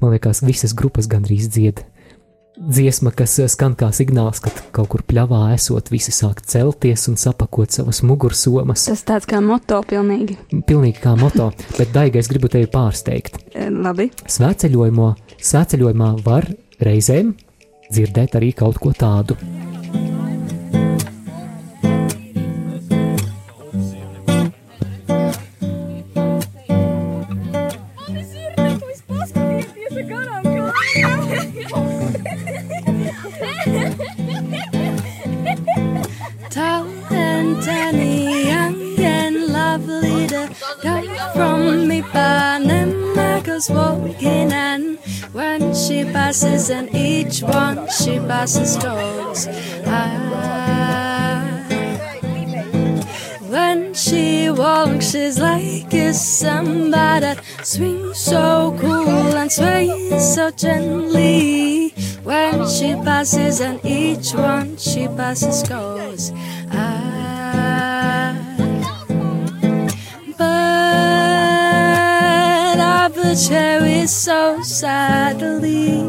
Man 0.00 0.16
liekas, 0.16 0.40
visas 0.40 0.72
grupas 0.72 1.12
gandrīz 1.12 1.52
dzied. 1.52 1.84
Dziesma, 2.52 3.10
kas 3.16 3.38
eh, 3.40 3.48
skan 3.48 3.72
kā 3.80 3.88
signāls, 3.96 4.42
ka 4.44 4.50
kaut 4.76 4.90
kur 4.92 5.02
pļavā 5.08 5.54
esot, 5.54 5.88
visi 5.92 6.12
sāk 6.12 6.42
celties 6.44 7.06
un 7.08 7.16
sapakot 7.20 7.72
savas 7.72 8.02
mugursomas. 8.04 8.84
Tas 8.90 9.04
tāds 9.08 9.28
kā 9.30 9.40
moto 9.44 9.80
pilnīgi. 9.88 10.36
Pilnīgi 10.68 11.00
kā 11.00 11.14
moto, 11.16 11.48
bet 11.78 11.94
Daiga, 11.96 12.20
es 12.20 12.28
gribu 12.28 12.52
tevi 12.52 12.68
pārsteigt. 12.72 13.40
E, 13.56 13.70
Labi. 13.72 14.10
Svētceļojumā 14.28 16.12
var 16.26 16.50
reizēm 16.84 17.32
dzirdēt 17.92 18.36
arī 18.36 18.52
kaut 18.56 18.80
ko 18.82 18.92
tādu. 18.96 19.36
She 48.42 48.58
passes 48.58 48.76
goes. 48.76 49.46
Ah. 49.86 51.64
When 53.48 53.94
she 53.94 54.50
walks, 54.50 55.12
she's 55.12 55.38
like 55.38 55.94
a 55.94 56.12
samba 56.12 57.20
that 57.20 57.40
swings 57.62 58.18
so 58.18 58.76
cool 58.80 59.36
and 59.36 59.52
sways 59.52 60.34
so 60.34 60.50
gently. 60.50 61.90
When 62.24 62.68
she 62.68 62.94
passes, 63.04 63.60
and 63.60 63.78
each 63.84 64.34
one 64.34 64.76
she 64.76 65.06
passes 65.06 65.62
goes. 65.62 66.32
Ah. 66.72 68.34
But 70.36 70.46
of 73.06 73.14
the 73.14 73.36
cherry 73.48 74.08
so 74.08 74.60
sadly. 74.62 76.01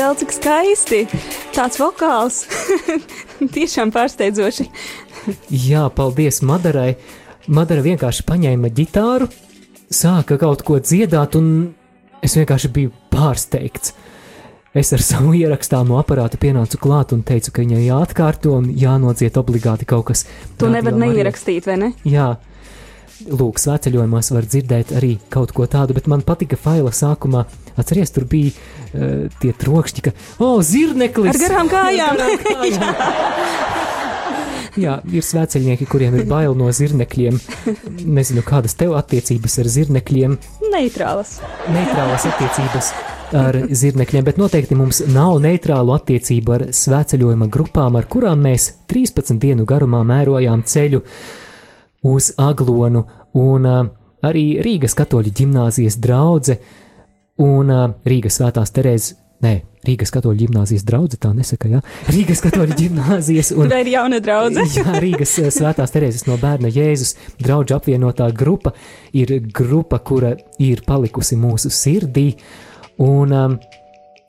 jā, 0.00 0.10
cik 0.16 0.32
skaisti! 0.32 1.00
Tāds 1.54 1.80
vokāls! 1.80 2.44
Tiešām 3.56 3.92
pārsteidzoši. 3.94 4.68
Jā, 5.52 5.88
paldies 5.92 6.40
Madarai. 6.46 6.94
Madara 7.50 7.82
vienkārši 7.84 8.24
paņēma 8.28 8.70
ģitāru, 8.76 9.26
sāka 9.90 10.38
kaut 10.40 10.62
ko 10.64 10.78
dziedāt, 10.78 11.36
un 11.40 11.72
es 12.24 12.36
vienkārši 12.38 12.70
biju 12.72 12.92
pārsteigts. 13.12 13.94
Es 14.76 14.92
ar 14.94 15.02
savu 15.02 15.32
ierakstāmo 15.34 15.96
aparātu 15.98 16.38
pienācu 16.38 16.78
klāt 16.78 17.10
un 17.16 17.24
teicu, 17.26 17.50
ka 17.50 17.64
viņai 17.64 17.80
jāatkārto 17.88 18.54
un 18.60 18.68
jānodzied 18.78 19.40
obligāti 19.40 19.88
kaut 19.90 20.12
kas. 20.12 20.22
To 20.62 20.70
nevar 20.70 20.94
neierakstīt, 20.94 21.66
vai 21.66 21.80
ne? 21.80 21.90
Jā, 22.06 22.36
lūk, 23.28 23.60
svētceļojumos 23.60 24.32
var 24.34 24.48
dzirdēt 24.48 24.94
arī 24.96 25.14
kaut 25.32 25.52
ko 25.56 25.66
tādu, 25.70 25.96
bet 25.96 26.08
man 26.10 26.24
patika 26.26 26.58
faila 26.60 26.92
sākumā. 26.94 27.44
Atceries, 27.80 28.12
tur 28.14 28.26
bija 28.28 28.52
uh, 28.52 29.26
tie 29.42 29.52
trokšņi, 29.56 30.06
ka, 30.06 30.14
o, 30.38 30.54
oh, 30.54 30.56
zirneklis! 30.64 31.34
Ar 31.34 31.42
garām 31.44 31.70
kājām! 31.72 32.16
Ar 32.16 32.24
garām 32.24 32.42
kājām. 32.48 33.78
Jā, 34.78 35.00
ir 35.10 35.24
svētceļnieki, 35.26 35.86
kuriem 35.90 36.14
ir 36.20 36.28
bail 36.30 36.54
no 36.58 36.68
zirnekļiem. 36.74 37.38
Nezinu, 38.06 38.44
kādas 38.46 38.76
tev 38.78 38.94
attiecības 38.98 39.58
ar 39.62 39.70
zirnekļiem, 39.74 40.36
Neitrālas. 40.70 41.40
neitrālas 41.74 42.28
attiecības 42.30 42.92
ar 43.36 43.58
zirnekļiem, 43.66 44.26
bet 44.26 44.38
noteikti 44.40 44.78
mums 44.78 45.02
nav 45.10 45.40
neitrālu 45.42 45.94
attiecību 45.96 46.54
ar 46.56 46.64
svētceļojuma 46.74 47.50
grupām, 47.52 47.98
ar 47.98 48.06
kurām 48.10 48.42
mēs 48.46 48.70
13 48.90 49.38
dienu 49.42 49.66
garumā 49.68 50.02
mērojām 50.06 50.64
ceļu 50.66 51.02
uz 52.06 52.32
Aglonu 52.40 53.04
un 53.38 53.66
arī 54.26 54.44
Rīgas 54.64 54.96
katoļu 54.98 55.32
ģimnāzijas 55.40 55.98
draudze 56.00 56.60
un 57.40 57.72
Rīgas 58.06 58.40
svētās 58.40 58.72
Terēzes. 58.76 59.16
Nē, 59.40 59.54
Rīgas 59.88 60.10
katoļu 60.12 60.42
ģimnāzijas 60.42 60.82
drauga, 60.84 61.16
tā 61.16 61.30
nesaka, 61.32 61.70
jā. 61.72 61.78
Rīgas 62.12 62.42
katoļu 62.44 62.74
ģimnāzijas 62.76 63.54
un 63.54 63.64
Tur 63.70 63.78
ir 63.78 63.88
jauna 63.94 64.18
draudzene. 64.20 64.66
Jā, 64.76 64.98
Rīgas 65.00 65.32
svētās 65.56 65.94
Terēzes 65.94 66.26
no 66.28 66.36
bērna 66.40 66.68
Jēzus 66.68 67.14
draugu 67.40 67.72
apvienotā 67.78 68.28
grupa 68.36 68.74
ir 69.16 69.32
grupa, 69.56 70.02
kura 70.04 70.34
ir 70.60 70.84
palikusi 70.84 71.40
mūsu 71.40 71.72
sirdī. 71.72 72.34
Un 73.00 73.32
um, 73.32 73.56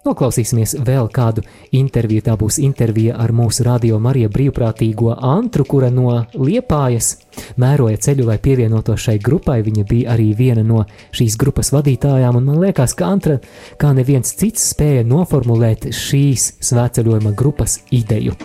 noklausīsimies 0.05 0.75
vēl 0.85 1.09
kādu 1.13 1.43
interviju. 1.75 2.25
Tā 2.25 2.35
būs 2.39 2.59
intervija 2.63 3.17
ar 3.21 3.33
mūsu 3.35 3.65
radio 3.67 3.99
Marija 4.01 4.29
brīvprātīgo 4.31 5.15
Antru, 5.17 5.65
kura 5.65 5.91
no 5.93 6.13
Liepājas 6.33 7.13
mēroja 7.61 8.01
ceļu, 8.07 8.27
lai 8.31 8.39
pievienotos 8.41 9.05
šai 9.07 9.17
grupai. 9.23 9.61
Viņa 9.65 9.85
bija 9.89 10.15
arī 10.15 10.31
viena 10.37 10.65
no 10.65 10.85
šīs 11.15 11.37
grupas 11.41 11.71
vadītājām, 11.75 12.39
un 12.39 12.49
man 12.49 12.61
liekas, 12.63 12.95
ka 12.97 13.11
Antra, 13.11 13.37
kā 13.81 13.93
neviens 13.97 14.35
cits, 14.37 14.71
spēja 14.73 15.05
noformulēt 15.07 15.91
šīs 15.95 16.53
svētceļojuma 16.71 17.35
grupas 17.37 17.79
ideju. 17.91 18.37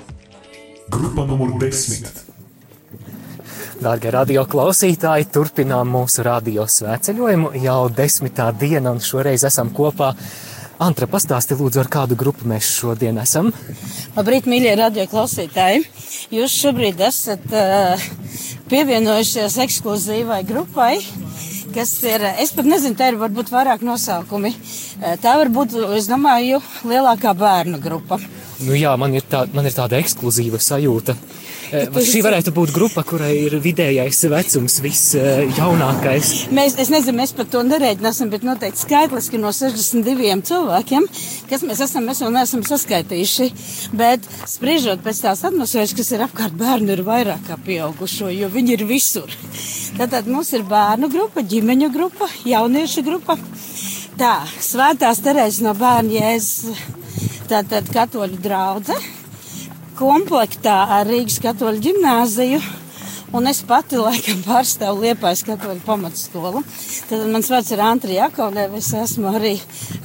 Grupa 0.93 1.27
numur 1.27 1.57
10. 1.59 2.27
Dārgie 3.77 4.09
radio 4.09 4.47
klausītāji, 4.49 5.27
turpinām 5.35 5.91
mūsu 5.93 6.23
radio 6.25 6.65
svētceļojumu 6.65 7.51
jau 7.61 7.81
desmitā 7.93 8.47
diena, 8.57 8.95
un 8.95 9.03
šoreiz 9.05 9.45
esam 9.45 9.69
kopā. 9.77 10.15
Antra, 10.77 11.07
pastāsti 11.09 11.57
lūdzu, 11.57 11.81
ar 11.81 11.89
kādu 11.89 12.18
grupu 12.20 12.45
mēs 12.51 12.68
šodien 12.77 13.16
esam. 13.22 13.47
Labrīt, 14.12 14.45
mīļie 14.45 14.74
radio 14.77 15.07
klausītāji! 15.09 15.87
Jūs 16.37 16.53
šobrīd 16.53 17.01
esat 17.01 17.47
uh, 17.49 18.05
pievienojušies 18.68 19.57
ekskluzīvai 19.64 20.43
grupai, 20.45 20.99
kas 21.72 21.95
ir, 22.05 22.27
es 22.45 22.53
pat 22.53 22.68
nezinu, 22.68 22.99
tā 22.99 23.09
ir 23.09 23.16
varbūt 23.22 23.55
vairāk 23.55 23.87
nosaukumi. 23.89 24.53
Uh, 24.53 25.14
tā 25.22 25.39
var 25.41 25.49
būt, 25.55 25.79
es 25.97 26.11
domāju, 26.12 26.61
lielākā 26.85 27.33
bērnu 27.41 27.81
grupa. 27.81 28.20
Nu 28.65 28.77
jā, 28.77 28.95
man 28.97 29.13
ir, 29.13 29.25
tā, 29.29 29.43
man 29.53 29.67
ir 29.69 29.75
tāda 29.77 29.99
ekskluzīva 30.01 30.59
sajūta. 30.63 31.13
Eh, 31.75 31.89
Tu 31.93 32.05
Šī 32.09 32.23
varētu 32.25 32.53
būt 32.57 32.73
grupa, 32.73 33.03
kurai 33.05 33.33
ir 33.43 33.57
vidējais 33.61 34.23
vecums, 34.33 34.79
visjaunākais. 34.85 36.31
Mēs, 36.57 36.79
es 36.81 36.91
nezinu, 36.93 37.19
mēs 37.21 37.35
par 37.37 37.49
to 37.53 37.61
nereiķināsim, 37.67 38.31
bet 38.33 38.47
noteikti 38.47 38.85
skaitliski 38.85 39.41
no 39.43 39.53
62 39.53 40.39
cilvēkiem, 40.49 41.09
kas 41.51 41.67
mēs 41.69 41.83
esam, 41.85 42.07
mēs 42.09 42.23
vēl 42.25 42.33
neesam 42.39 42.65
saskaitījuši. 42.67 43.51
Bet 43.99 44.25
spriežot 44.49 45.05
pēc 45.05 45.25
tās 45.27 45.45
atmosfēras, 45.51 45.97
kas 45.99 46.15
ir 46.17 46.25
apkārt 46.25 46.57
bērnu, 46.57 46.95
ir 46.97 47.05
vairāk 47.07 47.45
kā 47.51 47.61
pieaugušo, 47.67 48.31
jo 48.33 48.49
viņi 48.53 48.79
ir 48.79 48.87
visur. 48.89 49.37
Tātad 49.99 50.31
mums 50.33 50.55
ir 50.57 50.65
bērnu 50.69 51.13
grupa, 51.13 51.45
ģimeņu 51.45 51.93
grupa, 51.93 52.31
jauniešu 52.49 53.05
grupa. 53.05 53.37
Tā, 54.17 54.47
svētās 54.64 55.21
Terēzes 55.25 55.61
no 55.64 55.75
bērnu 55.77 56.17
jēzus, 56.17 56.81
tātad 57.51 57.91
katoļu 57.93 58.41
draudze, 58.41 58.97
komplektā 59.99 60.79
ar 60.99 61.09
Rīgas 61.11 61.39
katoļu 61.45 61.85
ģimnāziju 61.91 62.62
Un 63.35 63.49
es 63.51 63.59
pati 63.67 63.99
laikam 63.99 64.39
pārstāvu 64.47 65.03
Liepājas 65.03 65.43
katoļu 65.47 65.83
pamatskolu. 65.85 66.62
Tad 67.11 67.25
mans 67.33 67.51
vārds 67.51 67.73
ir 67.75 67.83
Antrija 67.83 68.29
Jakovleva. 68.29 68.79
Es 68.79 68.93
esmu 68.95 69.33
arī 69.35 69.57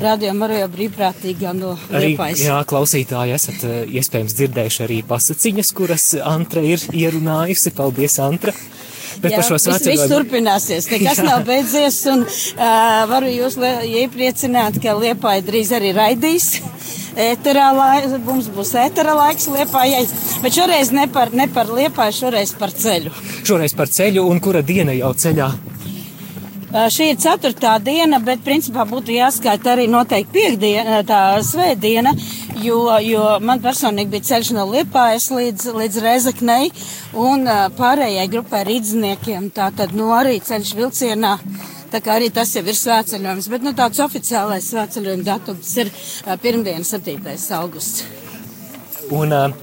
Radio 0.02 0.34
Marijā 0.36 0.66
brīvprātīgā 0.74 1.54
no 1.56 1.76
Arī, 1.92 2.16
Liepājas. 2.16 2.42
jā, 2.48 2.58
klausītāji, 2.68 3.36
esat 3.38 3.66
eh, 3.70 3.78
iespējams 4.02 4.36
dzirdējuši 4.40 4.84
arī 4.88 5.00
pasaciņas, 5.08 5.74
kuras 5.78 6.08
Antra 6.34 6.66
ir 6.66 6.84
ierunājusi. 6.92 7.76
Paldies, 7.78 8.18
Antra! 8.26 8.56
Bet 9.22 9.36
par 9.36 9.48
šo 9.48 9.58
viss, 9.60 9.88
viss 9.88 10.12
turpināsies, 10.12 10.88
nekas 10.92 11.20
Jā. 11.22 11.28
nav 11.28 11.46
beidzies, 11.48 12.00
un 12.12 12.24
uh, 12.24 13.02
varu 13.12 13.32
jūs 13.32 13.58
iepriecināt, 13.60 14.80
ka 14.84 14.96
Liepāja 14.98 15.46
drīz 15.48 15.74
arī 15.78 15.92
raidīs. 15.98 16.54
Ēterā 17.12 17.68
lai, 17.76 18.06
mums 18.24 18.48
būs 18.56 18.72
ētera 18.80 19.18
laiks 19.18 19.50
Liepājai, 19.52 20.06
bet 20.46 20.56
šoreiz 20.56 20.94
ne 20.96 21.10
par, 21.12 21.34
ne 21.36 21.50
par 21.52 21.68
Liepāju, 21.68 22.18
šoreiz 22.22 22.56
par 22.56 22.72
ceļu. 22.72 23.12
Šoreiz 23.44 23.76
par 23.76 23.92
ceļu 23.92 24.24
un 24.32 24.40
kura 24.44 24.64
diena 24.64 24.96
jau 24.96 25.12
ceļā. 25.26 25.52
Uh, 26.72 26.86
Šī 26.88 27.10
ir 27.12 27.18
ceturtā 27.20 27.74
diena, 27.84 28.16
bet 28.24 28.46
principā 28.46 28.86
būtu 28.88 29.12
jāskaita 29.12 29.74
arī 29.74 29.90
noteikti 29.92 30.32
piekdiena, 30.32 31.02
tā 31.04 31.42
svētdiena, 31.44 32.14
jo, 32.64 32.86
jo 33.04 33.26
man 33.44 33.60
personīgi 33.60 34.14
bija 34.14 34.28
ceļš 34.30 34.52
no 34.56 34.64
Liepājas 34.70 35.26
līdz, 35.36 35.66
līdz 35.76 35.98
Rezeknei 36.06 36.70
un 37.12 37.44
uh, 37.44 37.66
pārējai 37.76 38.24
grupai 38.32 38.64
rīdzniekiem, 38.70 39.50
tā 39.52 39.68
tad 39.76 39.92
nu 40.00 40.14
arī 40.16 40.38
ceļš 40.40 40.72
vilcienā. 40.80 41.34
Tā 41.92 42.00
kā 42.00 42.16
arī 42.16 42.32
tas 42.32 42.56
jau 42.56 42.64
ir 42.64 42.80
svētceļojums, 42.80 43.52
bet 43.52 43.68
nu, 43.68 43.76
tāds 43.76 44.00
oficiālais 44.00 44.72
svētceļojuma 44.72 45.28
datums 45.28 45.76
ir 45.84 45.92
pirmdiena, 46.40 46.88
7. 46.88 47.20
augusts. 47.60 48.08
Un 49.12 49.36
uh, 49.36 49.60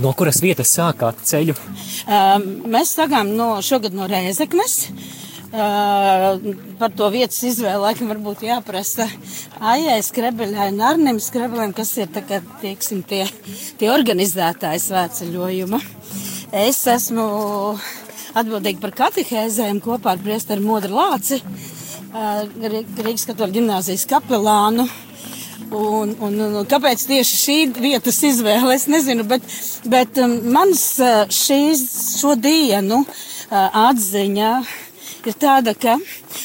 no 0.00 0.16
kuras 0.16 0.40
vietas 0.40 0.72
sākāt 0.72 1.20
ceļu? 1.28 1.60
Um, 2.08 2.50
mēs 2.64 2.96
sākām 2.96 3.36
no, 3.36 3.58
šogad 3.60 3.92
no 3.92 4.08
Rēzeknes. 4.08 4.82
Uh, 4.88 5.17
par 5.50 6.92
to 6.96 7.08
vietas 7.12 7.38
izvēli 7.48 7.80
laikam 7.80 8.10
varbūt 8.12 8.42
jāprasa 8.44 9.06
Aijai 9.60 10.00
Skrebeļai 10.04 10.68
un 10.74 10.82
Arnim 10.84 11.20
Skrebeļam, 11.22 11.72
kas 11.76 11.94
ir 11.96 12.10
tā 12.12 12.20
kā, 12.26 12.42
tieksim, 12.60 13.00
tie, 13.02 13.24
tie 13.80 13.88
organizētāji 13.92 14.82
svētceļojuma. 14.84 15.80
Es 16.52 16.82
esmu 16.88 17.24
atbildīga 18.36 18.82
par 18.82 18.94
katehēzēm 19.02 19.80
kopā 19.84 20.14
ar 20.14 20.22
priesteru 20.22 20.66
Modru 20.66 20.98
Lāci, 20.98 21.40
uh, 21.40 22.44
Rīgas 23.00 23.24
katoļu 23.28 23.60
ģimnāzijas 23.60 24.04
kapelānu. 24.10 24.84
Un, 25.68 26.14
un, 26.24 26.36
un 26.40 26.68
kāpēc 26.68 27.02
tieši 27.08 27.38
šī 27.42 27.56
vietas 27.76 28.22
izvēle? 28.24 28.72
Es 28.72 28.86
nezinu, 28.88 29.24
bet, 29.28 29.44
bet 29.88 30.20
um, 30.24 30.38
mans 30.52 30.84
uh, 31.04 31.24
šīs, 31.28 31.82
šo 32.20 32.32
dienu 32.40 33.02
uh, 33.04 33.88
atziņa 33.88 34.52
ir 35.26 35.36
tāda, 35.38 35.74
ka 35.74 35.96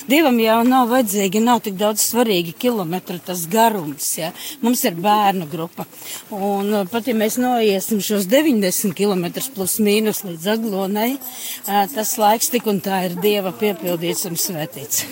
Dievam 0.10 0.38
jau 0.42 0.60
nav 0.68 0.90
vajadzīgi, 0.92 1.42
nav 1.44 1.62
tik 1.64 1.76
daudz 1.80 2.02
svarīgi 2.04 2.54
kilometru 2.60 3.20
tas 3.24 3.46
garums. 3.52 4.08
Ja? 4.18 4.32
Mums 4.64 4.84
ir 4.88 4.98
bērnu 5.00 5.48
grupa. 5.52 5.86
Un 6.34 6.72
uh, 6.74 6.88
pat 6.90 7.08
ja 7.08 7.16
mēs 7.18 7.38
noiesim 7.42 8.02
šos 8.04 8.28
90 8.32 8.96
km 8.98 9.28
plus 9.56 9.78
mīnus 9.84 10.24
līdz 10.26 10.50
aglonai, 10.56 11.10
uh, 11.16 11.84
tas 11.94 12.16
laiks 12.20 12.52
tik 12.54 12.68
un 12.72 12.82
tā 12.84 13.04
ir 13.08 13.18
Dieva 13.24 13.54
piepildīts 13.56 14.28
un 14.30 14.40
svētīts. 14.40 15.04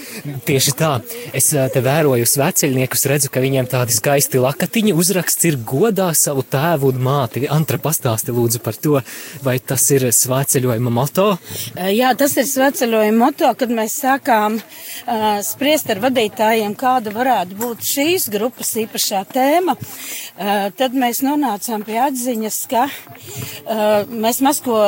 Tieši 0.48 0.76
tā. 0.80 0.92
Es 1.38 1.52
ā, 1.56 1.68
te 1.72 1.84
vēroju 1.84 2.28
sveceļniekus, 2.28 3.06
redzu, 3.12 3.32
ka 3.32 3.44
viņiem 3.44 3.70
tādi 3.72 3.96
skaisti 3.96 4.42
lakatiņi 4.42 4.96
uzraksts 4.98 5.48
ir 5.50 5.60
godā 5.68 6.10
savu 6.18 6.44
tēvu 6.48 6.92
un 6.92 7.02
māti. 7.06 7.46
Antra 7.52 7.80
pastāsti 7.82 8.36
lūdzu 8.36 8.62
par 8.64 8.78
to, 8.80 9.00
vai 9.46 9.58
tas 9.60 9.86
ir 9.96 10.08
sveceļojuma 10.16 10.94
moto. 10.94 11.28
Jā, 11.76 12.14
tas 12.20 12.36
ir 12.40 12.48
sveceļojuma 12.50 13.20
moto, 13.22 13.51
kad 13.58 13.72
mēs 13.74 13.96
sākām 14.02 14.58
uh, 14.58 15.40
spriest 15.46 15.92
ar 15.94 16.02
vadītājiem, 16.04 16.76
kāda 16.80 17.14
varētu 17.16 17.58
būt 17.60 17.86
šīs 17.88 18.28
grupas 18.34 18.74
īpašā 18.84 19.24
tēma. 19.32 19.78
Uh, 19.78 20.70
tad 20.78 20.98
mēs 20.98 21.24
nonācām 21.26 21.86
pie 21.88 22.00
atziņas, 22.08 22.60
ka 22.72 22.88
uh, 22.88 24.10
mēs 24.12 24.42
maz 24.46 24.62
ko, 24.66 24.80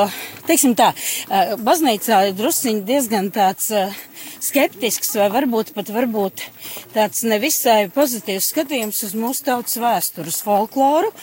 teiksim 0.50 0.76
tā, 0.80 0.92
uh, 0.94 1.56
baznīcā 1.62 2.24
ir 2.30 2.38
drusciņi 2.40 2.84
diezgan 2.88 3.32
tāds 3.36 3.70
uh, 3.76 3.94
skeptisks 4.44 5.16
vai 5.20 5.30
varbūt 5.32 5.74
pat 5.76 5.90
varbūt 5.94 6.46
tāds 6.94 7.24
nevisai 7.28 7.88
pozitīvs 7.94 8.50
skatījums 8.52 9.04
uz 9.08 9.16
mūsu 9.20 9.48
tautas 9.48 9.78
vēstures 9.80 10.42
folkloru. 10.44 11.14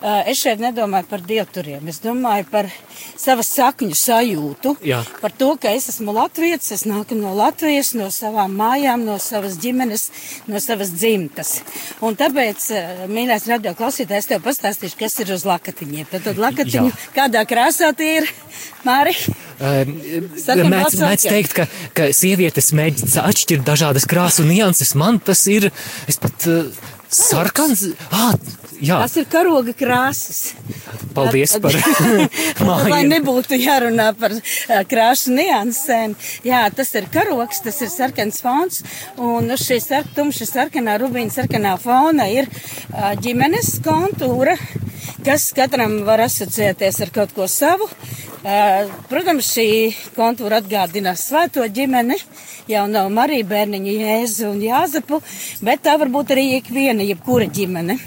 Uh, 0.00 0.20
Es 0.30 0.40
šeit 0.44 0.60
nedomāju 0.62 1.08
par 1.10 1.22
dievturiem, 1.26 1.88
es 1.90 1.98
domāju 2.04 2.46
par 2.52 2.68
savas 3.18 3.48
sakņu 3.56 3.96
sajūtu. 3.98 4.76
Jā. 4.86 5.00
Par 5.20 5.34
to, 5.36 5.52
ka 5.60 5.72
es 5.74 5.88
esmu 5.92 6.14
Latvijas, 6.14 6.70
es 6.76 6.84
nāku 6.90 7.16
no 7.18 7.32
Latvijas, 7.38 7.92
no 7.98 8.10
savām 8.14 8.56
mājām, 8.58 9.04
no 9.08 9.16
savas 9.22 9.56
ģimenes, 9.62 10.08
no 10.50 10.60
savas 10.62 10.92
dzimtas. 10.94 11.60
Un 12.04 12.18
tāpēc, 12.20 12.66
eh, 12.76 13.04
mīļais 13.10 13.48
radio 13.50 13.74
klausītājs, 13.78 14.28
tev 14.30 14.42
pastāstīšu, 14.44 14.98
kas 15.00 15.18
ir 15.22 15.32
uz 15.36 15.46
lakatiņiem. 15.48 16.10
Tad, 16.10 16.26
tad 16.28 16.42
lakatiņu, 16.42 16.90
Jā. 16.90 17.10
kādā 17.16 17.46
krāsā 17.48 17.94
tie 17.96 18.16
ir, 18.20 18.28
Māri? 18.84 19.14
Sakam, 19.60 20.70
Mēdz, 20.72 20.96
mēdz 21.02 21.26
teikt, 21.28 21.52
ka, 21.56 21.66
ka 21.96 22.08
sievietes 22.16 22.70
mēģina 22.76 23.26
atšķirt 23.28 23.66
dažādas 23.66 24.06
krāsu 24.08 24.46
nianses. 24.48 24.94
Man 24.96 25.20
tas 25.20 25.42
ir, 25.52 25.68
es 26.08 26.16
pat 26.20 26.46
uh, 26.48 26.70
sarkans. 27.12 27.84
Ah, 28.08 28.32
jā, 28.80 28.98
Tas 29.02 29.16
ir 29.20 29.26
karoga 29.30 29.72
krāsas. 29.76 30.54
paldies 31.14 31.56
par 31.62 31.74
Lai 32.60 32.90
māju. 32.90 33.08
nebūtu 33.10 33.58
jārunā 33.60 34.10
par 34.18 34.34
krāšu 34.90 35.34
niansēm. 35.36 36.14
Jā, 36.46 36.62
tas 36.74 36.92
ir 36.98 37.08
karoks, 37.12 37.62
tas 37.64 37.80
ir 37.82 37.90
sarkans 37.92 38.40
fons. 38.44 38.82
Un 39.18 39.50
uz 39.50 39.64
šī 39.66 39.80
sark, 39.82 40.12
tumša 40.16 40.46
sarkanā, 40.50 40.98
rubīna 41.02 41.32
sarkanā 41.34 41.76
fona 41.82 42.28
ir 42.30 42.48
ģimenes 43.24 43.76
kontūra, 43.84 44.56
kas 45.24 45.50
katram 45.56 46.00
var 46.06 46.24
asociēties 46.26 47.00
ar 47.04 47.12
kaut 47.14 47.34
ko 47.36 47.46
savu. 47.50 47.88
Protams, 49.10 49.50
šī 49.52 49.66
kontūra 50.16 50.62
atgādina 50.62 51.12
svēto 51.18 51.66
ģimeni, 51.68 52.16
jau 52.70 52.86
nav 52.88 53.10
Marija 53.12 53.44
bērniņa 53.50 53.96
Jēzu 53.96 54.46
un 54.48 54.62
Jāzepu, 54.64 55.18
bet 55.66 55.82
tā 55.84 55.98
var 56.00 56.08
būt 56.12 56.32
arī 56.32 56.46
ikviena, 56.56 57.04
jebkura 57.04 57.50
ģimene. 57.52 57.98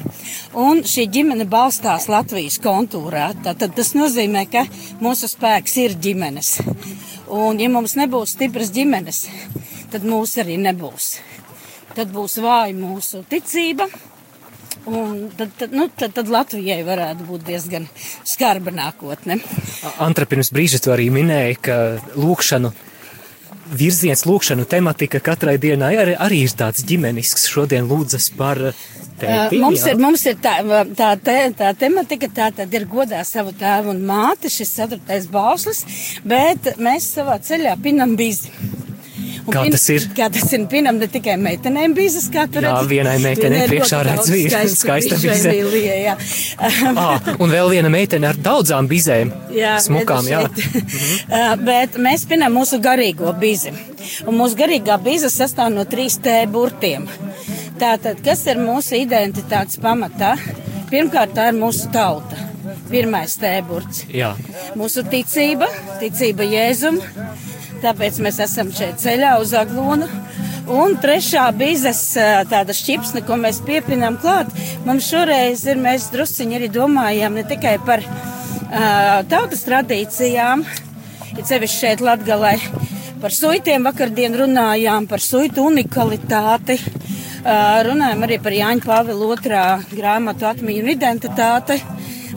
Un 0.58 0.82
šī 0.90 1.06
ģimene 1.14 1.46
balstās 1.50 2.10
Latvijas 2.10 2.58
kontūrā. 2.64 3.28
Tātad 3.46 3.76
tas 3.78 3.94
nozīmē, 3.98 4.48
ka 4.50 4.66
mūsu 5.04 5.30
spēks 5.30 5.78
ir 5.84 5.94
ģimenes. 6.02 6.56
Un 7.34 7.62
ja 7.62 7.70
mums 7.74 7.94
nebūs 7.98 8.34
stipras 8.36 8.74
ģimenes, 8.74 9.28
tad 9.94 10.06
mūs 10.06 10.38
arī 10.42 10.58
nebūs. 10.62 11.14
Tad 11.94 12.10
būs 12.14 12.40
vāja 12.42 12.74
mūsu 12.74 13.22
ticība. 13.30 13.86
Un 14.90 15.30
tad, 15.38 15.54
tad, 15.58 15.76
nu, 15.76 15.88
tad, 15.88 16.16
tad 16.18 16.32
Latvijai 16.32 16.82
varētu 16.84 17.28
būt 17.28 17.46
diezgan 17.48 17.86
skarba 18.28 18.74
nākotne. 18.76 19.40
Antra 20.04 20.28
pirms 20.28 20.52
brīža 20.54 20.82
tu 20.84 20.92
arī 20.92 21.08
minēji, 21.14 21.60
ka 21.64 21.78
lūkšanu 22.20 22.74
virziens, 23.74 24.26
lūkšanu 24.28 24.66
tematika 24.70 25.22
katrai 25.24 25.56
dienai 25.62 25.94
arī, 26.02 26.18
arī 26.20 26.44
ir 26.48 26.56
tāds 26.60 26.84
ģimenisks. 26.88 27.48
Šodien 27.52 27.88
lūdzas 27.90 28.30
par 28.38 28.60
tēti. 29.22 29.62
Mums, 29.62 29.86
jā. 29.86 29.94
ir, 29.94 30.02
mums 30.04 30.26
ir 30.30 30.38
tā, 30.44 30.58
tā, 31.00 31.14
te, 31.24 31.38
tā 31.58 31.72
tematika, 31.80 32.30
tā 32.34 32.50
tad 32.60 32.74
ir 32.76 32.88
godā 32.90 33.24
savu 33.28 33.56
tēvu 33.58 33.94
un 33.96 34.04
māti, 34.08 34.52
šis 34.52 34.76
ceturtais 34.78 35.30
bauslis, 35.32 35.84
bet 36.28 36.74
mēs 36.82 37.14
savā 37.16 37.40
ceļā 37.44 37.78
pinam 37.84 38.18
bizi. 38.20 38.52
Un 39.44 39.52
Kā 39.52 39.64
tas 39.74 39.84
ir? 39.92 40.06
Kā 40.16 40.30
tas 40.32 40.54
ir? 40.56 40.62
Pinam 40.72 41.00
ne 41.02 41.08
tikai 41.12 41.34
meitenēm 41.42 41.94
bizes, 41.98 42.30
kā 42.32 42.46
tu 42.48 42.62
Jā, 42.62 42.70
redzi. 42.70 42.90
vienai 42.94 43.16
meitenei 43.20 43.50
Vienai 43.50 43.66
ir 43.66 43.74
priekšā 43.74 44.00
redz 44.08 44.30
skaistu 44.30 44.78
skaista 44.80 45.18
bize. 45.20 45.52
Emīlija, 45.52 45.98
jā. 46.00 46.14
Ah, 47.04 47.34
un 47.44 47.52
vēl 47.52 47.72
viena 47.74 47.92
meitene 47.92 48.30
ar 48.30 48.40
daudzām 48.40 48.88
bizēm. 48.88 49.34
Jā, 49.52 49.76
smukām, 49.84 50.30
jā. 50.32 50.46
Uh, 50.48 51.56
Bet 51.68 51.98
mēs 52.00 52.24
pinām 52.30 52.56
mūsu 52.56 52.80
garīgo 52.84 53.34
bizi. 53.40 53.74
Un 54.28 54.38
mūsu 54.40 54.56
garīgā 54.60 54.96
bize 55.04 55.32
sastāv 55.34 55.74
no 55.76 55.84
trīs 55.90 56.20
T 56.24 56.38
burtiem. 56.52 57.10
Tātad, 57.82 58.24
kas 58.24 58.46
ir 58.48 58.62
mūsu 58.64 58.96
identitātes 59.02 59.80
pamatā? 59.84 60.38
Pirmkārt, 60.94 61.36
tā 61.36 61.50
ir 61.52 61.60
mūsu 61.60 61.92
tauta. 61.92 62.40
Pirmais 62.88 63.36
T 63.42 63.50
burts. 63.68 64.06
Jā. 64.14 64.34
Mūsu 64.80 65.04
ticība, 65.10 65.68
ticība 66.00 66.46
Jēzum. 66.48 67.02
Tāpēc 67.84 68.20
mēs 68.24 68.38
esam 68.40 68.70
šeit 68.72 69.02
ceļā 69.04 69.34
uz 69.44 69.52
Aglonu. 69.60 70.08
Un 70.72 70.94
trešā 71.04 71.50
bizes 71.60 72.14
tāda 72.48 72.72
šķipsne, 72.72 73.26
ko 73.28 73.36
mēs 73.36 73.60
piepinām 73.68 74.16
klāt, 74.24 74.48
mums 74.86 75.10
šoreiz 75.12 75.66
ir, 75.68 75.82
mēs 75.84 76.08
drusciņi 76.14 76.56
arī 76.56 76.70
domājam 76.72 77.36
ne 77.36 77.44
tikai 77.50 77.74
par 77.84 78.06
uh, 78.06 79.20
tautas 79.28 79.66
tradīcijām, 79.68 80.64
ir 81.36 81.44
sevišķi 81.50 81.82
šeit 81.82 82.04
Latgalē, 82.08 82.54
par 83.20 83.36
suitiem 83.36 83.84
vakardien 83.90 84.40
runājām, 84.40 85.10
par 85.12 85.20
suitu 85.24 85.68
unikalitāti, 85.68 86.80
uh, 86.80 87.84
runājam 87.90 88.24
arī 88.24 88.40
par 88.48 88.56
Jāņa 88.56 88.88
Pāvila 88.88 89.30
otrā 89.36 89.66
grāmatu 89.92 90.48
atmiņu 90.48 90.88
un 90.88 90.96
identitāti, 90.96 91.82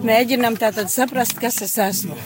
mēģinam 0.02 0.58
tātad 0.58 0.90
saprast, 0.90 1.38
kas 1.38 1.62
es 1.62 1.78
esmu. 1.86 2.18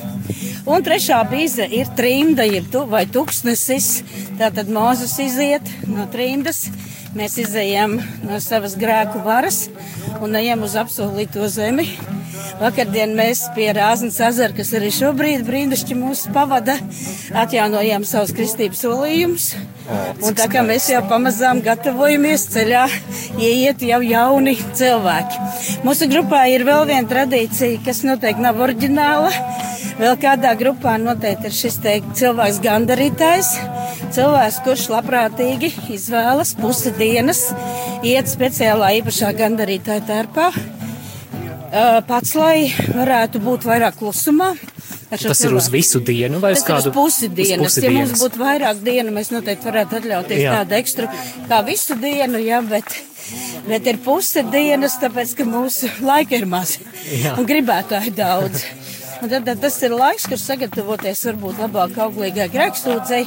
Un 0.68 0.82
trešā 0.84 1.22
bīze 1.30 1.64
ir 1.72 1.88
trimda, 1.96 2.44
jeb 2.44 2.66
tu, 2.72 2.82
vai 2.90 3.06
tuksnesis. 3.08 4.02
Tātad 4.40 4.68
Mozus 4.72 5.16
iziet 5.22 5.64
no 5.88 6.04
trimdas, 6.12 6.66
mēs 7.16 7.38
izējām 7.40 7.96
no 8.26 8.40
savas 8.44 8.76
grēku 8.80 9.22
varas 9.24 9.68
un 10.20 10.36
ejam 10.36 10.66
uz 10.66 10.76
apsolīto 10.76 11.48
zemi. 11.48 11.88
Vakardien 12.60 13.14
mēs 13.16 13.46
pie 13.56 13.70
Rāznas 13.76 14.18
ezera, 14.20 14.52
kas 14.56 14.72
arī 14.76 14.90
šobrīd 14.92 15.46
brīnišķi 15.46 15.96
mūs 15.96 16.26
pavada, 16.34 16.76
atjaunojām 17.42 18.04
savus 18.08 18.34
kristības 18.36 18.82
solījumus. 18.84 19.52
Un 20.20 20.36
tā 20.38 20.46
kā 20.52 20.62
mēs 20.66 20.90
jau 20.92 21.00
pamazām 21.10 21.62
gatavojamies 21.64 22.44
ceļā, 22.52 22.84
ieiet 23.40 23.82
jau 23.88 24.00
jauni 24.04 24.54
cilvēki. 24.76 25.40
Mūsu 25.86 26.10
grupā 26.10 26.44
ir 26.52 26.66
vēl 26.68 26.86
viena 26.90 27.08
tradīcija, 27.10 27.80
kas 27.86 28.04
noteikti 28.06 28.44
nav 28.44 28.60
oriģināla. 28.62 29.32
Vēl 30.00 30.16
kādā 30.20 30.52
grupā 30.56 30.94
noteikti 31.00 31.50
ir 31.50 31.56
šis 31.56 31.80
te 31.84 31.96
cilvēks 32.16 32.60
gandarītājs. 32.64 33.50
Cilvēks, 34.14 34.60
kurš 34.64 34.86
labprātīgi 34.94 35.72
izvēlas 35.96 36.54
pusi 36.58 36.92
dienas, 36.96 37.46
iet 38.06 38.30
speciālā 38.30 38.94
īpašā 39.00 39.34
gandarītāja 39.42 40.06
tērpā. 40.08 40.50
Pats, 41.70 42.32
lai 42.34 42.70
varētu 42.90 43.38
būt 43.44 43.66
vairāk 43.68 44.00
klusumā. 44.00 44.50
Tas 45.10 45.22
ir 45.22 45.30
uz 45.30 45.38
cilvēku. 45.38 45.70
visu 45.74 46.00
dienu 46.02 46.40
vai 46.42 46.52
uz 46.54 46.62
Tas 46.62 46.68
kādu 46.68 46.90
uz 46.90 46.94
pusi 46.94 47.28
dienas. 47.28 47.62
pusi 47.62 47.84
ja 47.84 47.90
mums 47.94 48.14
būtu 48.18 48.40
vairāk 48.42 48.82
dienu, 48.82 49.10
mēs 49.14 49.30
noteikti 49.30 49.66
varētu 49.66 49.98
atļauties 50.00 50.42
Jā. 50.42 50.52
tādu 50.58 50.76
ekstru 50.78 51.08
kā 51.50 51.60
visu 51.66 51.96
dienu, 51.98 52.38
jā, 52.42 52.60
bet, 52.66 52.90
bet 53.66 53.86
ir 53.86 53.98
puse 54.02 54.42
dienas, 54.50 54.98
tāpēc, 55.02 55.34
ka 55.38 55.46
mūsu 55.46 55.90
laika 56.02 56.38
ir 56.38 56.46
maz 56.46 56.76
Jā. 57.10 57.36
un 57.38 57.46
gribētāji 57.46 58.14
daudz. 58.18 58.66
Un 59.22 59.28
tad, 59.28 59.44
tad 59.44 59.60
tas 59.60 59.82
ir 59.82 59.94
laiks, 59.94 60.26
kur 60.30 60.38
sagatavoties 60.40 61.26
varbūt 61.28 61.58
labāk 61.60 61.98
auglīgai 62.06 62.46
grēkstūdzei, 62.54 63.26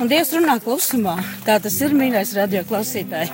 un 0.00 0.08
Dievs 0.08 0.32
runā 0.32 0.58
klusumā. 0.64 1.18
Tā 1.44 1.58
tas 1.60 1.76
ir, 1.82 1.92
mīļais 1.92 2.32
radio 2.38 2.62
klausītāji. 2.64 3.30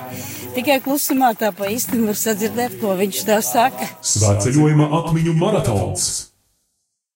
Tikai 0.53 0.77
klusumā 0.85 1.31
tā 1.37 1.49
pa 1.55 1.71
īsti 1.73 2.03
var 2.03 2.19
sadzirdēt, 2.19 2.77
ko 2.81 2.93
viņš 2.99 3.23
tev 3.25 3.41
saka. 3.45 3.89
Svētceļojuma 4.05 4.91
atmiņu 4.99 5.33
maratons 5.39 6.32